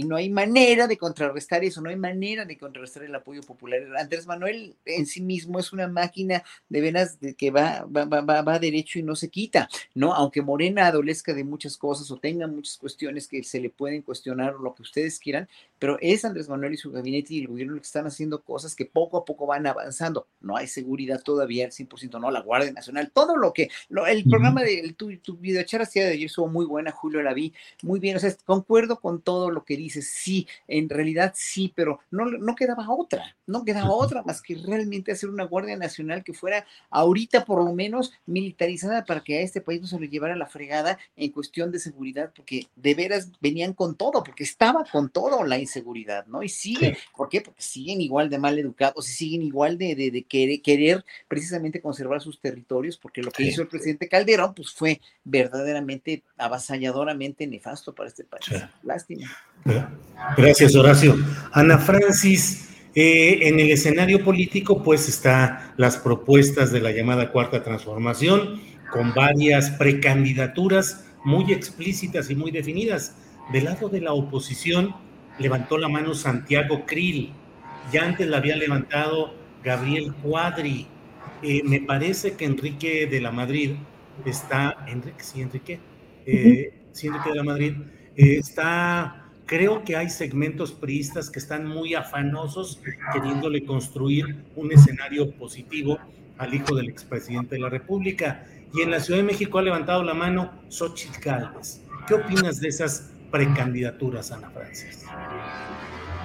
[0.07, 3.83] no hay manera de contrarrestar eso, no hay manera de contrarrestar el apoyo popular.
[3.99, 8.59] Andrés Manuel en sí mismo es una máquina de venas que va, va, va, va
[8.59, 10.15] derecho y no se quita, ¿no?
[10.15, 14.55] Aunque Morena adolezca de muchas cosas o tenga muchas cuestiones que se le pueden cuestionar
[14.55, 15.47] o lo que ustedes quieran,
[15.79, 18.87] pero es Andrés Manuel y su gabinete y el gobierno que están haciendo cosas que
[18.87, 20.27] poco a poco van avanzando.
[20.41, 23.69] No hay seguridad todavía al 100%, no, la Guardia Nacional, todo lo que,
[24.07, 25.83] el programa de tu, tu de ayer
[26.25, 27.53] estuvo muy buena, Julio la vi,
[27.83, 32.01] muy bien, o sea, concuerdo con todo lo que dices, sí, en realidad sí, pero
[32.11, 36.33] no, no quedaba otra, no quedaba otra más que realmente hacer una Guardia Nacional que
[36.33, 40.37] fuera ahorita por lo menos militarizada para que a este país no se lo llevara
[40.37, 45.11] la fregada en cuestión de seguridad, porque de veras venían con todo, porque estaba con
[45.11, 46.43] todo la inseguridad, ¿no?
[46.43, 47.41] Y sigue, ¿por qué?
[47.41, 52.21] Porque siguen igual de mal educados y siguen igual de, de, querer, querer, precisamente conservar
[52.21, 58.09] sus territorios, porque lo que hizo el presidente Calderón, pues fue verdaderamente avasalladoramente nefasto para
[58.09, 58.63] este país.
[58.83, 59.31] Lástima.
[60.37, 61.17] Gracias, Horacio.
[61.53, 67.63] Ana Francis, eh, en el escenario político, pues está las propuestas de la llamada Cuarta
[67.63, 68.61] Transformación,
[68.93, 73.17] con varias precandidaturas muy explícitas y muy definidas.
[73.53, 74.95] Del lado de la oposición,
[75.39, 77.33] levantó la mano Santiago Krill,
[77.93, 80.87] ya antes la había levantado Gabriel Cuadri.
[81.43, 83.73] Eh, me parece que Enrique de la Madrid
[84.25, 85.79] está, Enrique, sí, Enrique,
[86.27, 87.75] eh, sí, Enrique de la Madrid,
[88.17, 92.81] eh, está, creo que hay segmentos priistas que están muy afanosos
[93.13, 95.99] queriéndole construir un escenario positivo
[96.39, 98.47] al hijo del expresidente de la República.
[98.73, 101.81] Y en la Ciudad de México ha levantado la mano Xochitl Gálvez.
[102.09, 105.05] ¿Qué opinas de esas precandidaturas, Ana Francis?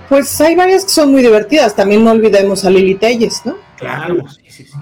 [0.10, 1.76] Pues hay varias que son muy divertidas.
[1.76, 3.58] También no olvidemos a Lili Telles, ¿no?
[3.78, 4.78] Claro, sí, sí, sí.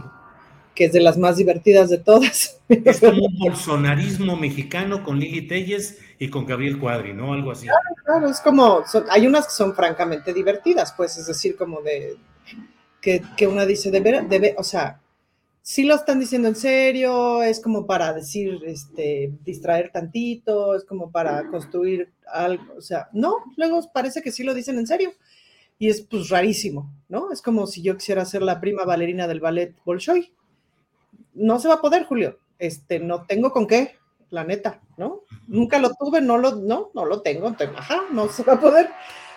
[0.77, 2.61] Que es de las más divertidas de todas.
[2.69, 7.33] Es como un bolsonarismo mexicano con Lili Telles y con Gabriel Cuadri, ¿no?
[7.33, 7.65] Algo así.
[7.65, 12.17] Claro, claro, es como, hay unas que son francamente divertidas, pues, es decir, como de,
[13.01, 15.01] que, que una dice, de ver, debe, o sea,
[15.63, 21.09] sí lo están diciendo en serio, es como para decir, este, distraer tantito, es como
[21.09, 25.11] para construir algo, o sea, no, luego parece que sí lo dicen en serio.
[25.79, 27.31] Y es pues rarísimo, ¿no?
[27.31, 30.31] Es como si yo quisiera ser la prima bailarina del ballet Bolshoi.
[31.38, 32.39] No se va a poder, Julio.
[32.59, 33.97] Este, no tengo con qué,
[34.30, 35.22] la neta, ¿no?
[35.47, 38.89] Nunca lo tuve, no lo, no, no lo tengo, ajá, no se va a poder.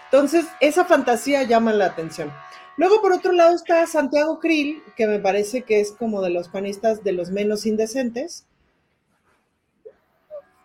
[0.06, 2.32] Entonces, esa fantasía llama la atención.
[2.76, 6.48] Luego, por otro lado, está Santiago Krill, que me parece que es como de los
[6.48, 8.46] panistas de los menos indecentes,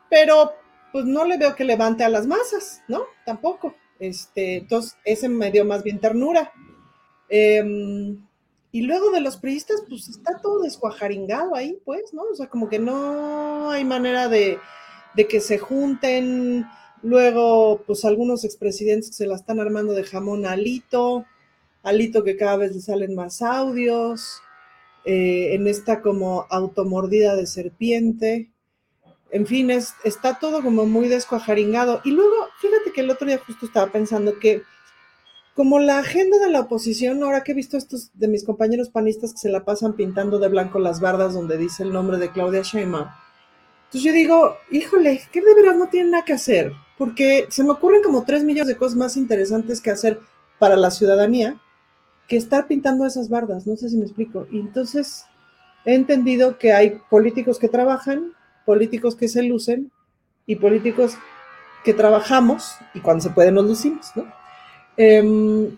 [0.09, 0.53] pero
[0.91, 3.03] pues no le veo que levante a las masas, ¿no?
[3.25, 3.75] Tampoco.
[3.99, 6.51] Este, entonces, ese me dio más bien ternura.
[7.27, 8.24] Em,
[8.75, 12.23] y luego de los priistas, pues está todo descuajaringado ahí, pues, ¿no?
[12.23, 14.59] O sea, como que no hay manera de,
[15.15, 16.65] de que se junten.
[17.01, 21.23] Luego, pues algunos expresidentes que se la están armando de jamón alito.
[21.83, 24.41] Alito que cada vez le salen más audios,
[25.05, 28.51] eh, en esta como automordida de serpiente.
[29.31, 32.01] En fin, es, está todo como muy descuajaringado.
[32.03, 34.63] Y luego, fíjate que el otro día justo estaba pensando que
[35.55, 39.31] como la agenda de la oposición, ahora que he visto estos de mis compañeros panistas
[39.31, 42.61] que se la pasan pintando de blanco las bardas donde dice el nombre de Claudia
[42.61, 43.07] Sheinbaum,
[43.85, 47.71] entonces yo digo, híjole, que de verdad no tienen nada que hacer, porque se me
[47.71, 50.19] ocurren como tres millones de cosas más interesantes que hacer
[50.59, 51.57] para la ciudadanía
[52.27, 54.47] que estar pintando esas bardas, no sé si me explico.
[54.51, 55.25] Y entonces
[55.85, 58.33] he entendido que hay políticos que trabajan,
[58.65, 59.91] políticos que se lucen
[60.45, 61.17] y políticos
[61.85, 64.25] que trabajamos y cuando se puede nos lucimos, ¿no?
[64.97, 65.77] Em,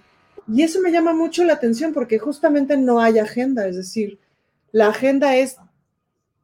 [0.49, 4.19] Y eso me llama mucho la atención porque justamente no hay agenda, es decir,
[4.71, 5.57] la agenda es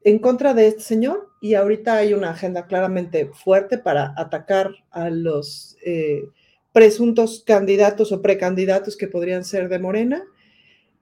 [0.03, 5.09] en contra de este señor y ahorita hay una agenda claramente fuerte para atacar a
[5.09, 6.23] los eh,
[6.73, 10.23] presuntos candidatos o precandidatos que podrían ser de Morena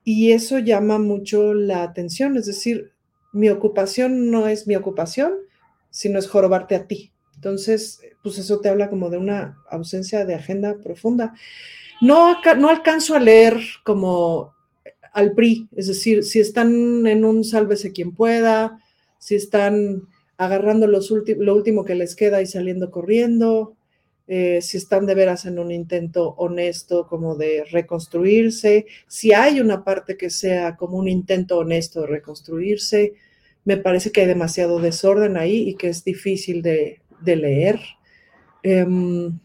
[0.04, 2.92] y eso llama mucho la atención, es decir,
[3.34, 5.34] mi ocupación no es mi ocupación,
[5.90, 7.12] sino es jorobarte a ti.
[7.42, 11.34] Entonces, pues eso te habla como de una ausencia de agenda profunda.
[12.00, 14.54] No, no alcanzo a leer como
[15.12, 18.80] al PRI, es decir, si están en un sálvese quien pueda,
[19.18, 20.04] si están
[20.38, 23.76] agarrando los lo último que les queda y saliendo corriendo,
[24.28, 29.84] eh, si están de veras en un intento honesto como de reconstruirse, si hay una
[29.84, 33.14] parte que sea como un intento honesto de reconstruirse,
[33.66, 37.80] me parece que hay demasiado desorden ahí y que es difícil de, leer.
[38.64, 39.40] Em,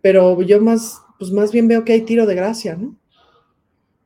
[0.00, 2.94] pero yo más, pues más bien veo que hay tiro de gracia, ¿no?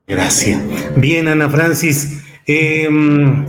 [0.06, 0.62] Gracias.
[0.96, 2.24] Bien, Ana Francis.
[2.46, 3.44] Em,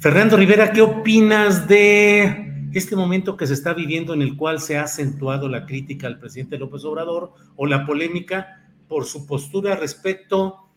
[0.00, 4.76] Fernando Rivera, ¿qué opinas de este momento que se está viviendo en el cual se
[4.76, 10.68] ha acentuado la crítica al presidente López Obrador o la polémica por su postura respecto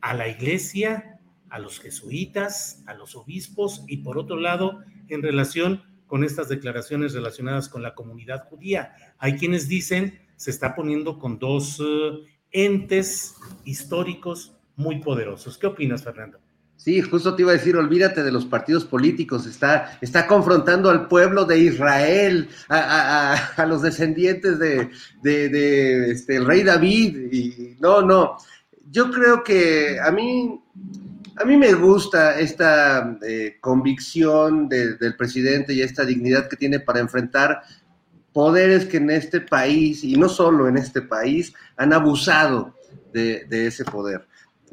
[0.00, 5.82] a la iglesia, a los jesuitas, a los obispos y por otro lado en relación
[6.14, 8.94] con estas declaraciones relacionadas con la comunidad judía.
[9.18, 12.20] Hay quienes dicen se está poniendo con dos eh,
[12.52, 13.34] entes
[13.64, 15.58] históricos muy poderosos.
[15.58, 16.38] ¿Qué opinas, Fernando?
[16.76, 21.08] Sí, justo te iba a decir, olvídate de los partidos políticos, está, está confrontando al
[21.08, 28.36] pueblo de Israel, a, los descendientes de, de, este, el rey David, y no, no,
[28.88, 30.60] yo creo que a mí,
[31.36, 37.00] a mí me gusta esta eh, convicción del presidente y esta dignidad que tiene para
[37.00, 37.62] enfrentar
[38.32, 42.74] poderes que en este país, y no solo en este país, han abusado
[43.12, 44.26] de ese poder.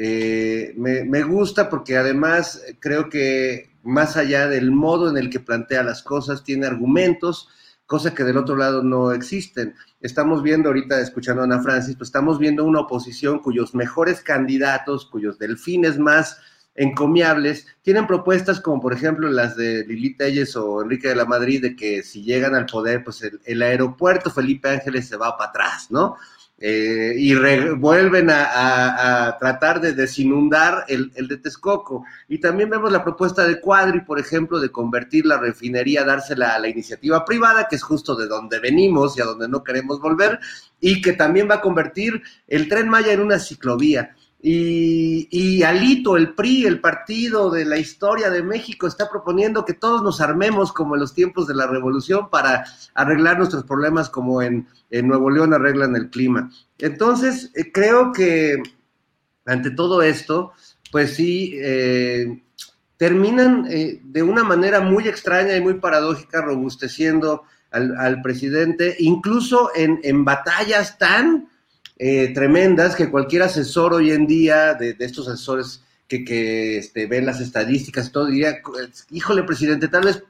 [0.03, 5.83] Eh, me, gusta porque además creo que más allá del modo en el que plantea
[5.83, 7.49] las cosas, tiene argumentos,
[7.85, 9.75] cosa que del otro lado no existen.
[9.99, 15.05] Estamos viendo ahorita, escuchando a Ana Francis, pues estamos viendo una oposición cuyos mejores candidatos,
[15.05, 16.39] cuyos delfines más
[16.75, 21.61] encomiables, tienen propuestas como por ejemplo las de Lili Telles o Enrique de la Madrid,
[21.61, 25.91] de que si llegan al poder, pues el aeropuerto Felipe Ángeles se va para atrás,
[25.91, 26.15] ¿no?
[26.63, 27.33] Eh, y
[27.73, 32.05] vuelven a, tratar de desinundar el, el, de Texcoco.
[32.27, 36.59] Y también vemos la propuesta de Cuadri, por ejemplo, de convertir la refinería, dársela a
[36.59, 40.39] la iniciativa privada, que es justo de donde venimos y a donde no queremos volver,
[40.79, 44.15] y que también va a convertir el tren Maya en una ciclovía.
[44.43, 50.01] Y, Alito, el PRI, el partido de la historia de México, está proponiendo que todos
[50.01, 52.65] nos armemos como en los tiempos de la revolución para
[52.95, 56.51] arreglar nuestros problemas como en, Nuevo León arreglan el clima.
[56.79, 58.61] Entonces, eh, creo que
[59.45, 60.53] ante todo esto,
[60.91, 62.41] pues sí, eh,
[62.97, 69.99] terminan eh, de una manera muy extraña y muy paradójica robusteciendo al, presidente, incluso en,
[70.03, 71.47] en batallas tan
[72.03, 77.39] eh, tremendas que cualquier asesor hoy en día, de, estos asesores que, este, ven las
[77.39, 78.57] estadísticas, todo diría,
[79.11, 80.23] híjole, presidente, tal vez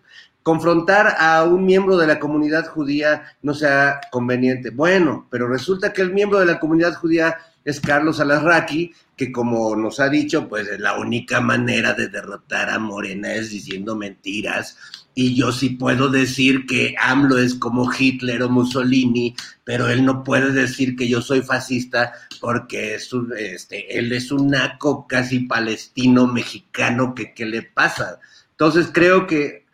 [0.44, 4.72] confrontar a un miembro de la comunidad judía no sea conveniente.
[4.72, 9.74] Bueno, pero resulta que el miembro de la comunidad judía es Carlos Alarraqui, que como
[9.78, 14.78] nos ha dicho, pues la única manera de derrotar a Morena es diciendo mentiras
[15.14, 20.24] y yo sí puedo decir que AMLO es como Hitler o Mussolini, pero él no
[20.24, 26.28] puede decir que yo soy fascista porque es este, él es un naco casi palestino
[26.28, 28.20] mexicano que qué le pasa.
[28.52, 29.66] Entonces creo que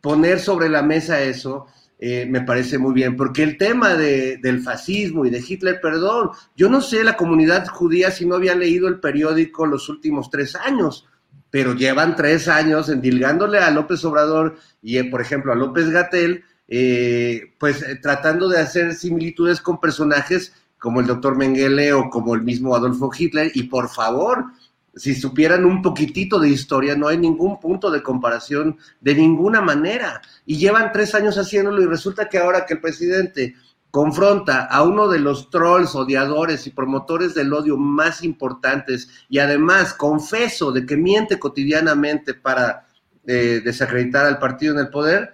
[0.00, 1.66] poner sobre la mesa eso
[1.98, 6.30] eh, me parece muy bien, porque el tema de, del fascismo y de Hitler, perdón,
[6.54, 10.54] yo no sé la comunidad judía si no había leído el periódico los últimos tres
[10.56, 11.06] años
[11.50, 16.44] pero llevan tres años endilgándole a López Obrador y, eh, por ejemplo, a López Gatel,
[16.68, 22.34] eh, pues eh, tratando de hacer similitudes con personajes como el doctor Mengele o como
[22.34, 24.46] el mismo Adolfo Hitler, y por favor,
[24.94, 30.22] si supieran un poquitito de historia, no hay ningún punto de comparación de ninguna manera.
[30.44, 33.54] Y llevan tres años haciéndolo y resulta que ahora que el presidente
[33.96, 39.94] confronta a uno de los trolls, odiadores y promotores del odio más importantes y además
[39.94, 42.88] confeso de que miente cotidianamente para
[43.26, 45.32] eh, desacreditar al partido en el poder,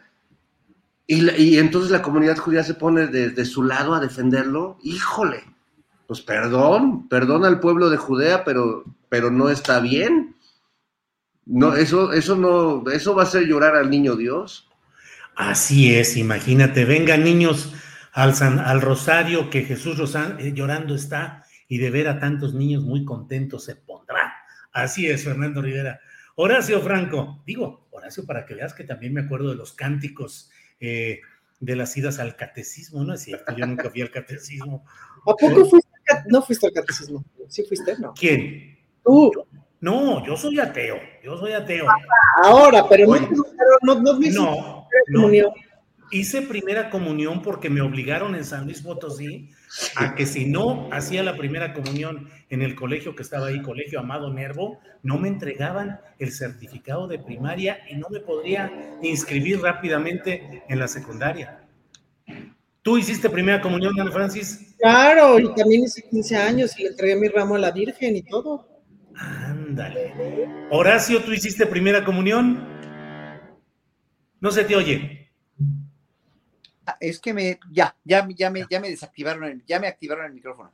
[1.08, 5.42] y, entonces la comunidad judía se pone de, su lado a defenderlo, híjole,
[6.06, 10.36] pues perdón, perdón al pueblo de Judea, pero, pero no está bien.
[11.46, 14.68] No, eso, eso no, eso va a hacer llorar al niño Dios.
[15.34, 17.72] Así es, imagínate, vengan niños
[18.12, 23.04] al, al rosario que Jesús eh, llorando está y de ver a tantos niños muy
[23.04, 24.34] contentos se pondrá.
[24.72, 26.00] Así es, Fernando Rivera.
[26.34, 31.20] Horacio Franco, digo, Horacio, para que veas que también me acuerdo de los cánticos eh,
[31.60, 33.54] de las idas al catecismo, ¿no es cierto?
[33.56, 34.84] Yo nunca fui al catecismo.
[35.22, 35.88] ¿A poco fuiste?
[36.26, 37.24] No fuiste al catecismo.
[37.48, 37.94] ¿Sí fuiste?
[37.98, 38.12] No.
[38.14, 38.78] ¿Quién?
[39.04, 39.30] Tú.
[39.80, 40.96] No, yo soy ateo.
[41.22, 41.86] Yo soy ateo.
[42.44, 43.20] Ahora, pero no,
[43.82, 45.54] no, no, no, no,
[46.12, 49.48] Hice primera comunión porque me obligaron en San Luis Potosí
[49.96, 53.98] a que si no hacía la primera comunión en el colegio que estaba ahí, Colegio
[53.98, 60.62] Amado Nervo, no me entregaban el certificado de primaria y no me podría inscribir rápidamente
[60.68, 61.66] en la secundaria.
[62.82, 64.74] ¿Tú hiciste primera comunión, Ana Francis?
[64.78, 68.22] Claro, y también hice 15 años y le entregué mi ramo a la Virgen y
[68.22, 68.68] todo.
[69.16, 70.12] Ándale.
[70.70, 72.68] Horacio, ¿tú hiciste primera comunión?
[74.40, 75.21] No se te oye.
[76.86, 80.32] Ah, es que me, ya, ya, ya me, ya me desactivaron, ya me activaron el
[80.32, 80.70] micrófono.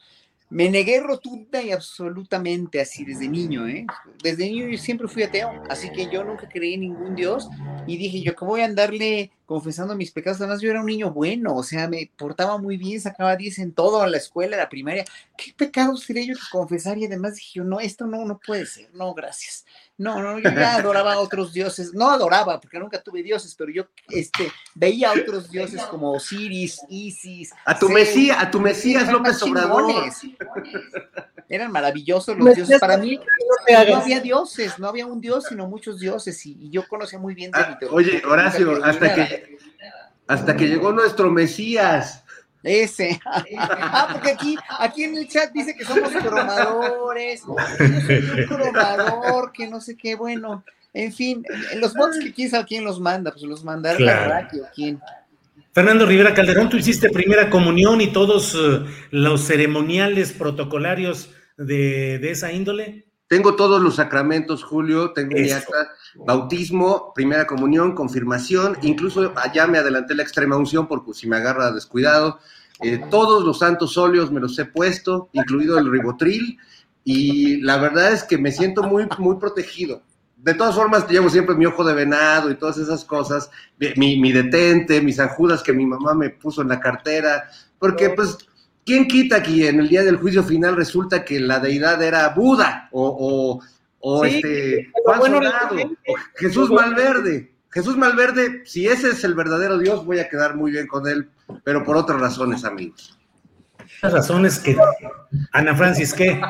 [0.50, 3.84] Me negué rotunda y absolutamente así desde niño, ¿eh?
[4.22, 7.50] Desde niño yo siempre fui ateo, así que yo nunca creí en ningún Dios
[7.86, 11.12] y dije, yo cómo voy a andarle confesando mis pecados, además yo era un niño
[11.12, 14.60] bueno, o sea, me portaba muy bien, sacaba 10 en todo, en la escuela, en
[14.60, 15.04] la primaria,
[15.36, 16.96] ¿qué pecados sería yo que confesar?
[16.96, 19.66] Y además dije yo, no, esto no, no puede ser, no, gracias.
[19.98, 23.72] No, no, yo ya adoraba a otros dioses, no adoraba, porque nunca tuve dioses, pero
[23.72, 27.52] yo este, veía a otros dioses como Osiris, Isis.
[27.64, 30.04] A tu Mesías, a tu Mesías López Obrador.
[31.48, 32.78] Eran maravillosos los dioses.
[32.78, 37.18] Para mí no había dioses, no había un dios, sino muchos dioses, y, yo conocía
[37.18, 39.58] muy bien de ah, Oye, Horacio, hasta que,
[40.28, 42.22] hasta que llegó nuestro Mesías.
[42.62, 43.20] Ese.
[43.24, 47.42] Ah, porque aquí, aquí en el chat dice que somos cromadores.
[47.46, 50.64] Yo soy un cromador, que no sé qué, bueno.
[50.94, 51.44] En fin,
[51.76, 55.00] los bots que quién sabe quién los manda, pues los mandará la radio, quién.
[55.72, 62.30] Fernando Rivera Calderón, tú hiciste primera comunión y todos eh, los ceremoniales protocolarios de, de,
[62.30, 63.06] esa índole.
[63.28, 69.78] Tengo todos los sacramentos, Julio, tengo mi acta, bautismo, primera comunión, confirmación, incluso allá me
[69.78, 72.38] adelanté la extrema unción porque si me agarra descuidado,
[72.80, 76.58] eh, todos los santos óleos me los he puesto, incluido el ribotril,
[77.04, 80.02] y la verdad es que me siento muy, muy protegido.
[80.36, 83.50] De todas formas, llevo siempre mi ojo de venado y todas esas cosas,
[83.96, 87.48] mi, mi detente, mis anjudas que mi mamá me puso en la cartera,
[87.78, 88.38] porque pues
[88.84, 92.88] ¿quién quita que en el día del juicio final resulta que la deidad era Buda
[92.92, 93.60] o,
[94.24, 94.90] este
[96.36, 97.52] Jesús Malverde?
[97.70, 101.30] Jesús Malverde, si ese es el verdadero Dios, voy a quedar muy bien con él,
[101.64, 103.18] pero por otras razones, amigos.
[104.02, 104.76] Las razones que
[105.52, 106.40] Ana Francis, ¿qué?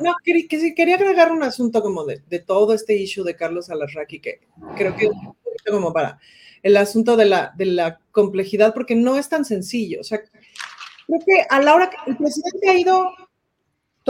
[0.00, 4.40] No, quería, agregar un asunto como de, todo este issue de Carlos Alarraqui, que
[4.76, 6.18] creo que un poquito como para
[6.62, 10.00] el asunto de la, de la complejidad, porque no es tan sencillo.
[10.00, 13.12] O sea, creo que a la hora que el presidente ha ido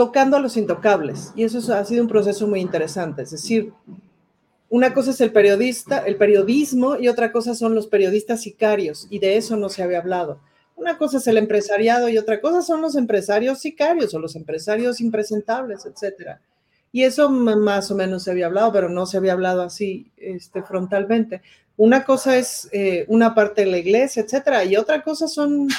[0.01, 3.71] tocando a los intocables, y eso ha sido un proceso muy interesante, es decir,
[4.67, 9.19] una cosa es el periodista, el periodismo, y otra cosa son los periodistas sicarios, y
[9.19, 10.39] de eso no se había hablado.
[10.75, 15.01] Una cosa es el empresariado y otra cosa son los empresarios sicarios o los empresarios
[15.01, 16.41] impresentables, etcétera.
[16.91, 20.61] Y eso más o menos se había hablado, pero no se había hablado así este,
[20.61, 21.41] frontalmente.
[21.77, 25.69] Una cosa es eh, una parte de la iglesia, etcétera, y otra cosa son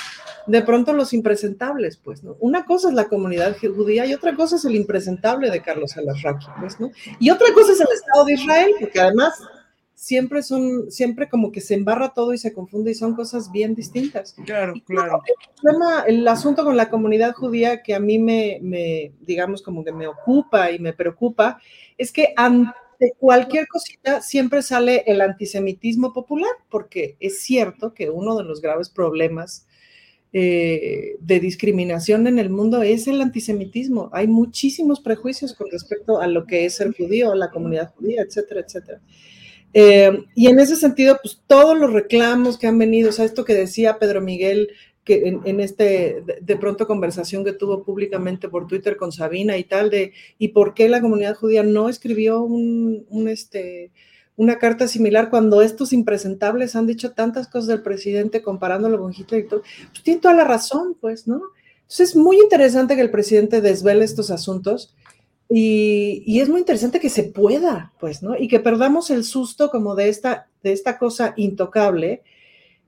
[0.47, 2.37] de pronto los impresentables, pues, ¿no?
[2.41, 6.47] Una cosa es la comunidad judía y otra cosa es el impresentable de Carlos Alarraqui,
[6.59, 6.91] pues, ¿no?
[7.21, 9.35] Y otra cosa es el Estado de Israel, porque además
[10.03, 13.77] siempre son, siempre como que se embarra todo y se confunde y son cosas bien
[13.77, 14.35] distintas.
[14.45, 15.23] Claro, claro.
[16.09, 19.93] El, el asunto con la comunidad judía que a mí me, me, digamos, como que
[19.93, 21.61] me ocupa y me preocupa,
[21.97, 22.75] es que ante
[23.17, 28.91] cualquier cosita siempre sale el antisemitismo popular, porque es cierto que uno de los graves
[28.91, 29.69] problemas
[30.33, 34.11] eh, de discriminación en el mundo es el antisemitismo.
[34.13, 38.63] Hay muchísimos prejuicios con respecto a lo que es el judío, la comunidad judía, etcétera,
[38.63, 39.01] etcétera.
[39.75, 43.45] Eh, y en ese sentido, pues todos los reclamos que han venido, o sea, esto
[43.45, 44.71] que decía Pedro Miguel,
[45.05, 49.91] que en, este de, pronto conversación que tuvo públicamente por Twitter con Sabina y tal,
[49.91, 53.91] de y por qué la comunidad judía no escribió un, un este,
[54.37, 59.45] una carta similar cuando estos impresentables han dicho tantas cosas del presidente comparándolo con Hitler
[59.45, 61.43] y todo, pues tiene toda la razón, pues, ¿no?
[61.83, 64.95] Entonces es muy interesante que el presidente desvele estos asuntos
[65.55, 68.37] y, es muy interesante que se pueda, pues, ¿no?
[68.39, 72.23] Y que perdamos el susto como de esta, de esta cosa intocable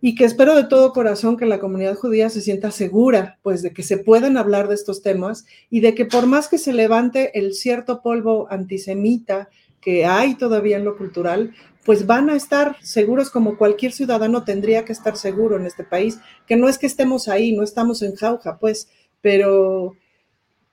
[0.01, 3.75] y que espero de todo corazón que la comunidad judía se sienta segura, pues, de
[3.75, 7.39] que se pueden hablar de estos temas y de que por más que se levante
[7.39, 9.51] el cierto polvo antisemita
[9.83, 11.53] que hay todavía en lo cultural,
[11.85, 16.19] pues van a estar seguros como cualquier ciudadano tendría que estar seguro en este país,
[16.47, 18.89] que no es que estemos ahí, no estamos en jauja, pues,
[19.21, 19.97] pero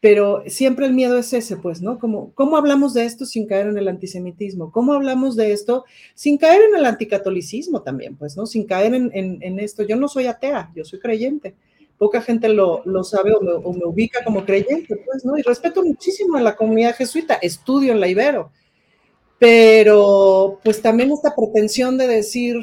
[0.01, 1.99] pero siempre el miedo es ese, pues, ¿no?
[1.99, 4.71] Como, ¿Cómo hablamos de esto sin caer en el antisemitismo?
[4.71, 8.47] ¿Cómo hablamos de esto sin caer en el anticatolicismo también, pues, ¿no?
[8.47, 9.83] Sin caer en, esto.
[9.83, 11.53] Yo no soy atea, yo soy creyente.
[11.99, 15.37] Poca gente lo, sabe o me, ubica como creyente, pues, ¿no?
[15.37, 18.51] Y respeto muchísimo a la comunidad jesuita, estudio en la Ibero,
[19.37, 22.57] pero pues también esta pretensión de decir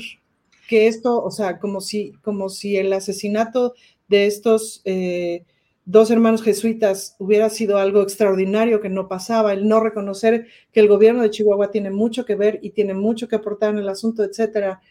[0.69, 3.75] que esto, o sea, como si, como si el asesinato
[4.09, 4.83] de estos...
[4.85, 5.45] Eh,
[5.89, 10.89] dos hermanos jesuitas hubiera sido algo extraordinario que no pasaba, el no reconocer que el
[10.89, 14.23] gobierno de Chihuahua tiene mucho que ver y tiene mucho que aportar en el asunto,
[14.23, 14.83] etcétera,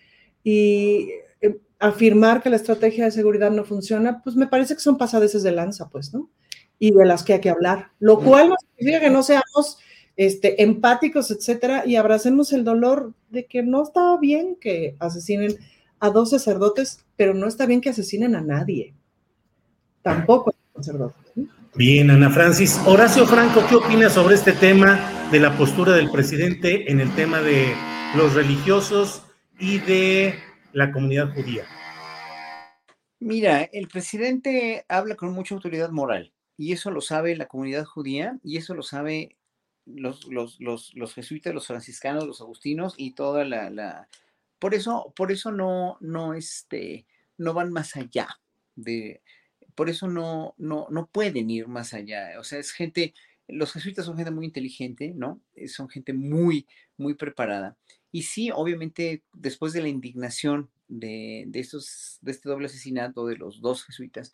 [0.43, 1.09] y
[1.39, 5.43] eh, afirmar que la estrategia de seguridad no funciona, pues me parece que son pasadeces
[5.43, 6.31] de lanza, pues, ¿no?
[6.79, 9.77] Y de las que hay que hablar, lo cual no significa que no seamos
[10.15, 15.57] este, empáticos, etcétera, y abracemos el dolor de que no está bien que asesinen
[15.99, 18.95] a dos sacerdotes, pero no está bien que asesinen a nadie.
[20.01, 20.55] Tampoco
[21.75, 22.79] Bien, Ana Francis.
[22.85, 27.41] Horacio Franco, ¿qué opinas sobre este tema de la postura del presidente en el tema
[27.41, 27.73] de
[28.15, 29.23] los religiosos
[29.59, 30.39] y de
[30.73, 31.65] la comunidad judía?
[33.19, 38.37] Mira, el presidente habla con mucha autoridad moral y eso lo sabe la comunidad judía
[38.43, 39.37] y eso lo sabe
[39.85, 44.07] los, los, los, jesuitas, los franciscanos, los agustinos y toda la, la...
[44.59, 47.05] Por eso, por eso no, no, este,
[47.37, 48.27] no van más allá
[48.75, 49.21] de,
[49.77, 52.31] por eso no, no, no pueden ir más allá.
[52.39, 53.13] O sea, es gente,
[53.47, 55.39] los jesuitas son gente muy inteligente, ¿no?
[55.53, 56.65] Eh, son gente muy,
[56.97, 57.77] muy preparada.
[58.11, 63.37] Y sí, obviamente, después de la indignación de, de, estos, de este doble asesinato de
[63.37, 64.33] los dos jesuitas,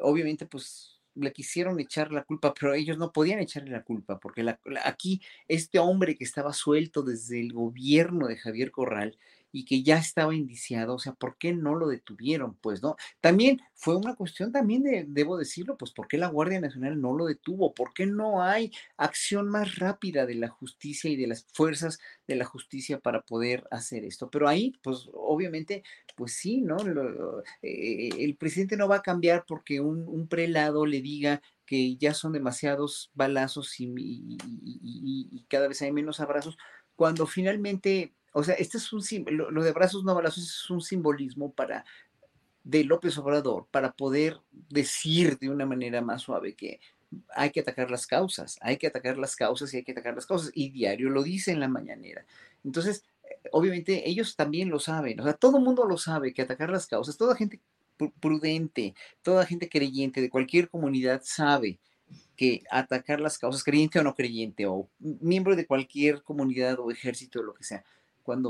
[0.00, 4.46] obviamente, pues le quisieron echar la culpa, pero ellos no podían echarle la culpa, porque
[4.84, 9.18] aquí este hombre que estaba suelto desde el gobierno de Javier Corral,
[9.52, 12.54] y que ya estaba indiciado, o sea, ¿por qué no lo detuvieron?
[12.54, 16.60] Pues no, también fue una cuestión también de, debo decirlo, pues ¿por qué la Guardia
[16.60, 17.74] Nacional no lo detuvo?
[17.74, 22.36] ¿Por qué no hay acción más rápida de la justicia y de las fuerzas de
[22.36, 24.30] la justicia para poder hacer esto?
[24.30, 25.82] Pero ahí, pues obviamente,
[26.16, 26.76] pues sí, ¿no?
[27.62, 32.32] Eh, el presidente no va a cambiar porque un, prelado le diga que ya son
[32.32, 34.36] demasiados balazos y
[35.48, 36.56] cada vez hay menos abrazos,
[36.94, 41.52] cuando finalmente o sea, este es un lo, de brazos no balazos es un simbolismo
[41.52, 41.84] para
[42.64, 46.80] de López Obrador para poder decir de una manera más suave que
[47.34, 50.26] hay que atacar las causas, hay que atacar las causas y hay que atacar las
[50.26, 50.52] causas.
[50.54, 52.24] Y diario lo dice en la mañanera.
[52.64, 56.42] Entonces, eh, obviamente ellos también lo saben, o sea, todo el mundo lo sabe que
[56.42, 57.60] atacar las causas, toda gente
[58.20, 61.78] prudente, toda gente creyente de cualquier comunidad sabe
[62.36, 67.40] que atacar las causas, creyente o no creyente, o miembro de cualquier comunidad o ejército
[67.40, 67.84] o lo que sea,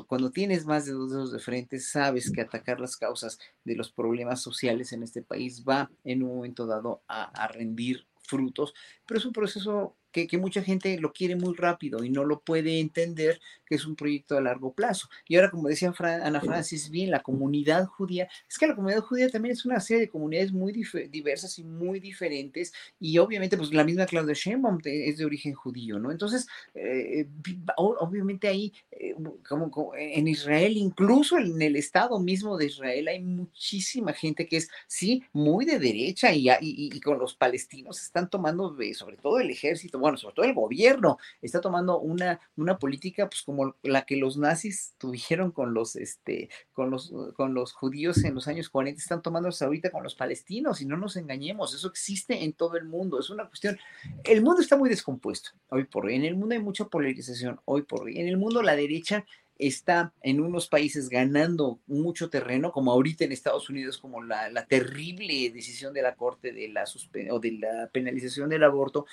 [0.07, 3.91] cuando, tienes más de dos dedos de frente, sabes que atacar las causas de los
[3.91, 8.75] problemas sociales en este país va en un momento dado a, a rendir frutos,
[9.07, 12.81] pero es un proceso que, mucha gente lo quiere muy rápido y no lo puede
[12.81, 15.09] entender que es un proyecto a largo plazo.
[15.29, 19.29] Y ahora, como decía Ana Francis, bien, la comunidad judía, es que la comunidad judía
[19.29, 23.85] también es una serie de comunidades muy diversas y muy diferentes, y obviamente, pues la
[23.85, 26.11] misma Claudia Sheinbaum es de origen judío, ¿no?
[26.11, 27.29] Entonces, eh,
[27.77, 29.15] obviamente ahí, eh,
[29.49, 34.69] como, en Israel, incluso en el Estado mismo de Israel, hay muchísima gente que es,
[34.89, 40.00] sí, muy de derecha y, y con los palestinos están tomando, sobre todo el ejército,
[40.01, 44.37] bueno, sobre todo el gobierno, está tomando una, una política pues como la que los
[44.37, 49.23] nazis tuvieron con los, este, con los, con los judíos en los años 40, están
[49.23, 53.19] tomando ahorita con los palestinos y no nos engañemos, eso existe en todo el mundo,
[53.19, 53.79] es una cuestión,
[54.25, 57.83] el mundo está muy descompuesto hoy por hoy, en el mundo hay mucha polarización hoy
[57.83, 59.25] por hoy, en el mundo la derecha
[59.61, 65.51] está en unos países ganando mucho terreno, como ahorita en Estados Unidos, como la, terrible
[65.51, 66.85] decisión de la Corte de la,
[67.31, 69.07] o de la penalización del aborto,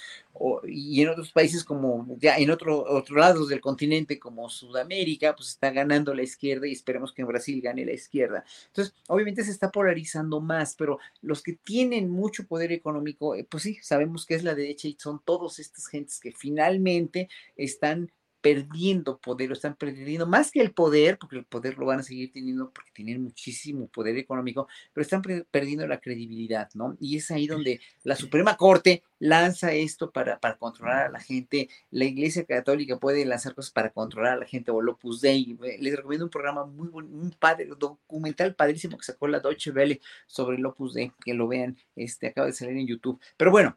[0.68, 5.50] y en otros países como ya en otro, otros lados del continente, como Sudamérica, pues
[5.50, 8.46] está ganando la izquierda y esperemos que en Brasil gane la izquierda.
[8.68, 13.64] Entonces, obviamente se está polarizando más, pero los que tienen mucho poder económico, eh, pues
[13.64, 18.12] sí, sabemos que es la derecha y son todos estas gentes que finalmente están
[18.48, 22.04] perdiendo poder, lo están perdiendo más que el poder, porque el poder lo van a
[22.04, 25.22] seguir teniendo porque tienen muchísimo poder económico, pero están
[25.52, 26.96] perdiendo la credibilidad, ¿no?
[27.02, 31.68] Y es ahí donde la Suprema Corte lanza esto para, para controlar a la gente,
[31.92, 35.96] la Iglesia Católica puede lanzar cosas para controlar a la gente, o Opus Dei, les
[35.96, 40.56] recomiendo un programa muy bueno, un padre, documental padrísimo que sacó la Deutsche Welle sobre
[40.56, 43.76] el Opus Dei, que lo vean, este, acaba de salir en YouTube, pero bueno,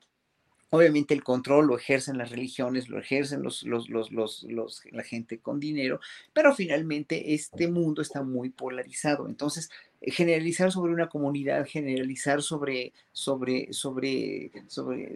[0.70, 5.58] Obviamente el control lo ejercen las religiones, lo ejercen los, los, los, la gente con
[5.58, 6.00] dinero,
[6.32, 9.28] pero finalmente este mundo está muy polarizado.
[9.28, 9.70] Entonces,
[10.02, 15.12] generalizar sobre una comunidad, generalizar sobre, sobre, sobre, sobre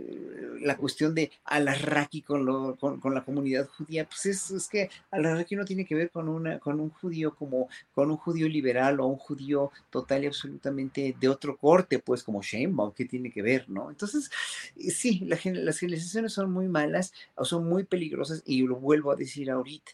[0.61, 4.91] la cuestión de Alarraqui con, lo, con, con, la comunidad judía, pues es, es que
[5.11, 9.01] Alarraqui no tiene que ver con, una, con un judío como con un judío liberal
[9.01, 13.43] o un judío total y absolutamente de otro corte, pues como Sheinbaum, ¿qué tiene que
[13.43, 13.91] ver, no?
[13.91, 14.31] Entonces,
[14.77, 19.17] sí, la, las generalizaciones son muy malas o son muy peligrosas y lo vuelvo a
[19.17, 19.93] decir ahorita,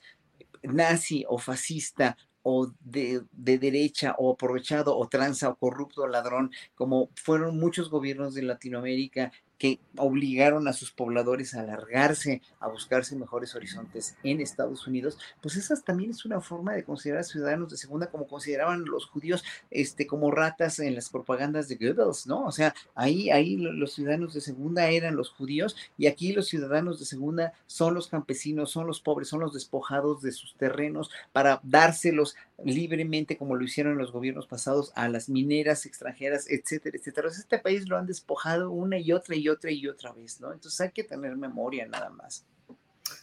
[0.62, 6.50] nazi o fascista o de, de, derecha o aprovechado o tranza o corrupto o ladrón,
[6.74, 13.14] como fueron muchos gobiernos de Latinoamérica que obligaron a sus pobladores a alargarse, a buscarse
[13.14, 17.76] mejores horizontes en Estados Unidos, pues esa también es una forma de considerar ciudadanos de
[17.76, 22.46] segunda como consideraban los judíos este, como ratas en las propagandas de Goebbels, ¿no?
[22.46, 26.98] O sea, ahí, ahí los ciudadanos de segunda eran los judíos y aquí los ciudadanos
[26.98, 31.60] de segunda son los campesinos, son los pobres, son los despojados de sus terrenos para
[31.62, 32.34] dárselos
[32.64, 37.28] libremente como lo hicieron los gobiernos pasados a las mineras extranjeras, etcétera, etcétera.
[37.28, 40.52] Este país lo han despojado una y otra y otra y otra vez, ¿no?
[40.52, 42.46] Entonces hay que tener memoria nada más.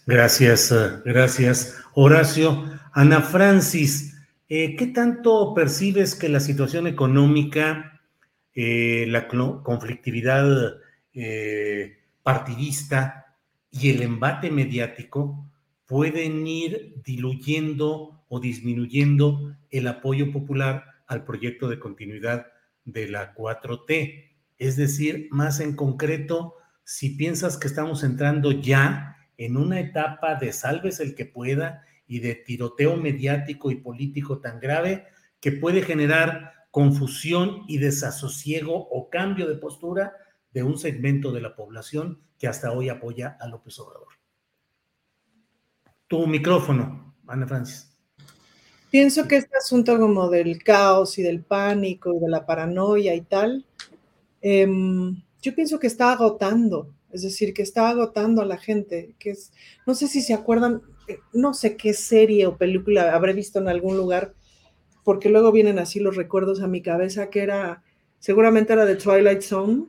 [0.05, 2.65] Gracias, eh, gracias, Horacio.
[2.93, 4.15] Ana Francis,
[4.49, 8.01] eh, ¿qué tanto percibes que la situación económica,
[8.53, 10.77] eh, la conflictividad
[12.21, 13.35] partidista
[13.71, 15.49] y el embate mediático
[15.87, 22.47] pueden ir diluyendo o disminuyendo el apoyo popular al proyecto de continuidad
[22.85, 24.31] de la 4T?
[24.57, 30.51] Es decir, más en concreto, si piensas que estamos entrando ya en una etapa de
[30.51, 35.05] salves el que pueda y de tiroteo mediático y político tan grave
[35.39, 40.13] que puede generar confusión y desasosiego o cambio de postura
[40.53, 44.07] de un segmento de la población que hasta hoy apoya a López Obrador.
[46.07, 47.96] Tu micrófono, Ana Francis.
[48.89, 53.21] Pienso que este asunto como del caos y del pánico y de la paranoia y
[53.21, 53.65] tal,
[54.41, 59.31] Em, yo pienso que está agotando, es decir, que está agotando a la gente, que
[59.31, 59.51] es,
[59.85, 63.67] no sé si se acuerdan, eh, no sé qué serie o película habré visto en
[63.67, 64.33] algún lugar,
[65.03, 67.83] porque luego vienen así los recuerdos a mi cabeza, que era,
[68.19, 69.85] seguramente era de Twilight Zone,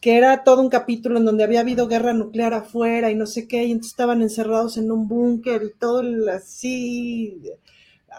[0.00, 3.48] que era todo un capítulo en donde había habido guerra nuclear afuera y no sé
[3.48, 7.40] qué, y entonces estaban encerrados en un búnker y todo así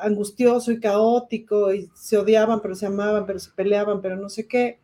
[0.01, 4.47] angustioso y caótico, y se odiaban, pero se amaban, pero se peleaban, pero no sé
[4.47, 4.79] qué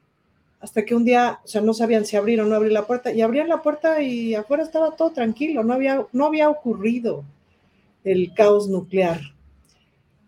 [0.62, 3.12] hasta que un día, o sea, no sabían si abrir o no abrir la puerta,
[3.12, 7.26] y abrían la puerta y afuera estaba todo tranquilo, no había, no había ocurrido
[8.04, 9.20] el caos nuclear.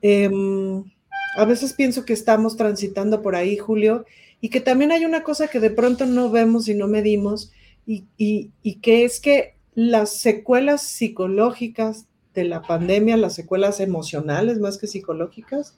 [0.01, 0.84] Em,
[1.38, 4.05] a veces pienso que estamos transitando por ahí, Julio,
[4.41, 7.51] y que también hay una cosa que de pronto no vemos y no medimos,
[7.85, 14.77] y, y que es que las secuelas psicológicas de la pandemia, las secuelas emocionales más
[14.77, 15.77] que psicológicas,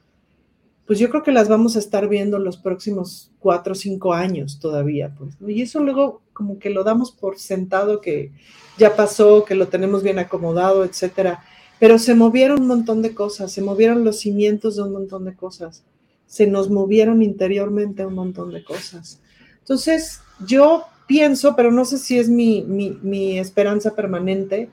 [0.85, 4.59] pues yo creo que las vamos a estar viendo los próximos cuatro o cinco años
[4.59, 8.31] todavía, pues, Y eso luego como que lo damos por sentado que
[8.77, 11.43] ya pasó, que lo tenemos bien acomodado, etcétera.
[11.79, 15.35] Pero se movieron un montón de cosas, se movieron los cimientos de un montón de
[15.35, 15.83] cosas,
[16.27, 19.21] se nos movieron interiormente un montón de cosas.
[19.59, 24.69] Entonces, yo pienso, pero no sé si es mi, mi, mi esperanza permanente,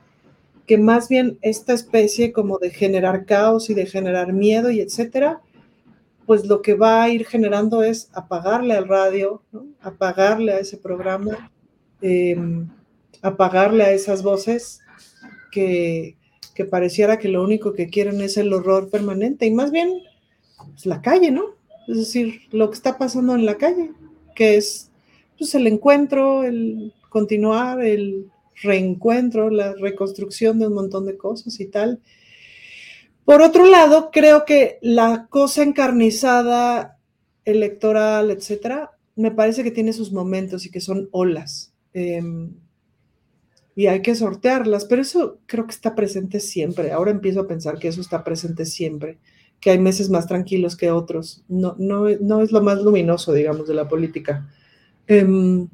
[0.65, 5.41] que más bien esta especie como de generar caos y de generar miedo y etcétera,
[6.25, 9.41] pues lo que va a ir generando es apagarle al radio,
[9.81, 11.51] apagarle a ese programa,
[12.01, 12.69] em,
[13.21, 14.79] apagarle a esas voces
[15.51, 16.15] que,
[16.69, 20.01] pareciera que lo único que quieren es el horror permanente y más bien
[20.57, 21.55] pues, la calle, ¿no?
[21.87, 23.91] Es decir, lo que está pasando en la calle,
[24.35, 24.91] que es
[25.37, 28.31] pues, el encuentro, el continuar, el
[28.61, 32.01] reencuentro, la reconstrucción de un montón de cosas y tal.
[33.25, 36.99] Por otro lado, creo que la cosa encarnizada
[37.45, 41.73] electoral, etcétera, me parece que tiene sus momentos y que son olas.
[41.93, 42.53] Em,
[43.75, 46.91] y hay que sortearlas, pero eso creo que está presente siempre.
[46.91, 49.17] Ahora empiezo a pensar que eso está presente siempre,
[49.59, 51.43] que hay meses más tranquilos que otros.
[51.47, 54.49] No, no, no es lo más luminoso, digamos, de la política.
[55.07, 55.67] Em,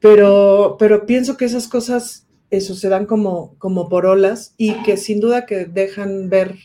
[0.00, 4.96] pero, pero pienso que esas cosas eso se dan como, como por olas y que
[4.96, 6.56] sin duda que dejan ver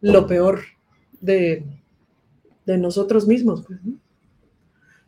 [0.00, 0.62] lo peor
[1.20, 1.64] de,
[2.66, 3.64] nosotros mismos.
[3.66, 3.80] Pues,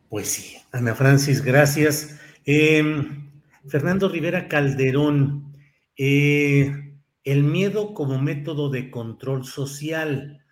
[0.09, 2.19] pues, sí, Ana Francis, gracias.
[2.45, 3.29] Em,
[3.67, 5.53] Fernando Rivera Calderón,
[5.97, 10.43] eh, el miedo como método de control social.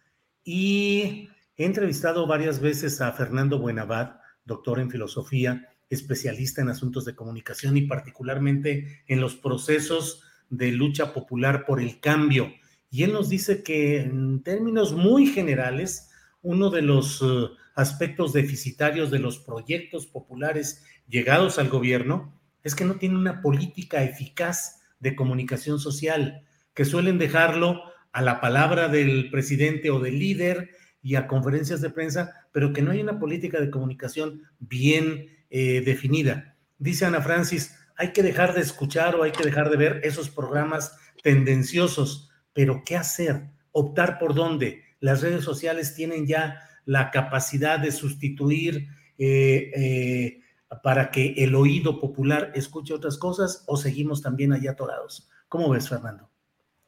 [0.43, 7.15] Y he entrevistado varias veces a Fernando Buenabad, doctor en filosofía, especialista en asuntos de
[7.15, 12.53] comunicación y particularmente en los procesos de lucha popular por el cambio.
[12.91, 16.11] Y él nos dice que en términos muy generales,
[16.41, 22.85] uno de los eh, aspectos deficitarios de los proyectos populares llegados al gobierno es que
[22.85, 26.43] no tiene una política eficaz de comunicación social,
[26.73, 30.69] que suelen dejarlo a la palabra del presidente o del líder
[31.01, 35.81] y a conferencias de prensa, pero que no hay una política de comunicación bien eh,
[35.85, 36.57] definida.
[36.79, 40.31] Dice Ana Francis, hay que dejar de escuchar o hay que dejar de ver esos
[40.31, 43.51] programas tendenciosos, pero ¿qué hacer?
[43.71, 44.81] ¿Optar por dónde?
[44.99, 48.87] Las redes sociales tienen ya la capacidad de sustituir
[49.19, 50.41] eh, eh,
[50.81, 55.29] para que el oído popular escuche otras cosas o seguimos también allá atorados?
[55.49, 56.31] ¿Cómo ves, Fernando?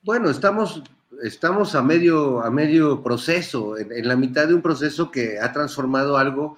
[0.02, 0.82] Bueno, estamos,
[1.22, 6.18] estamos a, medio, a medio proceso, en, la mitad de un proceso que ha transformado
[6.18, 6.56] algo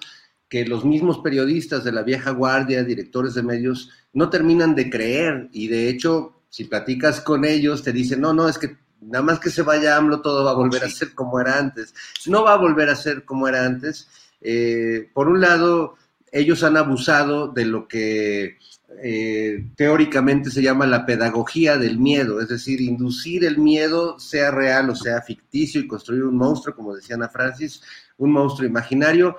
[0.48, 5.48] que los mismos periodistas de la vieja guardia, directores de medios, no terminan de creer.
[5.52, 9.40] Y de hecho, si platicas con ellos, te dicen, no, no, es que nada más
[9.40, 11.94] que se vaya AMLO, todo va a volver a ser como era antes.
[12.26, 14.08] No va a volver a ser como era antes.
[14.40, 15.96] Eh, por un lado,
[16.32, 18.58] ellos han abusado de lo que
[19.02, 24.90] eh, teóricamente se llama la pedagogía del miedo, es decir, inducir el miedo, sea real
[24.90, 27.82] o sea ficticio, y construir un monstruo, como decía Ana Francis,
[28.16, 29.36] un monstruo imaginario.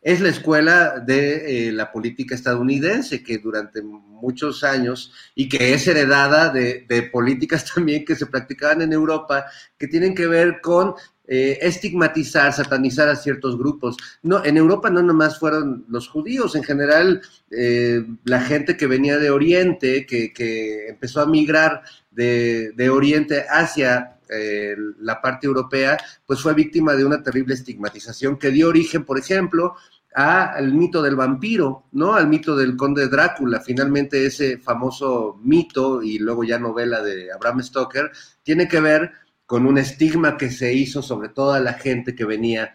[0.00, 5.86] Es la escuela de eh, la política estadounidense que durante muchos años y que es
[5.86, 9.46] heredada de, de políticas también que se practicaban en Europa,
[9.76, 10.94] que tienen que ver con
[11.30, 13.98] eh, estigmatizar, satanizar a ciertos grupos.
[14.22, 17.20] No, en Europa no nomás fueron los judíos, en general
[17.50, 24.76] eh, la gente que venía de Oriente, que, empezó a migrar de, Oriente hacia eh,
[25.00, 29.74] la parte europea, pues fue víctima de una terrible estigmatización que dio origen, por ejemplo,
[30.14, 32.14] al mito del vampiro, ¿no?
[32.14, 33.60] Al mito del conde Drácula.
[33.60, 38.10] Finalmente ese famoso mito y luego ya novela de Abraham Stoker
[38.42, 39.12] tiene que ver
[39.46, 42.74] con un estigma que se hizo sobre toda la gente que venía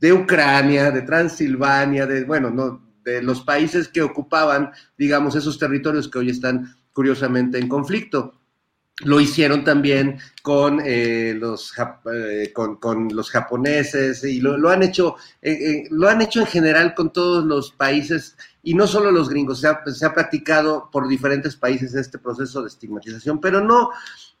[0.00, 6.08] de Ucrania, de Transilvania, de, bueno, no, de los países que ocupaban, digamos, esos territorios
[6.08, 8.37] que hoy están curiosamente en conflicto.
[9.04, 11.72] Lo hicieron también con, eh, los,
[12.12, 17.12] eh, con, los japoneses y lo, han hecho, eh, lo han hecho en general con
[17.12, 21.54] todos los países y no solo los gringos, se ha, se ha practicado por diferentes
[21.54, 23.90] países este proceso de estigmatización, pero no,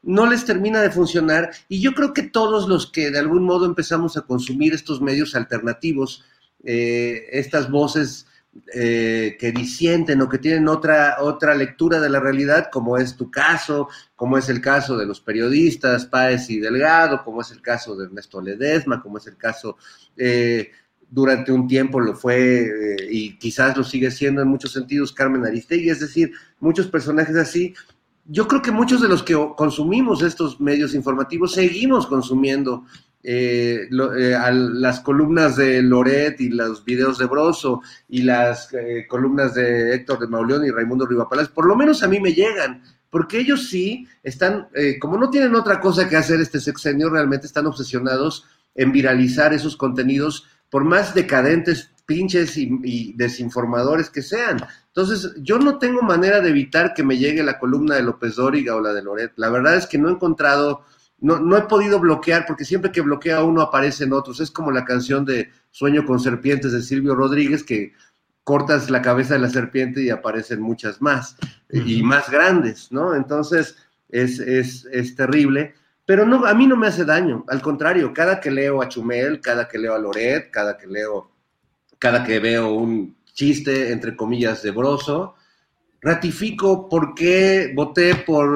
[0.02, 3.66] no les termina de funcionar y yo creo que todos los que de algún modo
[3.66, 6.24] empezamos a consumir estos medios alternativos,
[6.64, 8.26] eh, estas voces
[8.72, 13.30] eh, que disienten o que tienen otra, otra lectura de la realidad, como es tu
[13.30, 17.96] caso, como es el caso de los periodistas Páez y Delgado, como es el caso
[17.96, 19.76] de Ernesto Ledesma, como es el caso...
[20.16, 20.70] Eh,
[21.10, 22.70] durante un tiempo lo fue
[23.10, 27.72] y quizás lo sigue siendo en muchos sentidos Carmen Aristegui, es decir, muchos personajes así,
[28.30, 32.84] yo creo que muchos de los que consumimos estos medios informativos seguimos consumiendo
[33.22, 39.54] eh, eh, las columnas de Loret y los videos de Broso y las eh, columnas
[39.54, 43.38] de Héctor de Mauleón y Raimundo Rivapalaz, por lo menos a mí me llegan, porque
[43.38, 44.68] ellos sí están,
[45.00, 49.76] como no tienen otra cosa que hacer este sexenio, realmente están obsesionados en viralizar esos
[49.76, 54.58] contenidos, por más decadentes, pinches y desinformadores que sean.
[54.98, 58.74] Entonces, yo no tengo manera de evitar que me llegue la columna de López Dóriga
[58.74, 59.32] o la de Loret.
[59.36, 60.82] La verdad es que no he encontrado,
[61.20, 64.40] no, no he podido bloquear, porque siempre que bloquea uno aparecen otros.
[64.40, 67.92] Es como la canción de Sueño con Serpientes de Silvio Rodríguez, que
[68.44, 71.36] cortas la cabeza de la serpiente y aparecen muchas más
[71.70, 73.14] y más grandes, ¿no?
[73.14, 73.76] Entonces,
[74.08, 75.74] es, es, es terrible
[76.08, 79.42] pero no, a mí no me hace daño, al contrario, cada que leo a Chumel,
[79.42, 81.30] cada que leo a Loret, cada que leo,
[81.98, 85.34] cada que veo un chiste, entre comillas, de Broso,
[86.00, 88.48] ratifico por qué voté por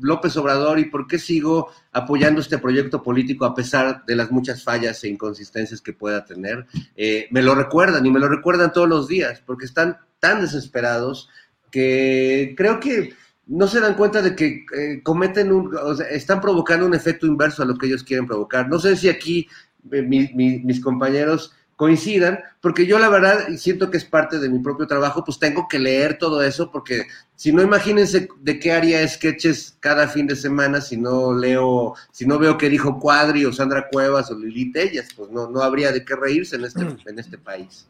[0.00, 4.64] López Obrador y por qué sigo apoyando este proyecto político a pesar de las muchas
[4.64, 6.66] fallas e inconsistencias que pueda tener.
[6.96, 11.28] Eh, me lo recuerdan y me lo recuerdan todos los días porque están tan desesperados
[11.70, 13.14] que creo que
[13.46, 17.26] no se dan cuenta de que eh, cometen un, o sea, están provocando un efecto
[17.26, 18.68] inverso a lo que ellos quieren provocar.
[18.68, 19.48] No sé si aquí
[19.92, 24.58] eh, mis compañeros coincidan, porque yo la verdad, y siento que es parte de mi
[24.58, 29.08] propio trabajo, pues tengo que leer todo eso, porque si no, imagínense de qué haría
[29.08, 33.52] sketches cada fin de semana si no leo, si no veo que dijo Cuadri o
[33.54, 37.18] Sandra Cuevas o Lili Tellas, pues no, no habría de qué reírse en este, en
[37.18, 37.88] este país.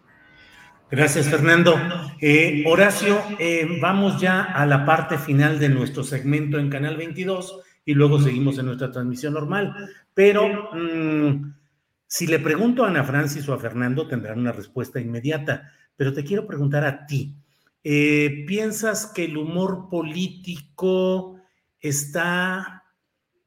[0.89, 1.77] Gracias, Fernando.
[2.21, 7.59] Eh, Horacio, eh, vamos ya a la parte final de nuestro segmento en Canal 22
[7.85, 9.75] y luego seguimos en nuestra transmisión normal.
[10.15, 11.60] Pero mm,
[12.13, 16.25] si le pregunto a Ana Francis o a Fernando, tendrán una respuesta inmediata, pero te
[16.25, 17.37] quiero preguntar a ti.
[17.85, 21.41] Eh, ¿Piensas que el humor político
[21.79, 22.83] está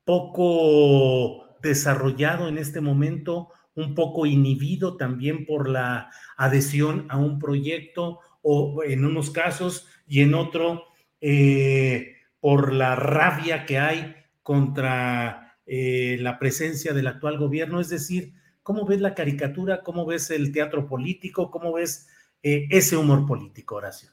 [0.06, 8.20] poco desarrollado en este momento un poco inhibido también por la adhesión a un proyecto
[8.44, 10.86] o en unos casos y en otro
[11.20, 17.82] eh, por la rabia que hay contra eh, la presencia del actual gobierno.
[17.82, 19.84] Es decir, ¿cómo ves la caricatura?
[19.84, 21.52] ¿Cómo ves el teatro político?
[21.52, 22.08] ¿Cómo ves
[22.42, 24.10] eh, ese humor político, Horacio?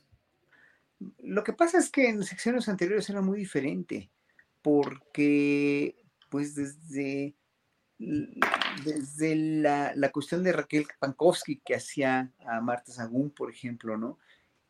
[1.18, 4.10] Lo que pasa es que en secciones anteriores era muy diferente,
[4.60, 5.96] porque
[6.28, 7.34] pues desde,
[7.98, 14.18] desde la, la cuestión de Raquel Pankowski que hacía a Marta Sagún, por ejemplo, ¿no?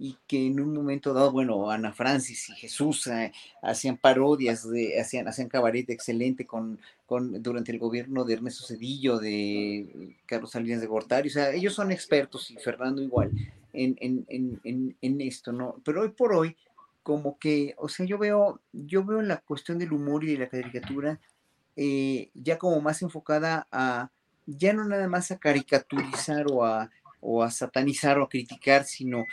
[0.02, 4.98] Y que en un momento dado, bueno, Ana Francis y Jesús eh, hacían parodias, de,
[4.98, 10.80] hacían, hacían cabaret excelente con, con, durante el gobierno de Ernesto Cedillo, de Carlos Salinas
[10.80, 13.30] de Gortari, o sea, ellos son expertos y Fernando igual
[13.74, 14.24] en, en,
[14.64, 15.76] en, en, esto, ¿no?
[15.84, 16.56] Pero hoy por hoy,
[17.02, 20.48] como que, o sea, yo veo, yo veo la cuestión del humor y de la
[20.48, 21.20] caricatura
[21.76, 24.10] eh, ya como más enfocada a,
[24.46, 26.90] ya no nada más a caricaturizar o a
[27.20, 29.24] o a satanizar o a criticar, sino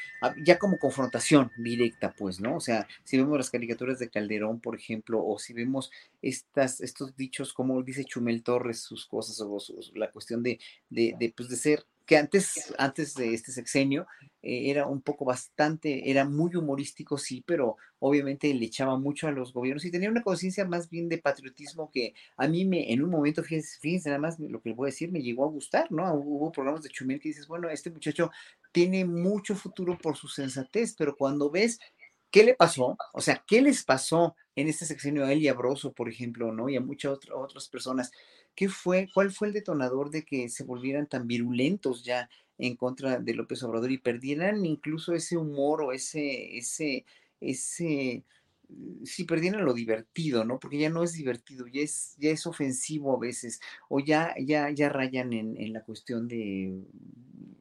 [0.44, 2.58] ya como confrontación directa, pues, ¿no?
[2.58, 5.92] O sea, si vemos las caricaturas de Calderón, por ejemplo, o si vemos
[6.22, 9.58] estas, estos dichos, como dice Chumel Torres, sus cosas, o,
[9.96, 10.60] la cuestión de,
[10.90, 14.08] de, de, pues, de ser que antes, antes de este sexenio
[14.42, 19.32] eh, era un poco bastante, era muy humorístico, sí, pero obviamente le echaba mucho a
[19.32, 23.04] los gobiernos y tenía una conciencia más bien de patriotismo que a mí me, en
[23.04, 25.50] un momento, fíjense, fíjense nada más lo que le voy a decir, me llegó a
[25.52, 26.12] gustar, ¿no?
[26.14, 28.32] Hubo programas de Chumel que dices, bueno, este muchacho
[28.72, 31.78] tiene mucho futuro por su sensatez, pero cuando ves
[32.30, 32.98] ¿Qué le pasó?
[33.14, 36.52] O sea, ¿qué les pasó en este sexenio a él y a Broso, por ejemplo,
[36.52, 36.68] ¿no?
[36.68, 38.12] Y a muchas otras personas
[38.58, 42.28] ¿Qué fue, cuál fue el detonador de que se volvieran tan virulentos ya
[42.58, 47.06] en contra de López Obrador y perdieran incluso ese humor o ese, ese,
[47.40, 48.24] ese,
[48.68, 50.60] mm, si perdieran lo divertido, ¿no?
[50.60, 54.72] Porque ya no es divertido, ya es, ya es ofensivo a veces, o ya, ya,
[54.72, 56.82] ya rayan en, la cuestión de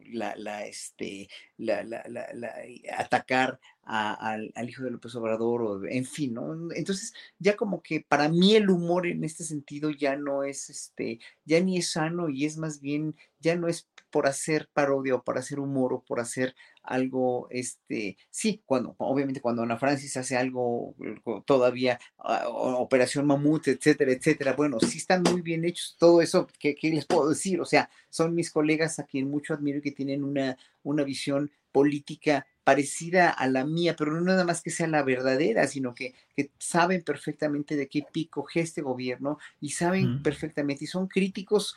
[0.07, 1.29] la, la, este,
[1.59, 2.55] la, la, la
[2.97, 6.73] atacar al, hijo de López Obrador, o, en fin, ¿no?
[6.75, 11.21] Entonces, ya como que para mí el humor en este sentido ya no es, este,
[11.45, 15.23] ya ni es sano y es más bien, ya no es por hacer parodia o
[15.23, 20.37] por hacer humor o por hacer algo, este, sí, cuando, obviamente cuando Ana Francis hace
[20.37, 26.23] algo eh, todavía, ah, Operación Mamut, etcétera, etcétera, bueno, sí están muy bien hechos, todo
[26.23, 27.61] eso, ¿qué, les puedo decir?
[27.61, 31.51] O sea, son mis colegas a quien mucho admiro y que tienen una, una visión
[31.77, 36.15] política parecida a la mía, pero no nada más que sea la verdadera, sino que,
[36.35, 41.77] que saben perfectamente de qué pico este gobierno y saben perfectamente y son críticos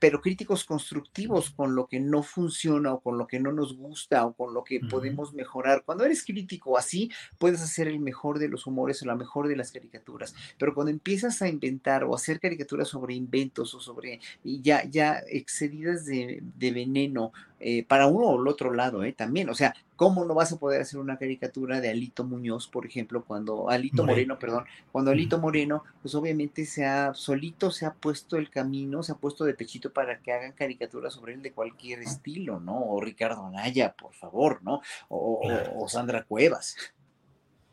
[0.00, 4.26] pero críticos constructivos con lo que no funciona o con lo que no nos gusta
[4.26, 5.84] o con lo que podemos mejorar.
[5.84, 9.56] Cuando eres crítico así, puedes hacer el mejor de los humores o la mejor de
[9.56, 14.84] las caricaturas, pero cuando empiezas a inventar o hacer caricaturas sobre inventos o sobre ya,
[14.84, 17.32] ya excedidas de, de veneno
[17.62, 19.50] eh, para uno o el otro lado, eh, también.
[19.50, 23.22] O sea, ¿cómo no vas a poder hacer una caricatura de Alito Muñoz, por ejemplo,
[23.22, 28.38] cuando Alito Moreno, perdón, cuando Alito Moreno, pues obviamente se ha, solito se ha puesto
[28.38, 32.00] el camino, se ha puesto de pechito para que hagan caricaturas sobre él de cualquier
[32.00, 32.80] estilo, ¿no?
[32.80, 34.80] O Ricardo Anaya, por favor, ¿no?
[35.10, 36.76] o Sandra Cuevas.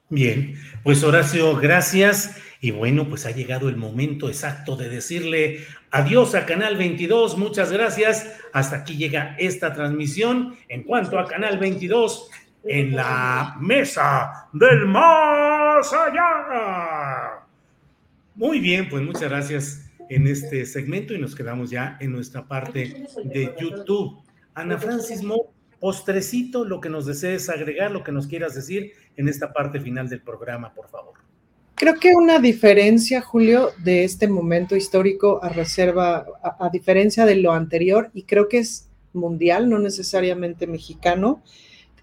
[0.09, 2.37] Bien, pues Horacio, gracias.
[2.61, 7.37] Y bueno, pues ha llegado el momento exacto de decirle adiós a Canal 22.
[7.37, 8.39] Muchas gracias.
[8.53, 10.55] Hasta aquí llega esta transmisión.
[10.69, 12.29] En cuanto a Canal 22,
[12.63, 17.45] en la mesa del más allá.
[18.35, 23.05] Muy bien, pues muchas gracias en este segmento y nos quedamos ya en nuestra parte
[23.25, 24.23] de YouTube.
[24.53, 29.27] Ana Francis Mo postrecito, lo que nos desees agregar, lo que nos quieras decir en
[29.27, 31.13] esta parte final del programa, por favor.
[31.75, 37.51] Creo que una diferencia, Julio, de este momento histórico a reserva, a, diferencia de lo
[37.51, 41.43] anterior, y creo que es mundial, no necesariamente mexicano,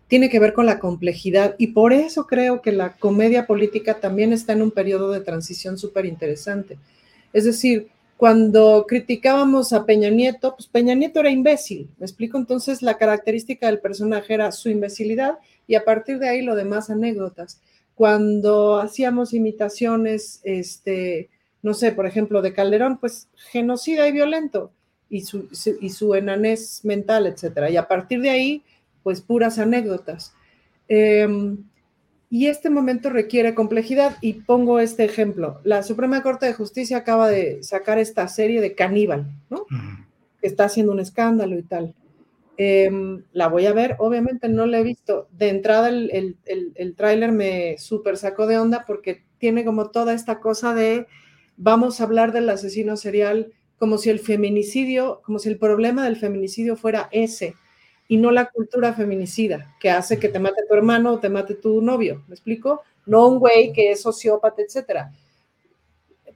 [0.06, 4.32] tiene que ver con la complejidad y por eso creo que la comedia política también
[4.32, 6.78] está en un periodo de transición súper interesante.
[7.32, 12.80] Es decir, cuando criticábamos a Peña Nieto, pues Peña Nieto era imbécil, me explico, entonces
[12.80, 17.60] la característica del personaje era su imbecilidad y a partir de ahí lo demás anécdotas.
[17.94, 21.30] Cuando hacíamos imitaciones, este,
[21.62, 24.72] no sé, por ejemplo, de Calderón, pues genocida y violento
[25.08, 27.70] y su, su enanés mental, etcétera.
[27.70, 28.62] Y a partir de ahí,
[29.02, 30.34] pues puras anécdotas.
[30.88, 31.58] Em,
[32.34, 35.60] y este momento requiere complejidad y pongo este ejemplo.
[35.62, 39.66] La Suprema Corte de Justicia acaba de sacar esta serie de Caníbal, ¿no?
[40.40, 41.94] Que está haciendo un escándalo y tal.
[42.56, 45.28] Em, la voy a ver, obviamente no la he visto.
[45.30, 46.10] De entrada el,
[46.44, 51.06] el, el, tráiler me súper sacó de onda porque tiene como toda esta cosa de
[51.56, 56.16] vamos a hablar del asesino serial como si el feminicidio, como si el problema del
[56.16, 57.54] feminicidio fuera ese
[58.08, 61.54] y no la cultura feminicida que hace que te mate tu hermano o te mate
[61.54, 62.82] tu novio, ¿me explico?
[63.06, 65.12] No un güey que es sociópata, etcétera.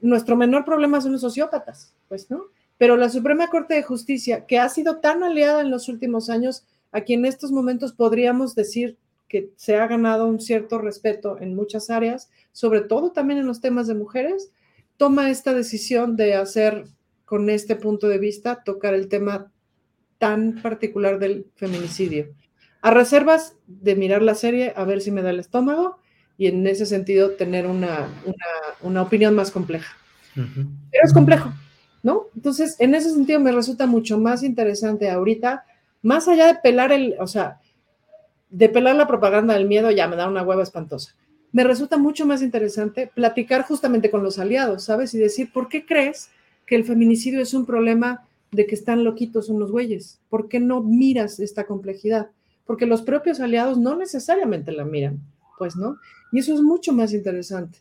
[0.01, 2.45] Nuestro menor problema son los sociópatas, pues, ¿no?
[2.79, 6.65] Pero la Suprema Corte de Justicia, que ha sido tan aliada en los últimos años,
[6.93, 8.97] aquí en estos momentos podríamos decir
[9.29, 13.61] que se ha ganado un cierto respeto en muchas áreas, sobre todo también en los
[13.61, 14.51] temas de mujeres,
[14.97, 16.85] toma esta decisión de hacer
[17.25, 19.53] con este punto de vista, tocar el tema
[20.19, 22.29] tan particular del feminicidio.
[22.83, 25.99] A reservas de mirar la serie, a ver si me da el estómago
[26.37, 28.09] y en ese sentido tener una,
[28.83, 29.97] una, opinión más compleja.
[30.35, 31.53] Pero es complejo,
[32.03, 32.27] ¿no?
[32.37, 35.65] Entonces, en ese sentido me resulta mucho más interesante ahorita,
[36.03, 37.59] más allá de pelar el, o sea,
[38.51, 41.17] de pelar la propaganda del miedo, ya me da una hueva espantosa.
[41.51, 45.13] Me resulta mucho más interesante platicar justamente con los aliados, ¿sabes?
[45.15, 46.31] Y decir, ¿por qué crees
[46.67, 50.21] que el feminicidio es un problema de que están loquitos unos güeyes?
[50.29, 52.31] ¿Por qué no miras esta complejidad?
[52.65, 55.21] Porque los propios aliados no necesariamente la miran,
[55.59, 55.97] pues, ¿no?
[56.33, 57.79] Y eso es mucho más interesante.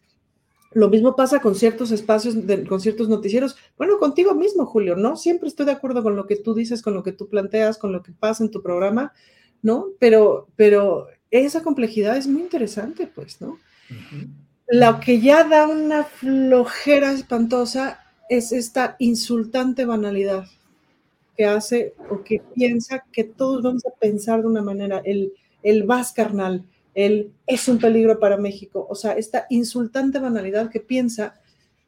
[0.73, 2.35] Lo mismo pasa con ciertos espacios,
[2.67, 3.55] con ciertos noticieros.
[3.77, 5.15] Bueno, contigo mismo, Julio, ¿no?
[5.15, 7.91] Siempre estoy de acuerdo con lo que tú dices, con lo que tú planteas, con
[7.91, 9.13] lo que pasa en tu programa,
[9.61, 9.87] ¿no?
[9.99, 13.57] Pero, pero esa complejidad es muy interesante, pues, ¿no?
[14.67, 20.45] Lo que ya da una flojera espantosa es esta insultante banalidad
[21.35, 25.83] que hace o que piensa que todos vamos a pensar de una manera, el, el
[25.83, 31.39] vas carnal, el es un peligro para México, o sea, esta insultante banalidad que piensa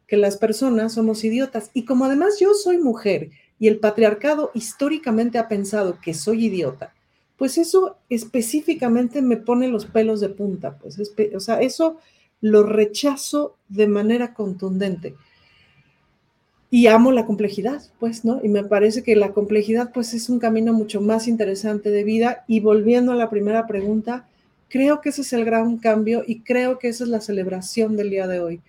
[0.06, 1.72] que las personas somos idiotas.
[1.74, 6.94] Y como además yo soy mujer y el patriarcado históricamente ha pensado que soy idiota,
[7.38, 11.00] pues eso específicamente me pone los pelos de punta, pues,
[11.36, 11.98] o sea, eso
[12.42, 15.16] lo rechazo de manera contundente
[16.72, 18.40] y amo la complejidad, pues, ¿no?
[18.44, 22.44] Y me parece que la complejidad, pues, es un camino mucho más interesante de vida.
[22.48, 24.28] Y volviendo a la primera pregunta,
[24.70, 28.12] creo que ese es el gran cambio y creo que esa es la celebración del
[28.12, 28.62] día de hoy,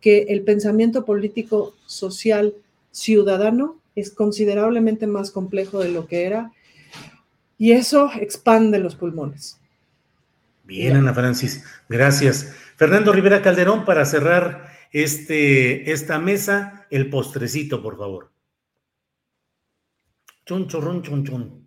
[0.00, 2.54] que el pensamiento político, social,
[2.90, 6.52] ciudadano es considerablemente más complejo de lo que era
[7.58, 9.58] y eso expande los pulmones.
[10.64, 12.52] Bien, Ana Francis, gracias.
[12.76, 18.30] Fernando Rivera Calderón, para cerrar este, esta mesa, el postrecito, por favor.
[20.46, 21.64] Chun, churrun, chun, chun.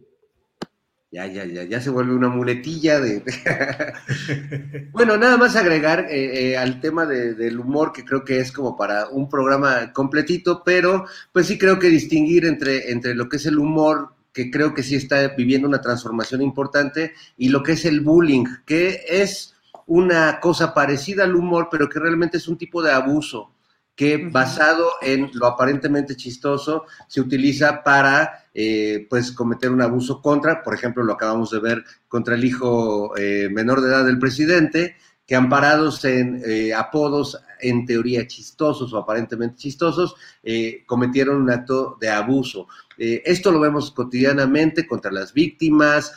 [1.12, 3.24] Ya, ya, ya, ya se vuelve una muletilla de...
[4.92, 8.78] bueno, nada más agregar eh, eh, al tema del humor, que creo que es como
[8.78, 13.46] para un programa completito, pero pues sí creo que distinguir entre, entre lo que es
[13.46, 17.84] el humor, que creo que sí está viviendo una transformación importante, y lo que es
[17.84, 19.57] el bullying, que es
[19.88, 23.52] una cosa parecida al humor, pero que realmente es un tipo de abuso
[23.96, 30.62] que basado en lo aparentemente chistoso se utiliza para eh, pues cometer un abuso contra,
[30.62, 34.98] por ejemplo, lo acabamos de ver contra el hijo eh, menor de edad del presidente,
[35.26, 41.98] que amparados en eh, apodos en teoría chistosos o aparentemente chistosos, eh, cometieron un acto
[42.00, 42.68] de abuso.
[42.98, 46.14] Eh, esto lo vemos cotidianamente contra las víctimas,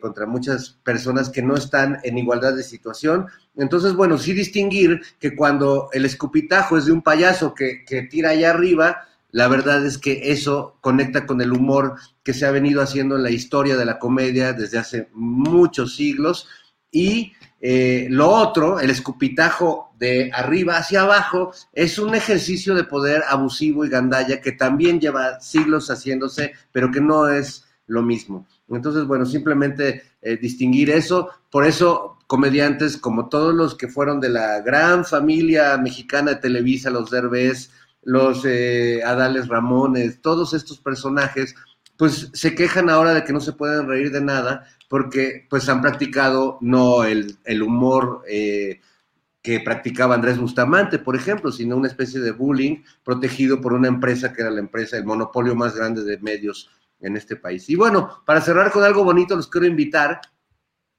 [0.00, 3.26] contra muchas personas que no están en igualdad de situación.
[3.56, 8.30] Entonces, bueno, sí distinguir que cuando el escupitajo es de un payaso que, que tira
[8.30, 12.80] allá arriba, la verdad es que eso conecta con el humor que se ha venido
[12.80, 16.46] haciendo en la historia de la comedia desde hace muchos siglos
[16.92, 17.32] y
[17.66, 23.86] eh, lo otro, el escupitajo de arriba hacia abajo, es un ejercicio de poder abusivo
[23.86, 28.46] y gandalla que también lleva siglos haciéndose, pero que no es lo mismo.
[28.68, 31.30] Entonces, bueno, simplemente eh, distinguir eso.
[31.50, 36.90] Por eso, comediantes como todos los que fueron de la gran familia mexicana de Televisa,
[36.90, 37.70] los Derbez,
[38.02, 41.54] los eh, Adales Ramones, todos estos personajes,
[41.96, 45.80] pues se quejan ahora de que no se pueden reír de nada porque pues han
[45.80, 48.80] practicado no el, humor eh,
[49.42, 54.32] que practicaba Andrés Bustamante, por ejemplo, sino una especie de bullying protegido por una empresa
[54.32, 57.68] que era la empresa, el monopolio más grande de medios en este país.
[57.68, 60.20] Y bueno, para cerrar con algo bonito, los quiero invitar,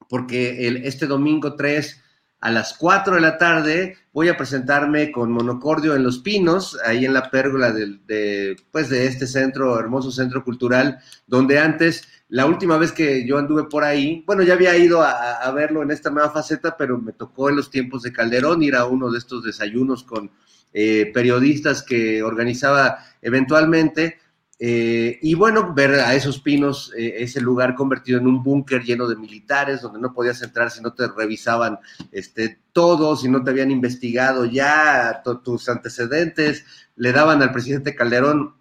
[0.07, 2.03] porque el, este domingo 3
[2.45, 7.03] a las 4 de la tarde voy a presentarme con Monocordio en Los Pinos, ahí
[7.03, 12.77] en la pérgola de, pues de este centro, hermoso centro cultural, donde antes, la última
[12.77, 16.29] vez que yo anduve por ahí, bueno, ya había ido a, verlo en esta nueva
[16.29, 20.03] faceta, pero me tocó en los tiempos de Calderón ir a uno de estos desayunos
[20.03, 20.29] con
[20.71, 24.19] eh, periodistas que organizaba eventualmente
[24.57, 29.07] eh, y bueno, ver a esos pinos, eh, ese lugar convertido en un búnker lleno
[29.07, 31.79] de militares, donde no podías entrar si no te revisaban
[32.11, 36.65] este, todo, si no te habían investigado ya tus antecedentes,
[36.95, 38.55] le daban al presidente Calderón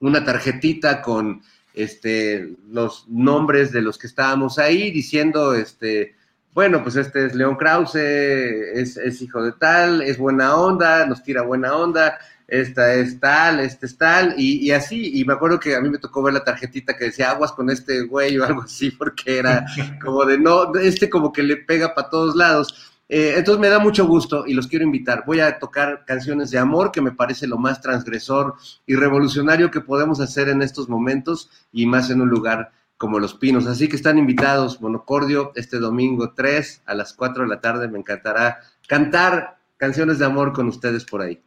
[0.00, 1.42] una tarjetita con
[1.74, 6.16] este, los nombres de los que estábamos ahí, diciendo, este,
[6.52, 11.22] bueno, pues este es León Krause, es, es hijo de tal, es buena onda, nos
[11.22, 15.74] tira buena onda, esta es tal, este es tal, y, así, y me acuerdo que
[15.74, 18.62] a mí me tocó ver la tarjetita que decía aguas con este güey o algo
[18.62, 19.64] así, porque era
[20.02, 22.88] como de no, este como que le pega para todos lados.
[23.08, 25.24] Eh, entonces me da mucho gusto y los quiero invitar.
[25.26, 28.54] Voy a tocar canciones de amor, que me parece lo más transgresor
[28.86, 33.34] y revolucionario que podemos hacer en estos momentos y más en un lugar como Los
[33.34, 33.66] Pinos.
[33.66, 37.88] Así que están invitados, Monocordio, este domingo 3 a las 4 de la tarde.
[37.88, 41.42] Me encantará cantar canciones de amor con ustedes por ahí.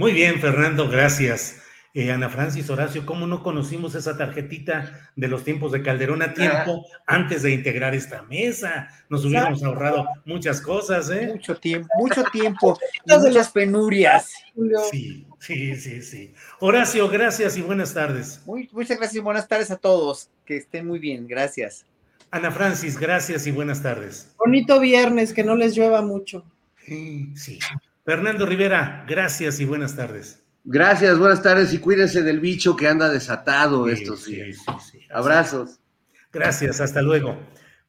[0.00, 1.60] Muy bien, Fernando, gracias.
[1.92, 6.32] Eh, Ana Francis Horacio, ¿cómo no conocimos esa tarjetita de los tiempos de Calderón a
[6.32, 8.88] tiempo antes de integrar esta mesa?
[9.10, 11.28] Nos hubiéramos ahorrado muchas cosas, ¿eh?
[11.34, 14.32] Mucho tiempo, mucho tiempo y muchas penurias.
[14.90, 16.32] Sí, sí, sí, sí.
[16.60, 18.40] Horacio, gracias y buenas tardes.
[18.46, 20.30] Muy, muchas gracias y buenas tardes a todos.
[20.46, 21.84] Que estén muy bien, gracias.
[22.30, 24.34] Ana Francis, gracias y buenas tardes.
[24.38, 26.42] Bonito viernes, que no les llueva mucho.
[26.86, 27.58] Sí, sí.
[28.04, 30.42] Fernando Rivera, gracias y buenas tardes.
[30.64, 34.56] Gracias, buenas tardes y cuídense del bicho que anda desatado sí, estos días.
[34.56, 35.80] Sí, sí, Abrazos.
[36.32, 37.38] Gracias, hasta luego.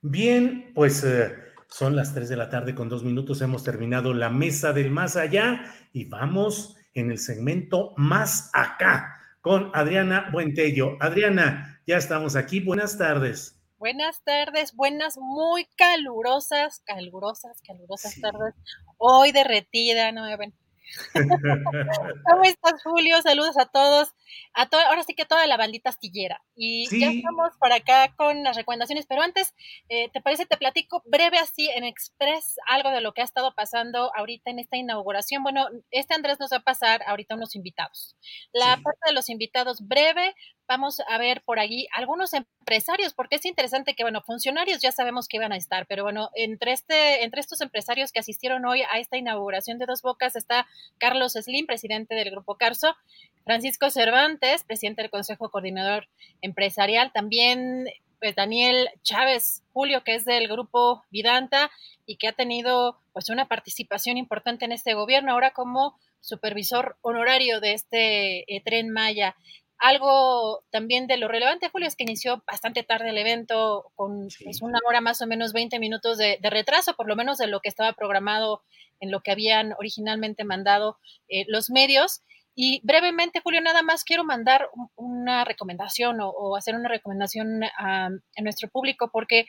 [0.01, 1.33] Bien, pues eh,
[1.69, 3.41] son las 3 de la tarde con dos minutos.
[3.41, 5.63] Hemos terminado la mesa del más allá
[5.93, 10.97] y vamos en el segmento más acá con Adriana Buentello.
[10.99, 12.59] Adriana, ya estamos aquí.
[12.59, 13.60] Buenas tardes.
[13.81, 18.53] Buenas tardes, buenas, muy calurosas, calurosas, calurosas tardes.
[18.99, 20.53] Hoy derretida, no me ven
[21.13, 23.21] ¿Cómo estás, Julio?
[23.21, 24.13] Saludos a todos.
[24.53, 26.41] A to ahora sí que toda la bandita astillera.
[26.55, 29.53] Y ya estamos por acá con las recomendaciones, pero antes,
[29.89, 30.45] eh, ¿te parece?
[30.45, 34.59] Te platico breve así en Express algo de lo que ha estado pasando ahorita en
[34.59, 35.43] esta inauguración.
[35.43, 38.15] Bueno, este Andrés nos va a pasar ahorita unos invitados.
[38.53, 40.35] La parte de los invitados breve,
[40.71, 45.27] vamos a ver por allí algunos empresarios, porque es interesante que, bueno, funcionarios ya sabemos
[45.27, 48.97] que iban a estar, pero bueno, entre, este, entre estos empresarios que asistieron hoy a
[48.97, 50.67] esta inauguración de Dos Bocas está
[50.97, 52.95] Carlos Slim, presidente del Grupo Carso,
[53.43, 56.07] Francisco Cervantes, presidente del Consejo Coordinador
[56.39, 57.87] Empresarial, también
[58.21, 61.69] pues, Daniel Chávez Julio, que es del Grupo Vidanta
[62.05, 67.59] y que ha tenido pues una participación importante en este gobierno, ahora como supervisor honorario
[67.59, 69.35] de este eh, tren Maya.
[69.81, 74.61] Algo también de lo relevante, Julio, es que inició bastante tarde el evento, con pues,
[74.61, 77.69] una hora más o menos 20 minutos de, retraso, por lo menos de lo que
[77.69, 78.61] estaba programado
[78.99, 80.99] en lo que habían originalmente mandado
[81.29, 82.21] eh, los medios.
[82.53, 88.09] Y brevemente, Julio, nada más quiero mandar una recomendación o, hacer una recomendación a,
[88.39, 89.47] nuestro público, porque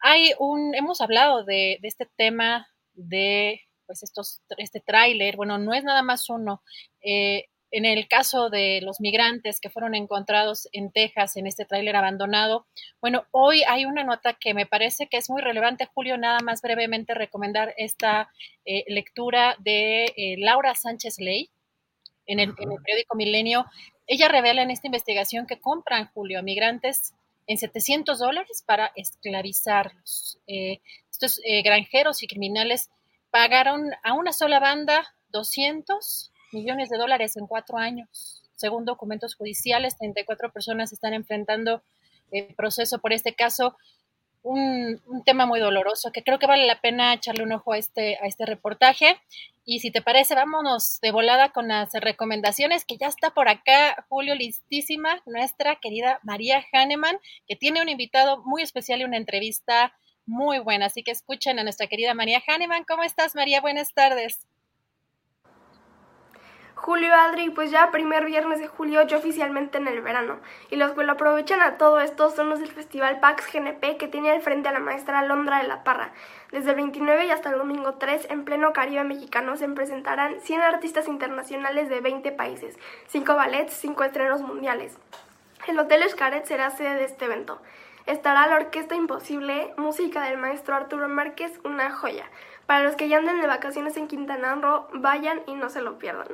[0.00, 5.72] hay un, hemos hablado de, de este tema de pues estos, este tráiler, bueno, no
[5.72, 6.62] es nada más uno.
[7.00, 11.96] Eh, en el caso de los migrantes que fueron encontrados en Texas en este tráiler
[11.96, 12.66] abandonado,
[13.00, 16.62] bueno, hoy hay una nota que me parece que es muy relevante, Julio, nada más
[16.62, 18.30] brevemente recomendar esta
[18.64, 21.50] eh, lectura de eh, Laura Sánchez Ley
[22.26, 23.66] en el, periódico Milenio.
[24.06, 27.14] Ella revela en esta investigación que compran, Julio, a migrantes
[27.46, 30.38] en 700 dólares para esclavizarlos.
[30.46, 30.80] Eh,
[31.10, 32.90] estos granjeros y criminales
[33.30, 38.42] pagaron a una sola banda 200 millones de dólares en cuatro años.
[38.54, 41.82] Según documentos judiciales, 34 personas están enfrentando
[42.30, 43.76] el proceso por este caso.
[44.42, 48.16] Un, tema muy doloroso que creo que vale la pena echarle un ojo a este,
[48.16, 49.20] a este reportaje.
[49.64, 54.06] Y si te parece, vámonos de volada con las recomendaciones, que ya está por acá,
[54.08, 59.92] Julio, listísima, nuestra querida María Hahnemann, que tiene un invitado muy especial y una entrevista
[60.24, 60.86] muy buena.
[60.86, 62.84] Así que escuchen a nuestra querida María Hahnemann.
[62.88, 63.60] ¿Cómo estás, María?
[63.60, 64.46] Buenas tardes.
[66.80, 70.38] Julio Adri, pues ya primer viernes de julio, yo oficialmente en el verano.
[70.70, 74.06] Y los que lo aprovechan a todo esto son los del Festival PAX GNP que
[74.06, 76.12] tiene al frente a la maestra Londra de la Parra.
[76.52, 80.60] Desde el 29 y hasta el domingo 3, en pleno Caribe mexicano, se presentarán 100
[80.60, 82.78] artistas internacionales de 20 países,
[83.08, 84.96] 5 ballets, 5 estrenos mundiales.
[85.66, 87.60] El Hotel Escaret será sede de este evento.
[88.06, 92.30] Estará la Orquesta Imposible, música del maestro Arturo Márquez, una joya.
[92.66, 95.98] Para los que ya anden de vacaciones en Quintana Roo, vayan y no se lo
[95.98, 96.28] pierdan.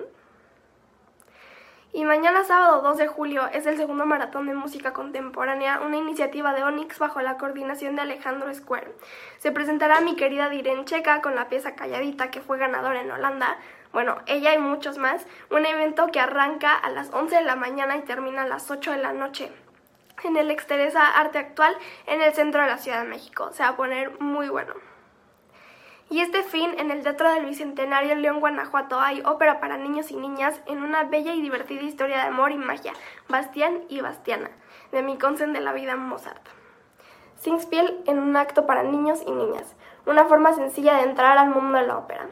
[1.97, 6.53] Y mañana sábado 2 de julio es el segundo maratón de música contemporánea, una iniciativa
[6.53, 8.93] de Onyx bajo la coordinación de Alejandro Square.
[9.39, 13.59] Se presentará mi querida Diren Checa con la pieza Calladita que fue ganadora en Holanda.
[13.93, 15.25] Bueno, ella y muchos más.
[15.53, 18.91] Un evento que arranca a las 11 de la mañana y termina a las 8
[18.91, 19.53] de la noche.
[20.25, 21.77] En el Exteresa Arte Actual
[22.09, 23.51] en el centro de la Ciudad de México.
[23.53, 24.75] Se va a poner muy bueno.
[26.11, 30.11] Y este fin, en el Teatro del Bicentenario en León, Guanajuato, hay ópera para niños
[30.11, 32.93] y niñas en una bella y divertida historia de amor y magia,
[33.29, 34.51] Bastián y Bastiana,
[34.93, 36.47] de mi consen de la vida Mozart.
[37.37, 39.75] Singspiel en un acto para niños y niñas,
[40.07, 42.29] una forma sencilla de entrar al mundo de la ópera.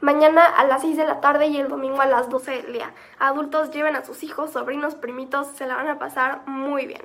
[0.00, 2.92] Mañana a las 6 de la tarde y el domingo a las 12 del día.
[3.18, 7.02] Adultos lleven a sus hijos, sobrinos, primitos, se la van a pasar muy bien.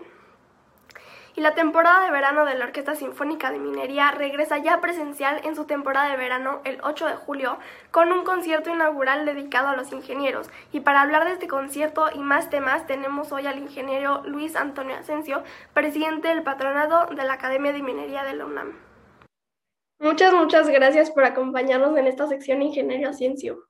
[1.39, 5.55] Y la temporada de verano de la Orquesta Sinfónica de Minería regresa ya presencial en
[5.55, 7.57] su temporada de verano el 8 de julio
[7.91, 10.49] con un concierto inaugural dedicado a los ingenieros.
[10.73, 14.97] Y para hablar de este concierto y más temas tenemos hoy al ingeniero Luis Antonio
[14.97, 15.41] Asensio,
[15.73, 18.77] presidente del patronato de la Academia de Minería de la UNAM.
[19.97, 23.68] Muchas, muchas gracias por acompañarnos en esta sección Ingeniería Ciencio.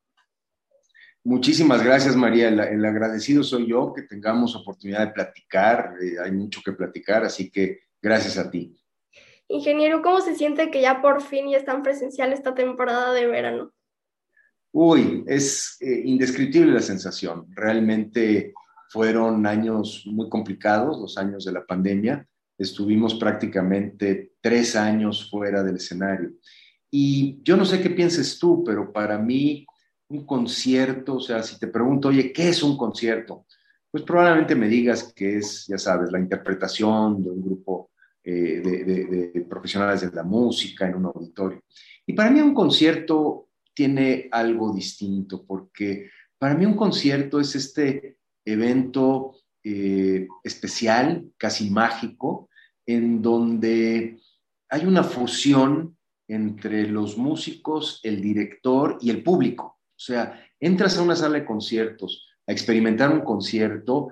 [1.24, 2.48] Muchísimas gracias, María.
[2.48, 5.96] El, agradecido soy yo que tengamos oportunidad de platicar.
[6.02, 8.76] Eh, hay mucho que platicar, así que gracias a ti.
[9.48, 13.74] Ingeniero, ¿cómo se siente que ya por fin ya están presencial esta temporada de verano?
[14.72, 17.48] Uy, es eh, indescriptible la sensación.
[17.50, 18.54] Realmente
[18.90, 22.28] fueron años muy complicados, los años de la pandemia
[22.60, 26.34] estuvimos prácticamente tres años fuera del escenario.
[26.92, 29.66] Y yo no sé qué pienses tú, pero para mí
[30.10, 33.46] un concierto, o sea, si te pregunto, oye, ¿qué es un concierto?
[33.92, 37.92] Pues probablemente me digas que es, ya sabes, la interpretación de un grupo
[38.24, 41.64] eh, de, profesionales de la música en un auditorio.
[42.06, 48.18] Y para mí un concierto tiene algo distinto, porque para mí un concierto es este
[48.46, 52.50] evento eh, especial, casi mágico,
[52.86, 54.20] en donde
[54.70, 59.79] hay una fusión entre los músicos, el director y el público.
[60.00, 64.10] O sea, entras a una sala de conciertos a experimentar un concierto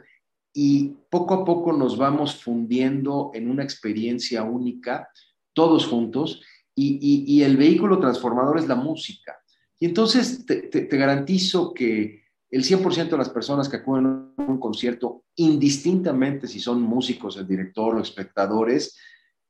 [0.53, 5.09] y poco a poco nos vamos fundiendo en una experiencia única,
[5.53, 6.41] todos juntos,
[6.76, 9.35] y, el vehículo transformador es la música.
[9.80, 15.23] Y entonces te garantizo que el 100% de las personas que acuden a un concierto,
[15.35, 18.97] indistintamente si son músicos, el director o espectadores,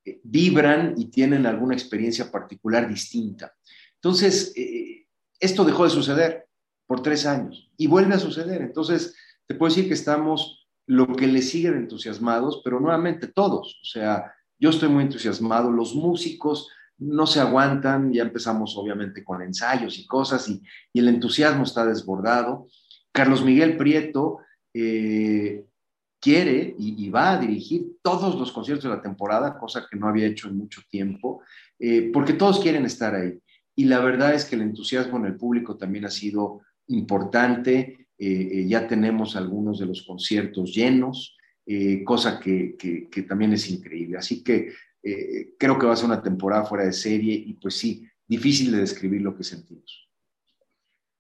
[0.04, 3.54] eh, vibran y tienen alguna experiencia particular distinta.
[3.96, 4.97] Entonces, eh,
[5.40, 6.48] esto dejó de suceder
[6.86, 8.62] por tres años y vuelve a suceder.
[8.62, 9.16] Entonces,
[9.46, 13.80] te puedo decir que estamos lo que le siguen entusiasmados, pero nuevamente todos.
[13.82, 19.42] O sea, yo estoy muy entusiasmado, los músicos no se aguantan, ya empezamos obviamente con
[19.42, 22.68] ensayos y cosas y, el entusiasmo está desbordado.
[23.12, 24.40] Carlos Miguel Prieto
[24.74, 25.66] eh,
[26.20, 30.26] quiere y, va a dirigir todos los conciertos de la temporada, cosa que no había
[30.26, 31.42] hecho en mucho tiempo,
[31.78, 33.40] eh, porque todos quieren estar ahí.
[33.78, 38.10] Y la verdad es que el entusiasmo en el público también ha sido importante.
[38.18, 41.38] Eh, ya tenemos algunos de los conciertos llenos,
[42.04, 44.18] cosa que, que, también es increíble.
[44.18, 44.74] Así que
[45.58, 48.80] creo que va a ser una temporada fuera de serie y pues sí, difícil de
[48.80, 50.08] describir lo que sentimos.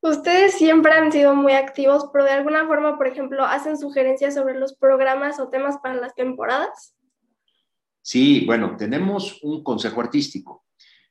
[0.01, 4.57] Ustedes siempre han sido muy activos, pero de alguna forma, por ejemplo, hacen sugerencias sobre
[4.57, 6.95] los programas o temas para las temporadas.
[8.01, 10.63] Sí, bueno, tenemos un consejo artístico.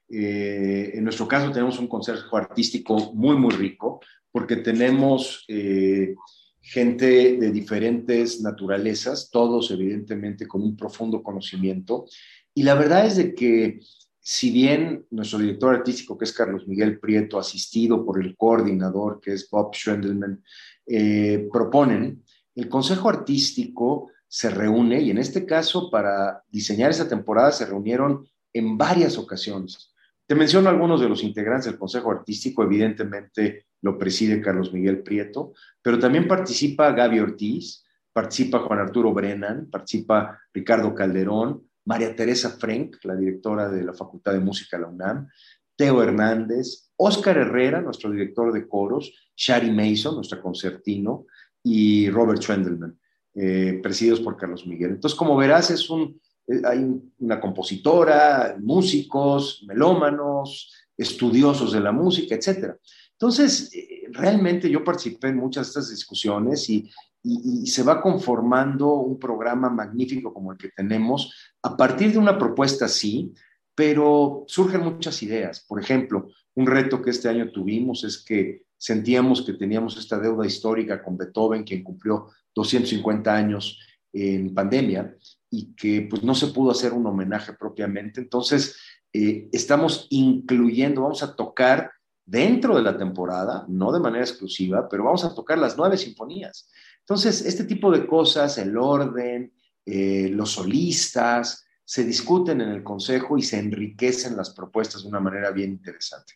[0.09, 4.01] Eh, en nuestro caso tenemos un consejo artístico muy, muy rico,
[4.31, 6.15] porque tenemos eh,
[6.61, 12.07] gente de diferentes naturalezas, todos evidentemente con un profundo conocimiento.
[12.55, 13.81] Y la verdad es de que
[14.21, 19.33] si bien nuestro director artístico, que es Carlos Miguel Prieto, asistido por el coordinador, que
[19.33, 20.43] es Bob Schwendelman,
[20.87, 22.25] eh, proponen,
[22.57, 28.27] el Consejo Artístico se reúne y en este caso para diseñar esa temporada se reunieron
[28.53, 29.95] en varias ocasiones.
[30.27, 35.53] Te menciono algunos de los integrantes del Consejo Artístico, evidentemente lo preside Carlos Miguel Prieto,
[35.81, 42.97] pero también participa Gaby Ortiz, participa Juan Arturo Brennan, participa Ricardo Calderón, María Teresa Frank,
[43.05, 45.29] la directora de la Facultad de Música de la UNAM,
[45.77, 51.27] Teo Hernández, Óscar Herrera, nuestro director de coros, Shari Mason, nuestra concertino,
[51.63, 52.99] y Robert Schwendelman,
[53.35, 54.93] eh, presididos por Carlos Miguel.
[54.93, 56.21] Entonces, como verás, es un,
[56.65, 62.75] hay una compositora, músicos, melómanos, estudiosos de la música, etc.
[63.13, 66.89] Entonces, eh, realmente yo participé en muchas de estas discusiones y,
[67.23, 72.39] y, se va conformando un programa magnífico como el que tenemos a partir de una
[72.39, 73.33] propuesta, sí,
[73.75, 75.65] pero surgen muchas ideas.
[75.67, 80.47] Por ejemplo, un reto que este año tuvimos es que sentíamos que teníamos esta deuda
[80.47, 83.81] histórica con Beethoven, quien cumplió 250 años
[84.13, 85.15] en pandemia
[85.51, 88.21] y que pues no se pudo hacer un homenaje propiamente.
[88.21, 88.77] Entonces,
[89.13, 91.91] eh, estamos incluyendo, vamos a tocar
[92.25, 96.69] dentro de la temporada, no de manera exclusiva, pero vamos a tocar las nueve sinfonías.
[97.01, 99.53] Entonces, este tipo de cosas, el orden,
[99.85, 105.21] eh, los solistas, se discuten en el Consejo y se enriquecen las propuestas de una
[105.21, 106.35] manera bien interesante.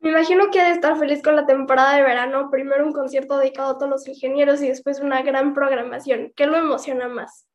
[0.00, 3.38] Me imagino que ha de estar feliz con la temporada de verano, primero un concierto
[3.38, 6.32] dedicado a todos los ingenieros y después una gran programación.
[6.34, 7.46] ¿Qué lo emociona más?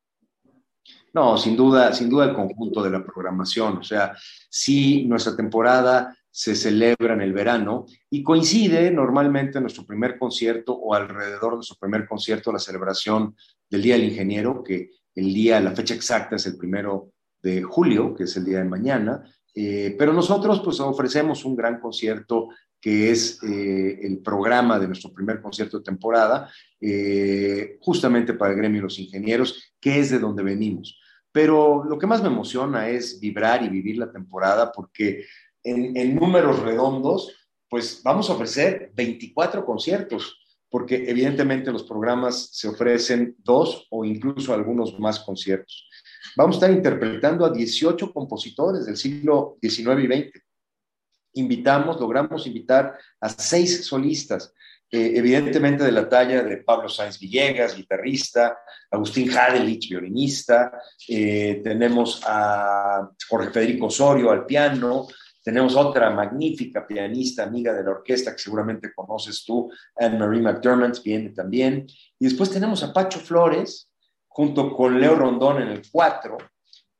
[1.13, 3.77] No, sin duda, sin duda el conjunto de la programación.
[3.77, 4.13] O sea,
[4.49, 10.93] sí, nuestra temporada se celebra en el verano y coincide normalmente nuestro primer concierto o
[10.93, 13.35] alrededor de nuestro primer concierto la celebración
[13.69, 17.11] del Día del Ingeniero, que el día, la fecha exacta es el primero
[17.41, 19.23] de julio, que es el día de mañana,
[19.53, 22.49] eh, pero nosotros pues ofrecemos un gran concierto
[22.81, 28.57] que es eh, el programa de nuestro primer concierto de temporada, eh, justamente para el
[28.57, 30.99] gremio de los ingenieros, que es de donde venimos.
[31.31, 35.25] Pero lo que más me emociona es vibrar y vivir la temporada porque
[35.63, 37.35] en, números redondos,
[37.69, 40.37] pues vamos a ofrecer 24 conciertos,
[40.69, 45.87] porque evidentemente los programas se ofrecen dos o incluso algunos más conciertos.
[46.35, 50.48] Vamos a estar interpretando a 18 compositores del siglo XIX y XX.
[51.33, 54.53] Invitamos, logramos invitar a seis solistas,
[54.91, 58.57] eh, evidentemente de la talla de Pablo Sáenz Villegas, guitarrista,
[58.89, 60.71] Agustín Hadelich, violinista,
[61.07, 65.07] eh, tenemos a Jorge Federico Osorio al piano,
[65.43, 71.29] tenemos otra magnífica pianista, amiga de la orquesta que seguramente conoces tú, Anne-Marie McDermott, viene
[71.29, 71.87] también.
[72.19, 73.89] Y después tenemos a Pacho Flores,
[74.27, 76.37] junto con Leo Rondón en el 4.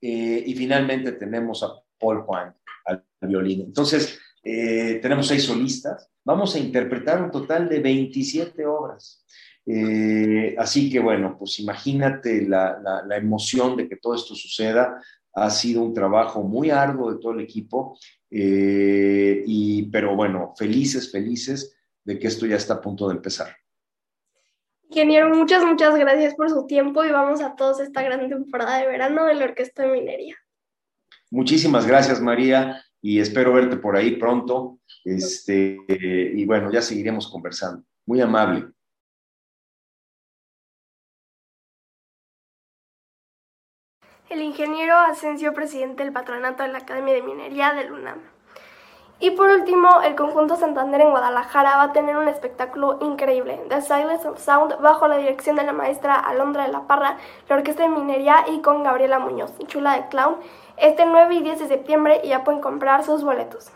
[0.02, 2.56] Eh, y finalmente tenemos a Paul Juan
[2.90, 3.62] al violín.
[3.62, 6.10] Entonces, eh, tenemos seis solistas.
[6.24, 9.26] Vamos a interpretar un total de 27 obras.
[9.66, 15.02] Eh, así que bueno, pues imagínate la, emoción de que todo esto suceda.
[15.34, 17.98] Ha sido un trabajo muy arduo de todo el equipo
[18.32, 23.56] eh, y, pero bueno, felices, felices de que esto ya está a punto de empezar.
[24.90, 28.88] Ingeniero, muchas, muchas gracias por su tiempo y vamos a todos esta gran temporada de
[28.88, 30.36] verano de la Orquesta de Minería.
[31.32, 34.80] Muchísimas gracias, María, y espero verte por ahí pronto.
[35.06, 37.84] Este, y bueno, ya seguiremos conversando.
[38.06, 38.72] Muy amable.
[44.30, 48.20] el ingeniero Asensio, presidente del patronato de la Academia de Minería del UNAM.
[49.20, 53.82] Y por último, el conjunto Santander en Guadalajara va a tener un espectáculo increíble, The
[53.82, 57.18] Silence of Sound, bajo la dirección de la maestra Alondra de la Parra,
[57.50, 60.38] la Orquesta de Minería y con Gabriela Muñoz, chula de clown,
[60.80, 63.72] este 9 y 10 de septiembre y ya pueden comprar sus boletos.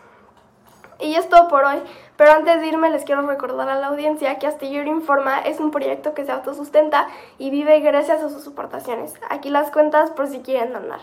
[1.00, 1.82] Y es todo por hoy,
[2.16, 5.70] pero antes de irme les quiero recordar a la audiencia que Astillero Informa es un
[5.70, 7.08] proyecto que se autosustenta
[7.38, 9.14] y vive gracias a sus aportaciones.
[9.28, 11.00] Aquí las cuentas por si quieren donar.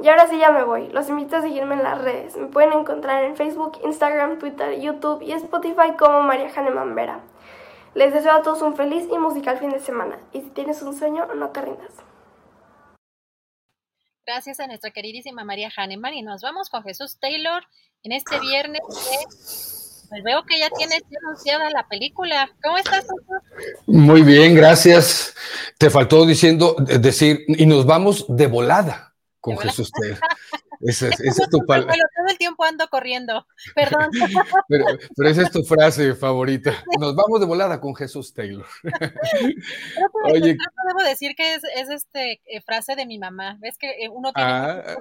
[0.00, 0.88] Y ahora sí ya me voy.
[0.88, 2.36] Los invito a seguirme en las redes.
[2.36, 7.20] Me pueden encontrar en Facebook, Instagram, Twitter, YouTube y Spotify como María Janeman Vera.
[7.94, 10.18] Les deseo a todos un feliz y musical fin de semana.
[10.32, 12.13] Y si tienes un sueño, no te rindas.
[14.26, 17.62] Gracias a nuestra queridísima María Hahnemann y nos vamos con Jesús Taylor
[18.02, 18.80] en este viernes.
[20.08, 22.50] pues veo que ya tienes anunciada la película.
[22.62, 23.04] ¿Cómo estás?
[23.86, 25.34] Muy bien, gracias.
[25.76, 30.18] Te faltó diciendo decir y nos vamos de volada con Jesús Taylor.
[30.80, 31.94] Esa, es tu palabra.
[31.94, 34.10] todo el tiempo ando corriendo, perdón.
[34.68, 36.72] Pero, esa es tu frase favorita.
[36.98, 38.66] Nos vamos de volada con Jesús Taylor.
[40.24, 43.58] Oye, debo decir que es, es este eh, frase de mi mamá.
[43.60, 44.96] Ves que eh, uno tiene ah.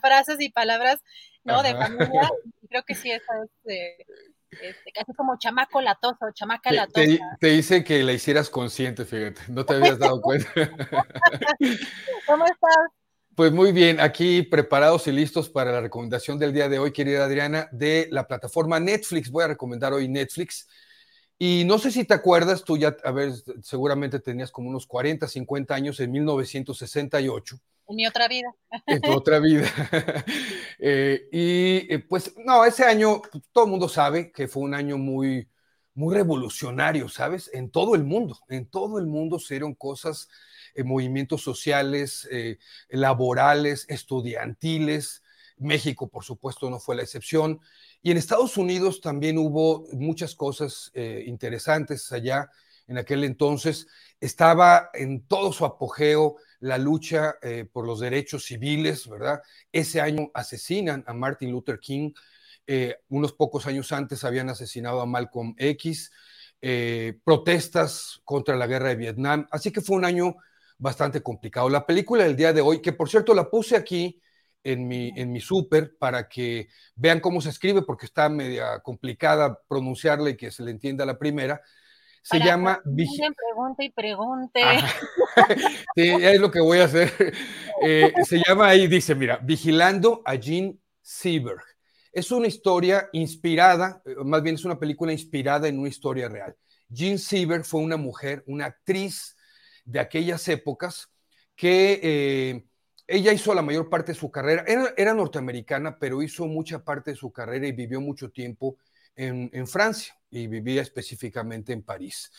[0.00, 1.02] frases y palabras,
[1.44, 1.62] ¿no?
[1.62, 2.30] De familia.
[2.62, 4.06] Y creo que sí, esa es eh,
[4.50, 7.06] este, casi como chamaco latoso, chamaca latosa.
[7.06, 10.50] Te, te, hice que la hicieras consciente, fíjate, no te habías dado cuenta.
[12.26, 12.99] ¿Cómo estás?
[13.40, 17.24] Pues muy bien, aquí preparados y listos para la recomendación del día de hoy, querida
[17.24, 19.30] Adriana, de la plataforma Netflix.
[19.30, 20.68] Voy a recomendar hoy Netflix.
[21.38, 25.26] Y no sé si te acuerdas, tú ya, a ver, seguramente tenías como unos 40,
[25.26, 27.56] 50 años en 1968.
[27.88, 28.54] En mi otra vida.
[28.86, 29.66] En tu otra vida.
[30.82, 33.20] Eh, y eh, pues no, ese año
[33.52, 35.48] todo el mundo sabe que fue un año muy,
[35.94, 37.50] muy revolucionario, ¿sabes?
[37.54, 40.28] En todo el mundo, en todo el mundo se dieron cosas
[40.74, 42.58] eh, movimientos sociales, eh,
[42.88, 45.22] laborales, estudiantiles.
[45.58, 47.60] México, por supuesto, no fue la excepción.
[48.02, 52.50] Y en Estados Unidos también hubo muchas cosas eh, interesantes allá.
[52.86, 53.86] En aquel entonces
[54.20, 57.36] estaba en todo su apogeo la lucha
[57.72, 59.40] por los derechos civiles, ¿verdad?
[59.72, 62.12] Ese año asesinan a Martin Luther King.
[63.08, 66.10] unos pocos años antes habían asesinado a Malcolm X.
[67.24, 69.46] protestas contra la guerra de Vietnam.
[69.52, 70.36] Así que fue un año
[70.80, 71.68] bastante complicado.
[71.68, 74.20] La película del día de hoy, que por cierto la puse aquí
[74.64, 79.60] en mi, en mi súper para que vean cómo se escribe, porque está media complicada
[79.68, 81.60] pronunciarla y que se le entienda la primera,
[82.22, 82.82] Se llama...
[82.84, 84.60] Pregunte y pregunte.
[85.94, 87.12] sí, es lo que voy a hacer.
[87.82, 91.62] Eh, se llama ahí, dice, mira, Vigilando a Jean Seberg.
[92.12, 96.54] Es una historia inspirada, eh, más bien es una película inspirada en una historia real.
[96.88, 99.36] Jean Seberg fue una mujer, una actriz
[99.90, 101.10] de aquellas épocas
[101.56, 102.64] que eh,
[103.06, 104.64] ella hizo la mayor parte de su carrera,
[104.96, 108.76] era, norteamericana, pero hizo mucha parte de su carrera y vivió mucho tiempo
[109.16, 112.30] en, Francia y vivía específicamente en París.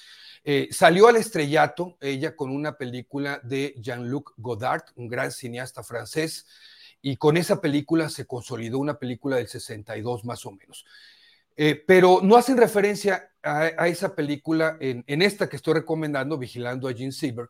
[0.43, 6.47] Eh, salió al estrellato ella con una película de Jean-Luc Godard, un gran cineasta francés,
[7.01, 10.85] y con esa película se consolidó una película del 62 más o menos.
[11.57, 16.91] Eh, pero no hacen referencia a, esa película en, esta que estoy recomendando, Vigilando a
[16.91, 17.49] Jean Seberg,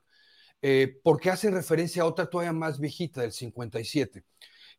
[0.62, 4.24] eh, porque hace referencia a otra todavía más viejita del 57,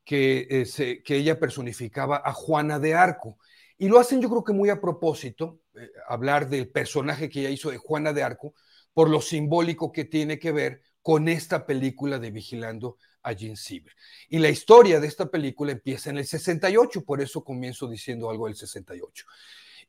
[0.05, 3.39] que, eh, que ella personificaba a Juana de Arco.
[3.79, 7.51] Y lo hacen yo creo que muy a propósito, eh, hablar del personaje que ella
[7.51, 8.55] hizo de Juana de Arco,
[8.95, 13.93] por lo simbólico que tiene que ver con esta película de Vigilando a Jean Sieber.
[14.29, 18.47] Y la historia de esta película empieza en el 68, por eso comienzo diciendo algo
[18.47, 19.25] del 68.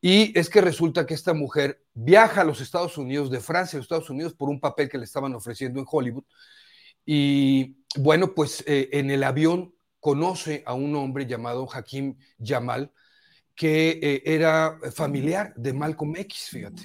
[0.05, 3.79] Y es que resulta que esta mujer viaja a los Estados Unidos, de Francia a
[3.79, 6.25] los Estados Unidos, por un papel que le estaban ofreciendo en Hollywood.
[7.05, 12.91] Y bueno, pues eh, en el avión conoce a un hombre llamado Hakim Jamal,
[13.55, 16.83] que eh, era familiar de Malcolm X, fíjate.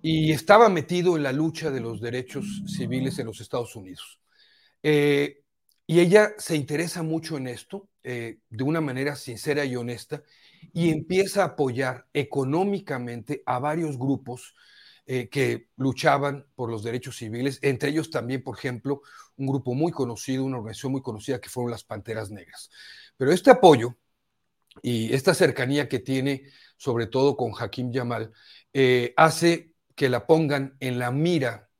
[0.00, 4.20] Y estaba metido en la lucha de los derechos civiles en los Estados Unidos.
[4.84, 5.42] Eh,
[5.88, 10.22] y ella se interesa mucho en esto, de una manera sincera y honesta,
[10.72, 14.54] y empieza a apoyar económicamente a varios grupos
[15.06, 19.00] eh, que luchaban por los derechos civiles, entre ellos también, por ejemplo,
[19.36, 22.70] un grupo muy conocido, una organización muy conocida que fueron las Panteras Negras.
[23.16, 23.96] Pero este apoyo
[24.82, 28.32] y esta cercanía que tiene, sobre todo con Hakim Yamal,
[28.72, 31.70] eh, hace que la pongan en la mira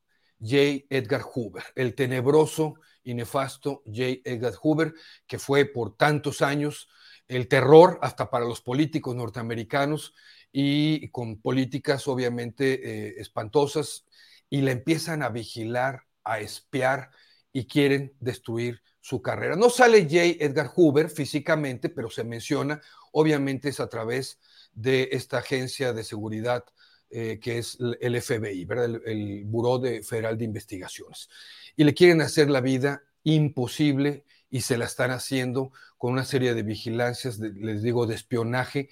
[0.40, 0.86] J.
[0.88, 4.20] Edgar Hoover, el tenebroso y nefasto J.
[4.24, 4.94] Edgar Hoover,
[5.26, 6.88] que fue por tantos años
[7.28, 10.14] el terror hasta para los políticos norteamericanos
[10.50, 14.06] y con políticas obviamente eh, espantosas
[14.50, 17.10] y la empiezan a vigilar, a espiar
[17.52, 19.56] y quieren destruir su carrera.
[19.56, 20.44] No sale J.
[20.44, 22.80] Edgar Hoover físicamente, pero se menciona,
[23.12, 24.38] obviamente es a través
[24.72, 26.64] de esta agencia de seguridad
[27.10, 28.84] eh, que es el FBI, ¿verdad?
[28.84, 31.30] El, el de Federal de Investigaciones.
[31.74, 36.54] Y le quieren hacer la vida imposible y se la están haciendo con una serie
[36.54, 38.88] de vigilancias, les digo, de espionaje.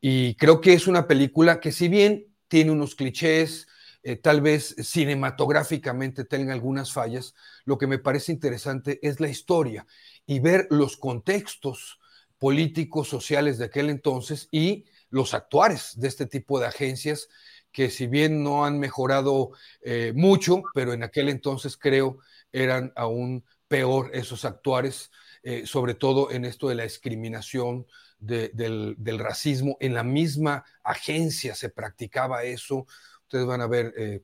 [0.00, 3.68] Y creo que es una película que si bien tiene unos clichés,
[4.02, 9.86] eh, tal vez cinematográficamente tenga algunas fallas, lo que me parece interesante es la historia
[10.26, 11.98] y ver los contextos
[12.38, 17.28] políticos, sociales de aquel entonces y los actuares de este tipo de agencias
[17.72, 19.50] que si bien no han mejorado
[19.82, 22.18] eh, mucho, pero en aquel entonces creo
[22.52, 25.10] eran aún peor esos actuares,
[25.42, 27.86] eh, sobre todo en esto de la discriminación,
[28.18, 29.78] del, racismo.
[29.80, 32.86] En la misma agencia se practicaba eso.
[33.22, 34.22] Ustedes van a ver eh,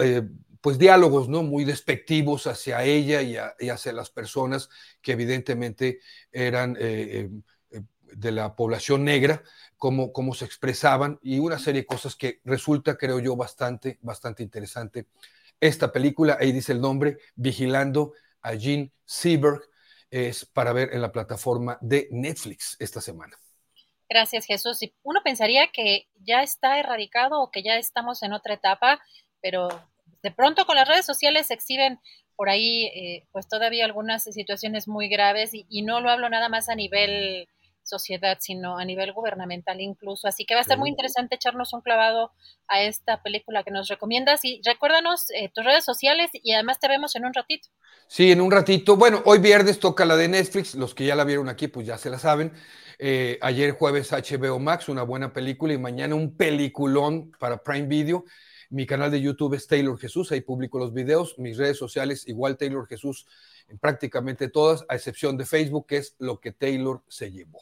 [0.00, 0.22] eh,
[0.60, 1.42] pues diálogos ¿no?
[1.42, 4.68] muy despectivos hacia ella y, hacia las personas
[5.00, 6.00] que evidentemente
[6.30, 9.42] eran de la población negra,
[9.76, 14.42] cómo, cómo se expresaban y una serie de cosas que resulta, creo yo, bastante, bastante
[14.42, 15.06] interesante.
[15.60, 19.62] Esta película, ahí dice el nombre, Vigilando a Jean Seberg
[20.16, 23.36] es para ver en la plataforma de Netflix esta semana.
[24.08, 24.78] Gracias, Jesús.
[25.02, 29.00] Uno pensaría que ya está erradicado o que ya estamos en otra etapa,
[29.42, 29.68] pero
[30.22, 31.98] de pronto con las redes sociales se exhiben
[32.36, 36.48] por ahí eh, pues todavía algunas situaciones muy graves y, y, no lo hablo nada
[36.48, 37.48] más a nivel
[37.86, 40.28] sociedad, sino a nivel gubernamental incluso.
[40.28, 42.32] Así que va a estar muy interesante echarnos un clavado
[42.68, 46.88] a esta película que nos recomiendas y recuérdanos eh, tus redes sociales y además te
[46.88, 47.68] vemos en un ratito.
[48.08, 48.96] Sí, en un ratito.
[48.96, 51.98] Bueno, hoy viernes toca la de Netflix, los que ya la vieron aquí pues ya
[51.98, 52.52] se la saben.
[52.98, 58.24] Eh, ayer jueves HBO Max, una buena película y mañana un peliculón para Prime Video.
[58.70, 61.38] Mi canal de YouTube es Taylor Jesús, ahí publico los videos.
[61.38, 63.26] Mis redes sociales igual Taylor Jesús
[63.68, 67.60] en prácticamente todas, a excepción de Facebook, que es lo que Taylor se llevó.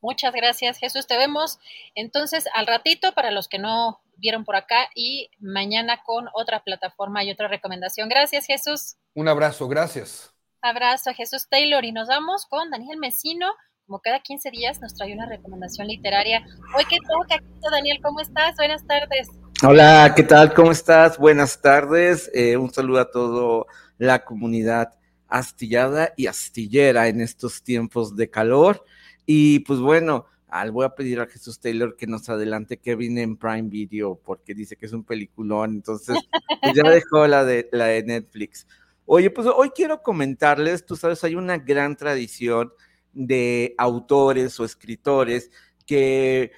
[0.00, 1.06] Muchas gracias, Jesús.
[1.06, 1.58] Te vemos
[1.94, 7.24] entonces al ratito para los que no vieron por acá y mañana con otra plataforma
[7.24, 8.08] y otra recomendación.
[8.08, 8.96] Gracias, Jesús.
[9.14, 10.32] Un abrazo, gracias.
[10.62, 13.46] Abrazo a Jesús Taylor y nos vamos con Daniel Mesino.
[13.86, 16.44] Como cada 15 días nos trae una recomendación literaria.
[16.76, 18.56] Hoy que toca, Daniel, ¿cómo estás?
[18.56, 19.28] Buenas tardes.
[19.62, 20.52] Hola, ¿qué tal?
[20.52, 21.18] ¿Cómo estás?
[21.18, 22.30] Buenas tardes.
[22.34, 23.64] Eh, un saludo a toda
[23.96, 24.92] la comunidad
[25.28, 28.84] astillada y astillera en estos tiempos de calor.
[29.26, 33.36] Y pues bueno, al voy a pedir a Jesús Taylor que nos adelante Kevin en
[33.36, 36.16] Prime Video porque dice que es un peliculón, entonces
[36.62, 38.66] pues ya dejó la de, la de Netflix.
[39.04, 42.72] Oye, pues hoy quiero comentarles, tú sabes, hay una gran tradición
[43.12, 45.50] de autores o escritores
[45.86, 46.52] que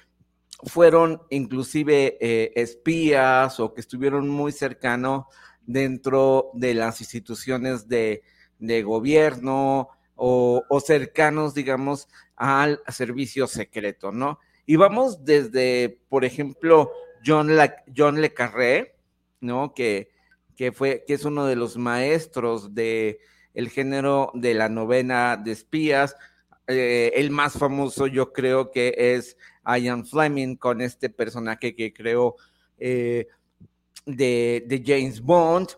[0.63, 5.25] fueron inclusive eh, espías o que estuvieron muy cercanos
[5.65, 8.23] dentro de las instituciones de,
[8.57, 14.39] de gobierno o, o, cercanos, digamos, al servicio secreto, ¿no?
[14.65, 16.91] Y vamos desde, por ejemplo,
[17.25, 18.95] John, La, John Le Carré,
[19.41, 19.73] ¿no?
[19.73, 20.09] Que,
[20.55, 23.19] que, fue, que es uno de los maestros de
[23.53, 26.15] el género de la novena de espías.
[26.67, 29.35] Eh, el más famoso yo creo que es
[29.65, 32.35] Ian Fleming con este personaje que creó
[32.77, 33.27] eh,
[34.05, 35.69] de, de, James Bond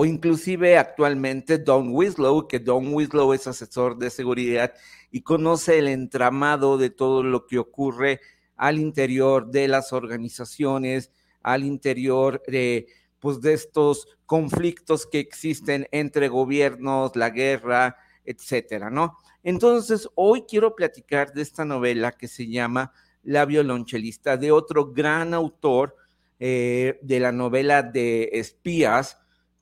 [0.00, 4.72] o inclusive actualmente Don Winslow, que Don Winslow es asesor de seguridad
[5.10, 8.20] y conoce el entramado de todo lo que ocurre
[8.54, 11.10] al interior de las organizaciones,
[11.42, 12.86] al interior de,
[13.18, 19.16] pues, de estos conflictos que existen entre gobiernos, la guerra, etcétera, ¿no?
[19.42, 22.92] Entonces, hoy quiero platicar de esta novela que se llama
[23.24, 25.96] La violonchelista, de otro gran autor
[26.38, 29.18] eh, de la novela de espías,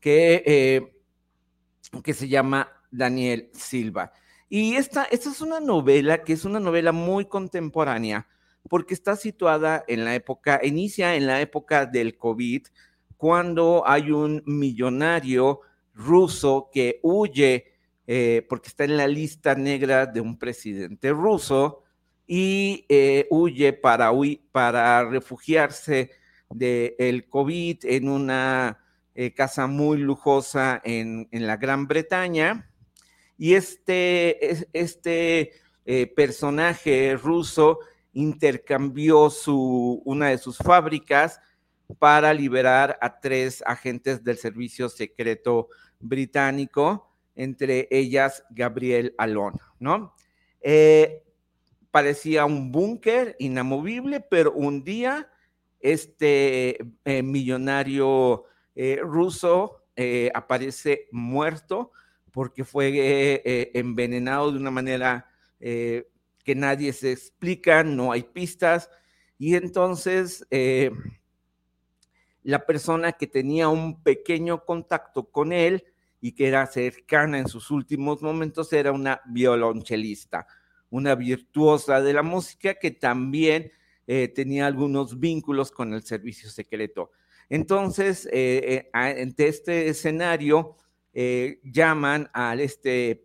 [0.06, 0.92] que, eh,
[2.04, 4.12] que se llama Daniel Silva.
[4.48, 8.28] Y esta, esta es una novela que es una novela muy contemporánea
[8.70, 12.68] porque está situada en la época, inicia en la época del COVID,
[13.16, 15.62] cuando hay un millonario
[15.92, 17.74] ruso que huye
[18.06, 21.82] eh, porque está en la lista negra de un presidente ruso
[22.28, 24.12] y eh, huye para,
[24.52, 26.12] para refugiarse
[26.48, 28.85] del COVID en una
[29.18, 32.70] eh, casa muy lujosa en, en la Gran Bretaña
[33.38, 35.52] y este, este
[35.86, 37.78] eh, personaje ruso
[38.12, 41.40] intercambió su, una de sus fábricas
[41.98, 50.14] para liberar a tres agentes del servicio secreto británico, entre ellas Gabriel Alon, ¿no?
[50.60, 51.22] Eh,
[51.90, 55.30] parecía un búnker inamovible, pero un día
[55.80, 58.44] este millonario
[58.76, 61.90] eh, ruso eh, aparece muerto
[62.30, 65.26] porque fue eh, envenenado de una manera
[65.58, 66.06] eh,
[66.44, 68.90] que nadie se explica, no hay pistas,
[69.38, 70.46] y entonces
[72.42, 75.84] la persona que tenía un pequeño contacto con él
[76.20, 80.46] y que era cercana en sus últimos momentos era una violonchelista,
[80.90, 83.72] una virtuosa de la música que también
[84.06, 87.10] tenía algunos vínculos con el servicio secreto.
[87.48, 90.76] Entonces, eh, ante este escenario,
[91.18, 93.22] eh, llaman a este,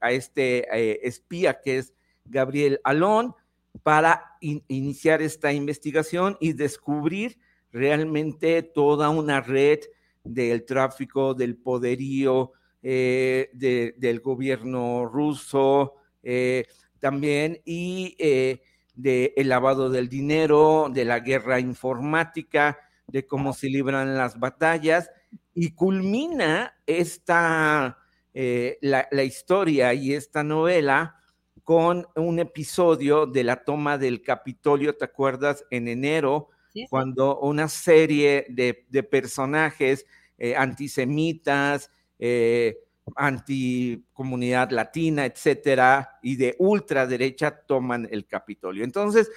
[0.00, 1.92] a este eh, espía que es
[2.24, 3.34] Gabriel Alón
[3.82, 7.36] para in iniciar esta investigación y descubrir
[7.70, 9.80] realmente toda una red
[10.24, 16.64] del tráfico, del poderío eh, de, del gobierno ruso eh,
[16.98, 18.60] también y del
[18.94, 25.10] de lavado del dinero, de la guerra informática, de cómo se libran las batallas
[25.54, 27.98] y culmina esta,
[28.32, 31.16] eh, la, la, historia y esta novela
[31.62, 35.64] con un episodio de la toma del Capitolio, ¿te acuerdas?
[35.70, 42.78] En enero, sí, cuando una serie de, de personajes eh, antisemitas, eh,
[43.16, 48.84] anticomunidad latina, etcétera, y de ultraderecha toman el Capitolio.
[48.84, 49.30] Entonces,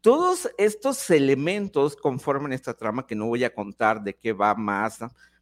[0.00, 4.98] todos estos elementos conforman esta trama que no voy a contar de qué va más,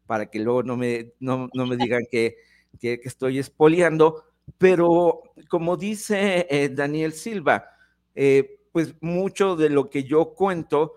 [0.06, 2.36] para que luego no me, no, no me digan que,
[2.78, 4.24] que, estoy espoleando,
[4.58, 7.64] pero como dice eh, Daniel Silva,
[8.14, 10.94] eh, pues mucho de lo que yo cuento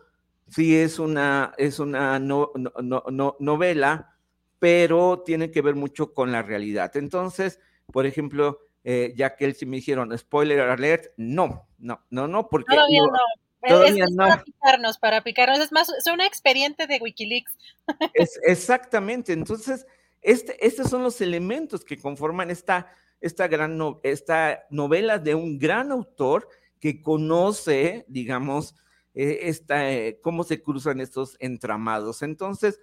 [0.47, 4.17] sí es una, es una no, no, no, novela,
[4.59, 6.95] pero tiene que ver mucho con la realidad.
[6.95, 7.59] Entonces,
[7.91, 12.47] por ejemplo, eh, ya que él sí me dijeron, spoiler alert, no, no, no, no,
[12.49, 12.73] porque...
[12.73, 13.19] Todavía no.
[13.67, 14.25] Todavía es, es no.
[14.25, 15.59] para picarnos, para picarnos.
[15.59, 17.57] Es más, es un expediente de Wikileaks.
[18.13, 19.33] Es, exactamente.
[19.33, 19.85] Entonces,
[20.21, 25.59] este, estos son los elementos que conforman esta, esta gran no, esta novela de un
[25.59, 26.47] gran autor
[26.79, 28.75] que conoce, digamos,
[29.13, 32.21] eh, esta, eh, cómo se cruzan estos entramados.
[32.21, 32.79] Entonces,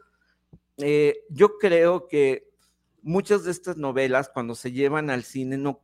[0.79, 2.49] eh, yo creo que
[3.03, 5.81] muchas de estas novelas, cuando se llevan al cine, no,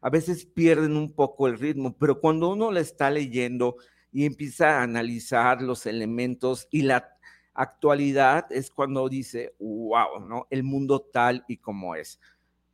[0.00, 3.76] a veces pierden un poco el ritmo, pero cuando uno la está leyendo,
[4.12, 7.16] y empieza a analizar los elementos y la
[7.54, 10.46] actualidad es cuando dice, wow, ¿no?
[10.50, 12.18] El mundo tal y como es.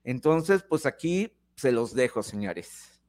[0.05, 3.01] Entonces, pues aquí se los dejo, señores.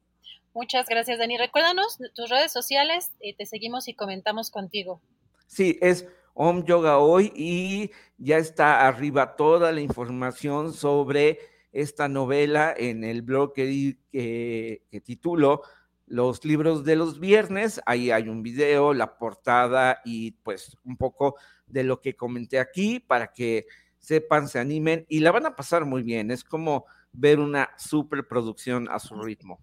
[0.54, 1.36] Muchas gracias, Dani.
[1.38, 5.00] Recuérdanos tus redes sociales y te seguimos y comentamos contigo.
[5.46, 11.38] Sí, es Om Yoga Hoy y ya está arriba toda la información sobre
[11.72, 15.62] esta novela en el blog que, que, que titulo
[16.06, 17.80] Los libros de los viernes.
[17.86, 23.00] Ahí hay un video, la portada y pues un poco de lo que comenté aquí
[23.00, 23.66] para que
[23.98, 26.30] sepan, se animen y la van a pasar muy bien.
[26.30, 29.60] Es como ver una superproducción a su ritmo.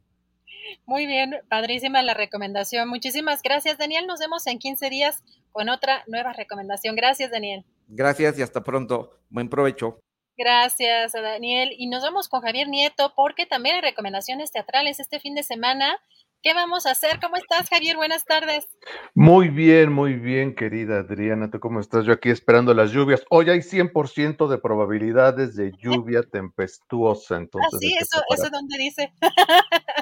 [0.86, 2.90] Muy bien, padrísima la recomendación.
[2.90, 4.08] Muchísimas gracias, Daniel.
[4.08, 6.96] Nos vemos en 15 días con otra nueva recomendación.
[6.96, 7.66] Gracias, Daniel.
[7.88, 9.20] Gracias y hasta pronto.
[9.30, 10.05] Buen provecho.
[10.38, 11.74] Gracias, Daniel.
[11.78, 15.98] Y nos vamos con Javier Nieto porque también hay recomendaciones teatrales este fin de semana.
[16.46, 17.20] ¿Qué vamos a hacer?
[17.20, 17.96] ¿Cómo estás, Javier?
[17.96, 18.68] Buenas tardes.
[19.16, 21.50] Muy bien, muy bien, querida Adriana.
[21.50, 22.06] ¿Tú cómo estás?
[22.06, 23.26] Yo aquí esperando las lluvias.
[23.32, 27.38] Hoy hay 100% de probabilidades de lluvia tempestuosa.
[27.38, 29.12] Entonces ah, sí, eso, eso donde dice.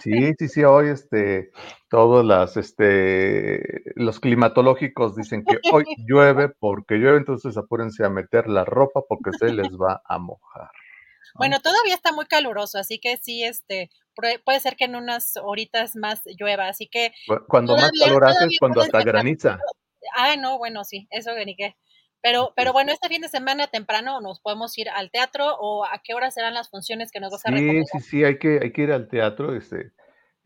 [0.01, 1.51] Sí, sí, sí, hoy este,
[1.89, 8.49] todos las, este, los climatológicos dicen que hoy llueve porque llueve, entonces apúrense a meter
[8.49, 10.71] la ropa porque se les va a mojar.
[11.35, 13.89] Bueno, todavía está muy caluroso, así que sí, este,
[14.43, 17.11] puede ser que en unas horitas más llueva, así que...
[17.47, 19.59] Cuando más calor hace es cuando hasta graniza.
[20.15, 21.75] Ah, no, bueno, sí, eso que
[22.21, 26.01] Pero, pero bueno, este fin de semana temprano nos podemos ir al teatro o a
[26.03, 27.85] qué hora serán las funciones que nos vas a recomendar.
[27.91, 29.91] Sí, sí, sí, hay que, hay que ir al teatro, este,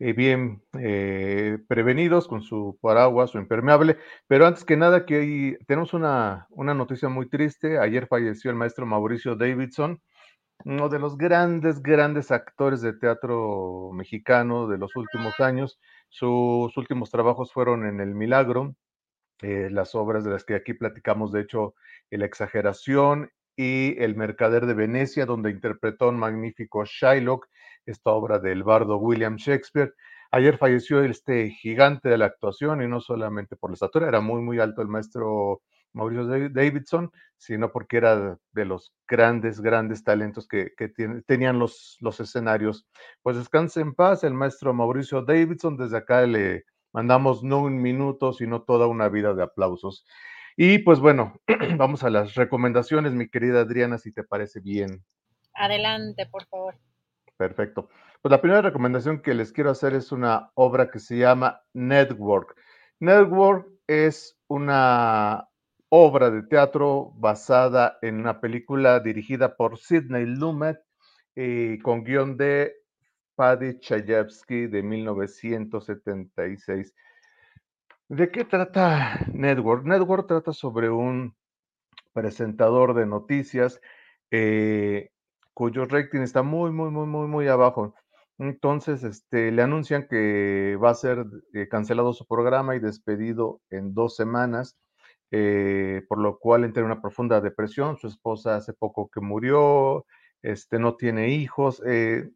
[0.00, 3.96] eh, bien eh, prevenidos con su paraguas, su impermeable.
[4.28, 7.78] Pero antes que nada, que hay, tenemos una, una noticia muy triste.
[7.78, 10.00] Ayer falleció el maestro Mauricio Davidson,
[10.64, 15.78] uno de los grandes, grandes actores de teatro mexicano de los últimos años.
[16.08, 18.74] Sus últimos trabajos fueron en El Milagro,
[19.42, 21.74] eh, las obras de las que aquí platicamos, de hecho,
[22.10, 27.46] La Exageración y El Mercader de Venecia, donde interpretó un magnífico Shylock,
[27.86, 29.94] esta obra del bardo William Shakespeare.
[30.30, 34.42] Ayer falleció este gigante de la actuación y no solamente por la estatura, era muy,
[34.42, 40.72] muy alto el maestro Mauricio Davidson, sino porque era de los grandes, grandes talentos que,
[41.26, 42.86] tenían los, los escenarios.
[43.22, 45.76] Pues descanse en paz el maestro Mauricio Davidson.
[45.76, 50.06] Desde acá le mandamos no un minuto, sino toda una vida de aplausos.
[50.56, 51.40] Y pues bueno,
[51.76, 55.04] vamos a las recomendaciones, mi querida Adriana, si te parece bien.
[55.54, 56.76] Adelante, por favor.
[57.36, 57.88] Perfecto.
[58.20, 62.56] Pues la primera recomendación que les quiero hacer es una obra que se llama Network.
[62.98, 65.47] Network es una
[65.90, 70.78] obra de teatro basada en una película dirigida por Sidney Lumet
[71.34, 72.74] y con guion de
[73.34, 76.94] Paddy Chayefsky de 1976.
[78.08, 79.84] ¿De qué trata Network?
[79.84, 81.34] Network trata sobre un
[82.12, 83.80] presentador de noticias
[84.30, 85.10] eh,
[85.54, 87.94] cuyo rating está muy, muy, muy, muy, muy abajo.
[88.38, 93.94] Entonces, este, le anuncian que va a ser eh, cancelado su programa y despedido en
[93.94, 94.76] dos semanas
[95.30, 97.98] eh, por lo cual entra en una profunda depresión.
[97.98, 100.06] Su esposa hace poco que murió,
[100.42, 102.30] este, no tiene hijos, eh,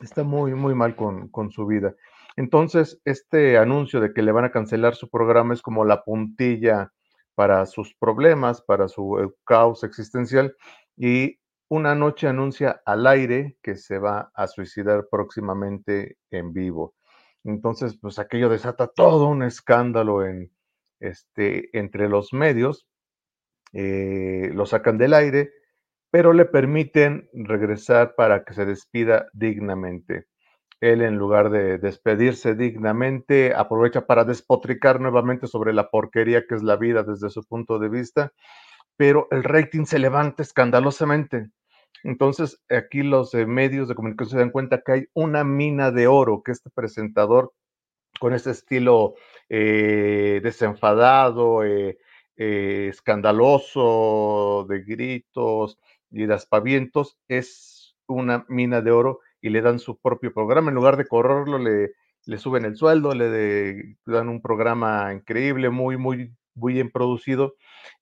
[0.00, 1.94] está muy, muy mal con, con, su vida.
[2.36, 6.92] Entonces, este anuncio de que le van a cancelar su programa es como la puntilla
[7.34, 10.56] para sus problemas, para su eh, caos existencial,
[10.96, 11.38] y
[11.68, 16.94] una noche anuncia al aire que se va a suicidar próximamente en vivo.
[17.44, 20.50] Entonces, pues aquello desata todo un escándalo en,
[21.00, 22.86] este, entre los medios,
[23.72, 25.50] eh, lo sacan del aire,
[26.10, 30.26] pero le permiten regresar para que se despida dignamente.
[30.80, 36.62] Él, en lugar de despedirse dignamente, aprovecha para despotricar nuevamente sobre la porquería que es
[36.62, 38.32] la vida desde su punto de vista,
[38.96, 41.50] pero el rating se levanta escandalosamente.
[42.04, 46.06] Entonces, aquí los eh, medios de comunicación se dan cuenta que hay una mina de
[46.06, 47.52] oro que este presentador
[48.18, 49.14] con ese estilo
[49.48, 51.98] eh, desenfadado, eh,
[52.36, 55.78] eh, escandaloso, de gritos
[56.10, 60.70] y de aspavientos, es una mina de oro y le dan su propio programa.
[60.70, 61.92] En lugar de correrlo, le,
[62.26, 67.56] le suben el sueldo, le, dan un programa increíble, muy, muy, muy bien producido.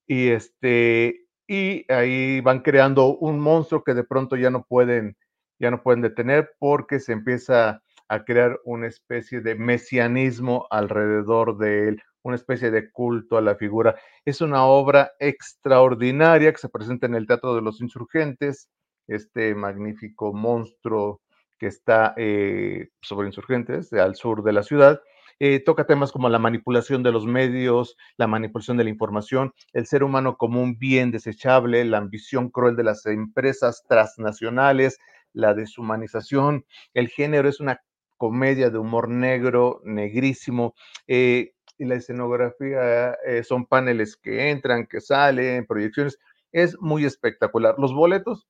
[0.06, 5.16] Y, este, y ahí van creando un monstruo que de pronto ya no pueden,
[5.58, 11.88] ya no pueden detener porque se empieza a crear una especie de mesianismo alrededor de
[11.88, 13.96] él, una especie de culto a la figura.
[14.24, 18.68] Es una obra extraordinaria que se presenta en el Teatro de los Insurgentes,
[19.06, 21.20] este magnífico monstruo
[21.58, 25.00] que está eh, sobre insurgentes al sur de la ciudad.
[25.38, 29.86] Eh, toca temas como la manipulación de los medios, la manipulación de la información, el
[29.86, 34.98] ser humano como un bien desechable, la ambición cruel de las empresas transnacionales,
[35.34, 36.64] la deshumanización.
[36.94, 37.80] El género es una
[38.16, 40.74] comedia de humor negro, negrísimo.
[41.06, 46.18] eh, y la escenografía eh, son paneles que entran, que salen, proyecciones.
[46.52, 47.74] Es muy espectacular.
[47.78, 48.48] Los boletos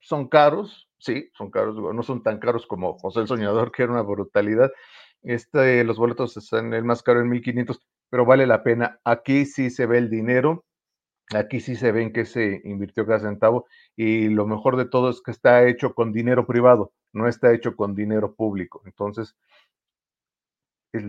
[0.00, 3.92] son caros, sí, son caros, no son tan caros como José el Soñador, que era
[3.92, 4.70] una brutalidad.
[5.22, 7.80] Este, los boletos están el más caro en 1500,
[8.10, 9.00] pero vale la pena.
[9.04, 10.64] Aquí sí se ve el dinero,
[11.34, 15.10] aquí sí se ve en qué se invirtió cada centavo y lo mejor de todo
[15.10, 18.82] es que está hecho con dinero privado, no está hecho con dinero público.
[18.86, 19.34] Entonces,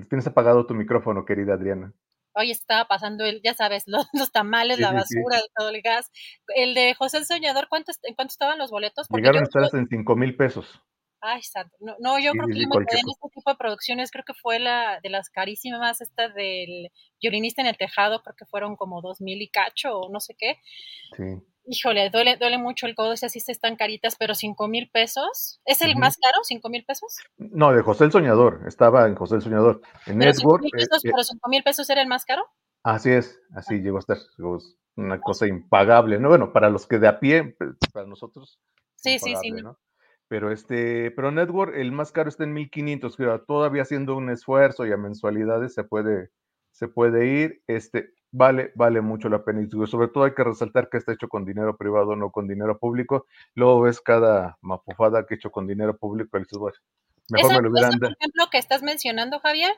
[0.10, 1.94] tienes apagado tu micrófono, querida Adriana.
[2.34, 4.96] Hoy estaba pasando el, ya sabes, los, los tamales, Sí, la sí.
[4.96, 6.12] basura, todo el gas.
[6.56, 9.08] El de José el Soñador, ¿cuánto, ¿en cuánto estaban los boletos?
[9.08, 10.82] Porque Llegaron a estar hasta en 5 mil pesos.
[11.22, 13.58] ay, santo, no, no, yo Sí, creo que yo me quedé en este tipo de
[13.58, 16.90] producciones, creo que fue la de las carísimas, esta del
[17.22, 20.36] violinista en el tejado, creo que fueron como dos mil y cacho o no sé
[20.38, 20.58] qué.
[21.16, 21.24] Sí.
[21.70, 25.60] Híjole, duele, duele mucho el codo, esas sí se están caritas, pero cinco mil pesos.
[25.66, 26.42] ¿Es el más caro?
[26.44, 27.18] ¿Cinco mil pesos?
[27.38, 29.82] No, de José el Soñador, estaba en José el Soñador.
[30.06, 32.46] En Pero Network, mil eh, pesos, eh, pero cinco mil pesos era el más caro.
[32.84, 34.18] así es, así llegó a estar.
[34.96, 36.30] una cosa impagable, ¿no?
[36.30, 38.60] Bueno, para los que de a pie, pues, para nosotros,
[38.98, 39.54] Sí, sí, sí.
[40.28, 44.86] Pero este, pero Network, el más caro está en 1500, pero todavía haciendo un esfuerzo
[44.86, 46.32] y a mensualidades se puede,
[46.72, 47.62] se puede ir.
[47.68, 49.62] Este, vale, vale mucho la pena.
[49.62, 52.78] Y sobre todo hay que resaltar que está hecho con dinero privado, no con dinero
[52.80, 53.26] público.
[53.56, 56.78] Luego ves cada mapufada que he hecho con dinero público y dices, bueno,
[57.30, 59.72] mejor Esa, me lo hubieran esa, por ejemplo, que estás mencionando, Javier,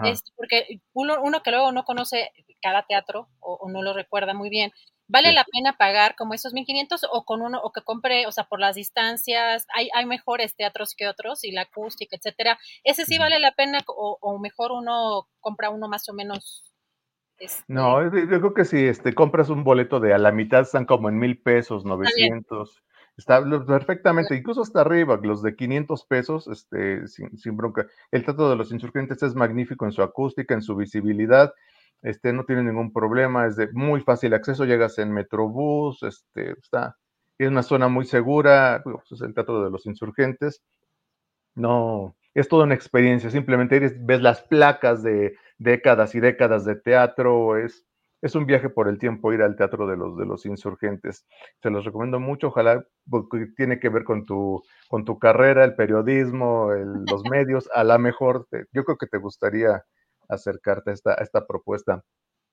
[0.00, 2.30] es porque uno, uno que luego no conoce
[2.62, 4.72] cada teatro o, o no lo recuerda muy bien,
[5.08, 5.32] ¿vale Sí.
[5.32, 8.60] la pena pagar como esos 1500 o con uno o que compre, o sea, por
[8.60, 12.58] las distancias, hay, hay mejores teatros que otros y la acústica, etcétera?
[12.84, 16.65] ¿Ese sí vale la pena o, o mejor uno compra uno más o menos?
[17.38, 20.62] Este, No, yo yo creo que si este, compras un boleto de a la mitad
[20.62, 21.98] están como en mil pesos, bien.
[21.98, 22.82] 900.
[23.16, 27.86] Está perfectamente, incluso hasta arriba, los de 500 pesos, este, sin, sin bronca.
[28.10, 31.54] El Teatro de los Insurgentes es magnífico en su acústica, en su visibilidad,
[32.02, 36.96] este, no tiene ningún problema, es de muy fácil acceso, llegas en Metrobús, este, está,
[37.38, 40.62] es una zona muy segura, pues, es el Teatro de los Insurgentes.
[41.54, 43.30] No, es toda una experiencia.
[43.30, 47.56] Simplemente eres- ves las placas de décadas y décadas de teatro.
[47.56, 47.84] Es,
[48.22, 51.26] es un viaje por el tiempo ir al teatro de los, de los insurgentes.
[51.62, 52.48] Se los recomiendo mucho.
[52.48, 57.68] Ojalá, porque tiene que ver con tu, con tu carrera, el periodismo, el- los medios.
[57.74, 59.84] A la mejor, te- yo creo que te gustaría
[60.28, 62.02] acercarte a esta, a esta propuesta.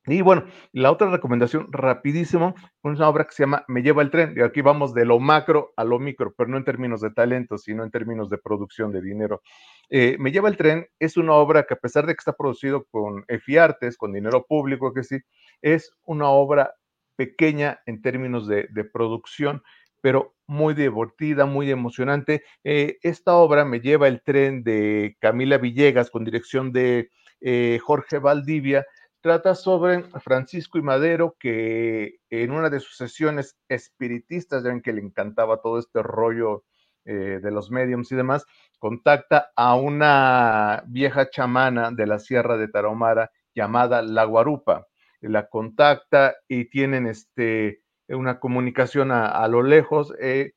[0.06, 4.34] Y bueno, la otra recomendación, rapidísimo, una obra que se llama Me lleva el tren.
[4.36, 7.58] Y aquí vamos de lo macro a lo micro, pero no en términos de talento,
[7.58, 9.42] sino en términos de producción de dinero.
[9.90, 12.86] Eh, Me lleva el tren es una obra que a pesar de que está producido
[12.92, 15.20] con EFIARTES, con dinero público, que sí,
[15.62, 16.74] es una obra
[17.16, 19.62] pequeña en términos de, de producción,
[20.02, 22.44] pero muy divertida, muy emocionante.
[22.66, 27.10] Eh, esta obra me lleva el tren de Camila Villegas con dirección de
[27.40, 28.86] eh, Jorge Valdivia
[29.24, 34.94] trata sobre Francisco y Madero, que en una de sus sesiones espiritistas, ya ven que
[34.94, 36.66] le encantaba todo este rollo
[37.06, 38.46] eh, de los mediums y demás,
[38.78, 44.88] contacta a una vieja chamana de la Sierra de Tarahumara llamada La Guarupa.
[45.22, 50.14] La contacta y tienen este, una comunicación a, lo lejos.
[50.20, 50.52] eh,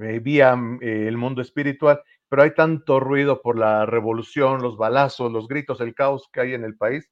[0.00, 5.30] eh, vía eh, el mundo espiritual, pero hay tanto ruido por la revolución, los balazos,
[5.30, 7.10] los gritos, el caos que hay en el país,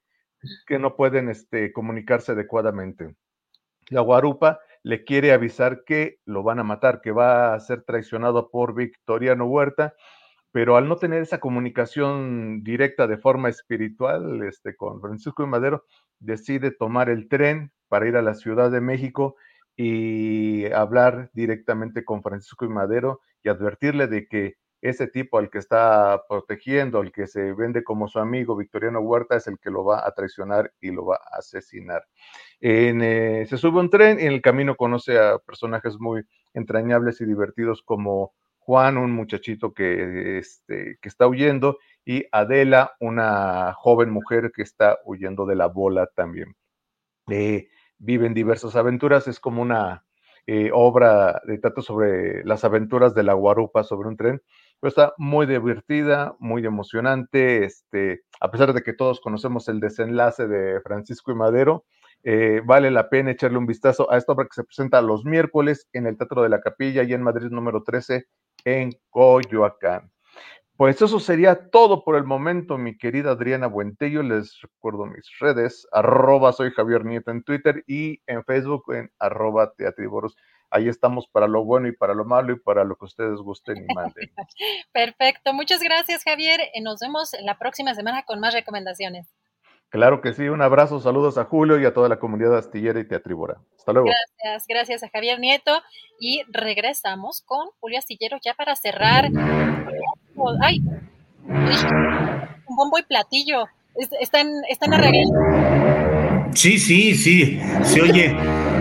[0.67, 3.15] que no pueden este, comunicarse adecuadamente.
[3.91, 8.51] La guarupa le quiere avisar que lo van a matar, que va a ser traicionado
[8.51, 9.95] por Victoriano Huerta,
[10.53, 15.85] pero al no tener esa comunicación directa de forma espiritual este, con Francisco de Madero,
[16.19, 19.37] decide tomar el tren para ir a la Ciudad de México
[19.77, 25.59] y hablar directamente con Francisco y Madero y advertirle de que ese tipo al que
[25.59, 29.85] está protegiendo, al que se vende como su amigo, Victoriano Huerta, es el que lo
[29.85, 32.07] va a traicionar y lo va a asesinar.
[32.61, 36.23] Eh, se sube un tren y en el camino conoce a personajes muy
[36.55, 43.73] entrañables y divertidos como Juan, un muchachito que, este, que está huyendo, y Adela, una
[43.73, 46.55] joven mujer que está huyendo de la bola también.
[47.31, 50.05] Eh, viven diversas aventuras, es como una
[50.47, 54.43] eh, obra de trato sobre las aventuras de la guarupa sobre un tren,
[54.81, 60.47] pero está muy divertida, muy emocionante, este, a pesar de que todos conocemos el desenlace
[60.47, 61.85] de Francisco y Madero,
[62.25, 65.89] eh, vale la pena echarle un vistazo a esta obra que se presenta los miércoles
[65.93, 68.27] en el Teatro de la Capilla y en Madrid número 13
[68.65, 70.11] en Coyoacán.
[70.77, 74.23] Pues eso sería todo por el momento, mi querida Adriana Buentello.
[74.23, 79.73] Les recuerdo mis redes, arroba soy Javier Nieto en Twitter y en Facebook en arroba
[79.77, 80.37] teatriboros.
[80.71, 83.79] Ahí estamos para lo bueno y para lo malo y para lo que ustedes gusten
[83.89, 84.31] y manden.
[84.93, 86.61] Perfecto, muchas gracias Javier.
[86.75, 89.27] Eh, Nos vemos la próxima semana con más recomendaciones.
[89.91, 93.09] Claro que sí, un abrazo, saludos a Julio y a toda la comunidad astillera y
[93.09, 93.57] teatribora.
[93.79, 94.09] Hasta luego.
[94.43, 95.81] Gracias, gracias a Javier Nieto.
[96.21, 99.31] Y regresamos con Julio Astillero ya para cerrar.
[100.61, 100.81] ¡Ay!
[101.49, 103.65] Un bombo y platillo.
[103.95, 106.08] Es- Están, están arreglando.
[106.59, 108.35] Sí, sí, sí, se oye,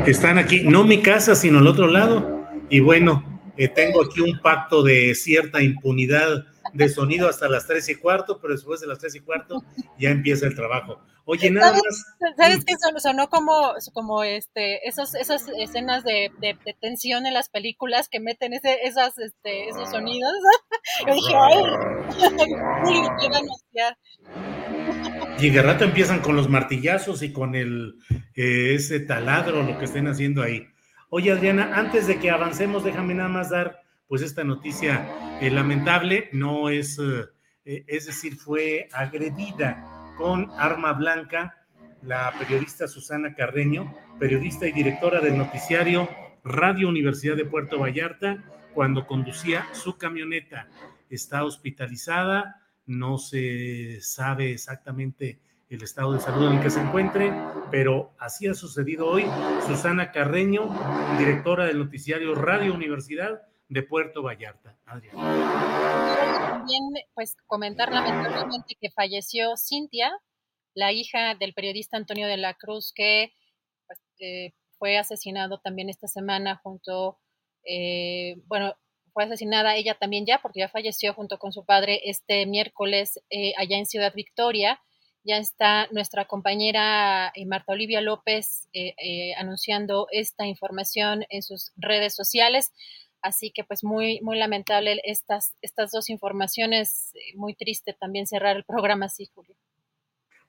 [0.07, 2.47] están aquí, no mi casa, sino al otro lado.
[2.71, 3.23] Y bueno,
[3.55, 8.39] eh, tengo aquí un pacto de cierta impunidad de sonido hasta las tres y cuarto,
[8.41, 9.63] pero después de las tres y cuarto
[9.99, 10.99] ya empieza el trabajo.
[11.25, 11.83] Oye, nada ¿Sabes,
[12.19, 17.27] más, ¿sabes qué sonó, sonó como, como este, esos, esas escenas de, de- de tensión
[17.27, 20.31] en las películas que meten ese, esas, este, esos sonidos?
[21.07, 21.63] Yo dije, ay,
[25.39, 27.95] Y de rato empiezan con los martillazos y con el
[28.35, 30.67] eh, ese taladro, lo que estén haciendo ahí.
[31.09, 35.07] Oye, Adriana, antes de que avancemos, déjame nada más dar pues esta noticia
[35.41, 39.83] eh, lamentable, no es, eh, es decir, fue agredida
[40.17, 41.67] con arma blanca
[42.01, 46.09] la periodista Susana Carreño, periodista y directora del noticiario
[46.43, 50.69] Radio Universidad de Puerto Vallarta, cuando conducía su camioneta.
[51.09, 57.31] Está hospitalizada, no se sabe exactamente el estado de salud en el que se encuentre,
[57.69, 59.25] pero así ha sucedido hoy.
[59.67, 60.69] Susana Carreño,
[61.19, 64.77] directora del noticiario Radio Universidad de Puerto Vallarta.
[64.85, 65.15] Adrián.
[65.15, 66.83] También,
[67.13, 70.11] pues, comentar lamentablemente que falleció Cintia,
[70.73, 73.33] la hija del periodista Antonio de la Cruz, que
[73.85, 77.19] pues, eh, fue asesinado también esta semana junto,
[77.63, 78.75] eh, bueno,
[79.17, 83.51] fue asesinada ella también ya, porque ya falleció junto con su padre este miércoles eh,
[83.57, 84.79] allá en Ciudad Victoria.
[85.23, 91.71] Ya está nuestra compañera eh, Marta Olivia López eh, eh, anunciando esta información en sus
[91.77, 92.71] redes sociales.
[93.23, 97.11] Así que pues muy, muy lamentable estas, estas dos informaciones.
[97.35, 99.55] Muy triste también cerrar el programa así, Julio.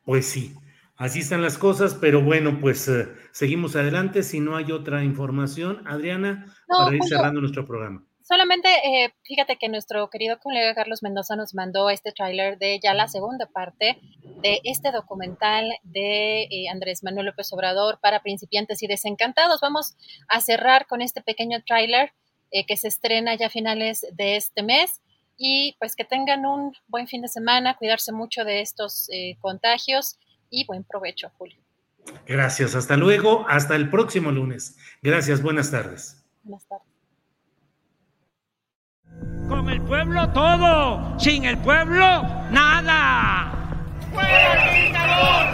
[0.05, 0.55] Pues sí,
[0.97, 4.23] así están las cosas, pero bueno, pues eh, seguimos adelante.
[4.23, 7.17] Si no hay otra información, Adriana, No, para ir Julio.
[7.17, 8.05] cerrando nuestro programa.
[8.29, 12.93] Solamente eh, fíjate que nuestro querido colega Carlos Mendoza nos mandó este tráiler de ya
[12.93, 13.99] la segunda parte
[14.43, 19.63] de este documental de eh, Andrés Manuel López Obrador para principiantes y desencantados.
[19.63, 19.97] Vamos
[20.29, 22.13] a cerrar con este pequeño tráiler
[22.51, 25.01] eh, que se estrena ya a finales de este mes
[25.39, 30.19] y pues que tengan un buen fin de semana, cuidarse mucho de estos eh, contagios
[30.51, 31.57] y buen provecho, Julio.
[32.27, 34.77] Gracias, hasta luego, hasta el próximo lunes.
[35.01, 36.23] Gracias, buenas tardes.
[36.43, 36.98] Buenas tardes.
[39.49, 43.53] Con el pueblo todo, sin el pueblo nada.
[44.13, 45.47] ¡Fuera el dictador!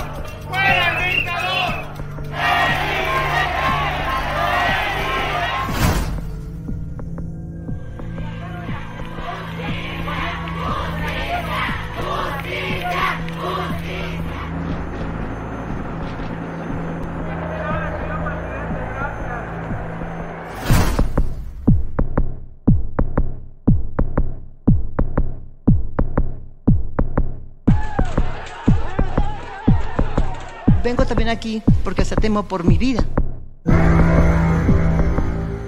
[0.49, 1.75] ¡Fuera el dictador!
[30.85, 33.03] Vengo también aquí porque hasta temo por mi vida.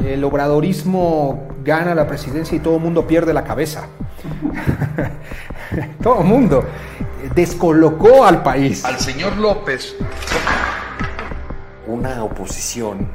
[0.04, 3.88] El obradorismo gana la presidencia y todo el mundo pierde la cabeza.
[6.02, 6.64] todo el mundo
[7.34, 8.84] descolocó al país.
[8.84, 9.96] Al señor López.
[11.86, 13.08] Una oposición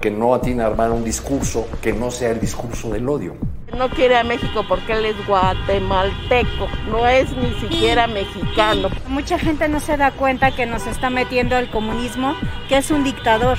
[0.00, 3.34] que no atina a armar un discurso que no sea el discurso del odio.
[3.76, 8.88] No quiere a México porque él es guatemalteco, no es ni siquiera mexicano.
[9.06, 12.34] Mucha gente no se da cuenta que nos está metiendo el comunismo,
[12.68, 13.58] que es un dictador.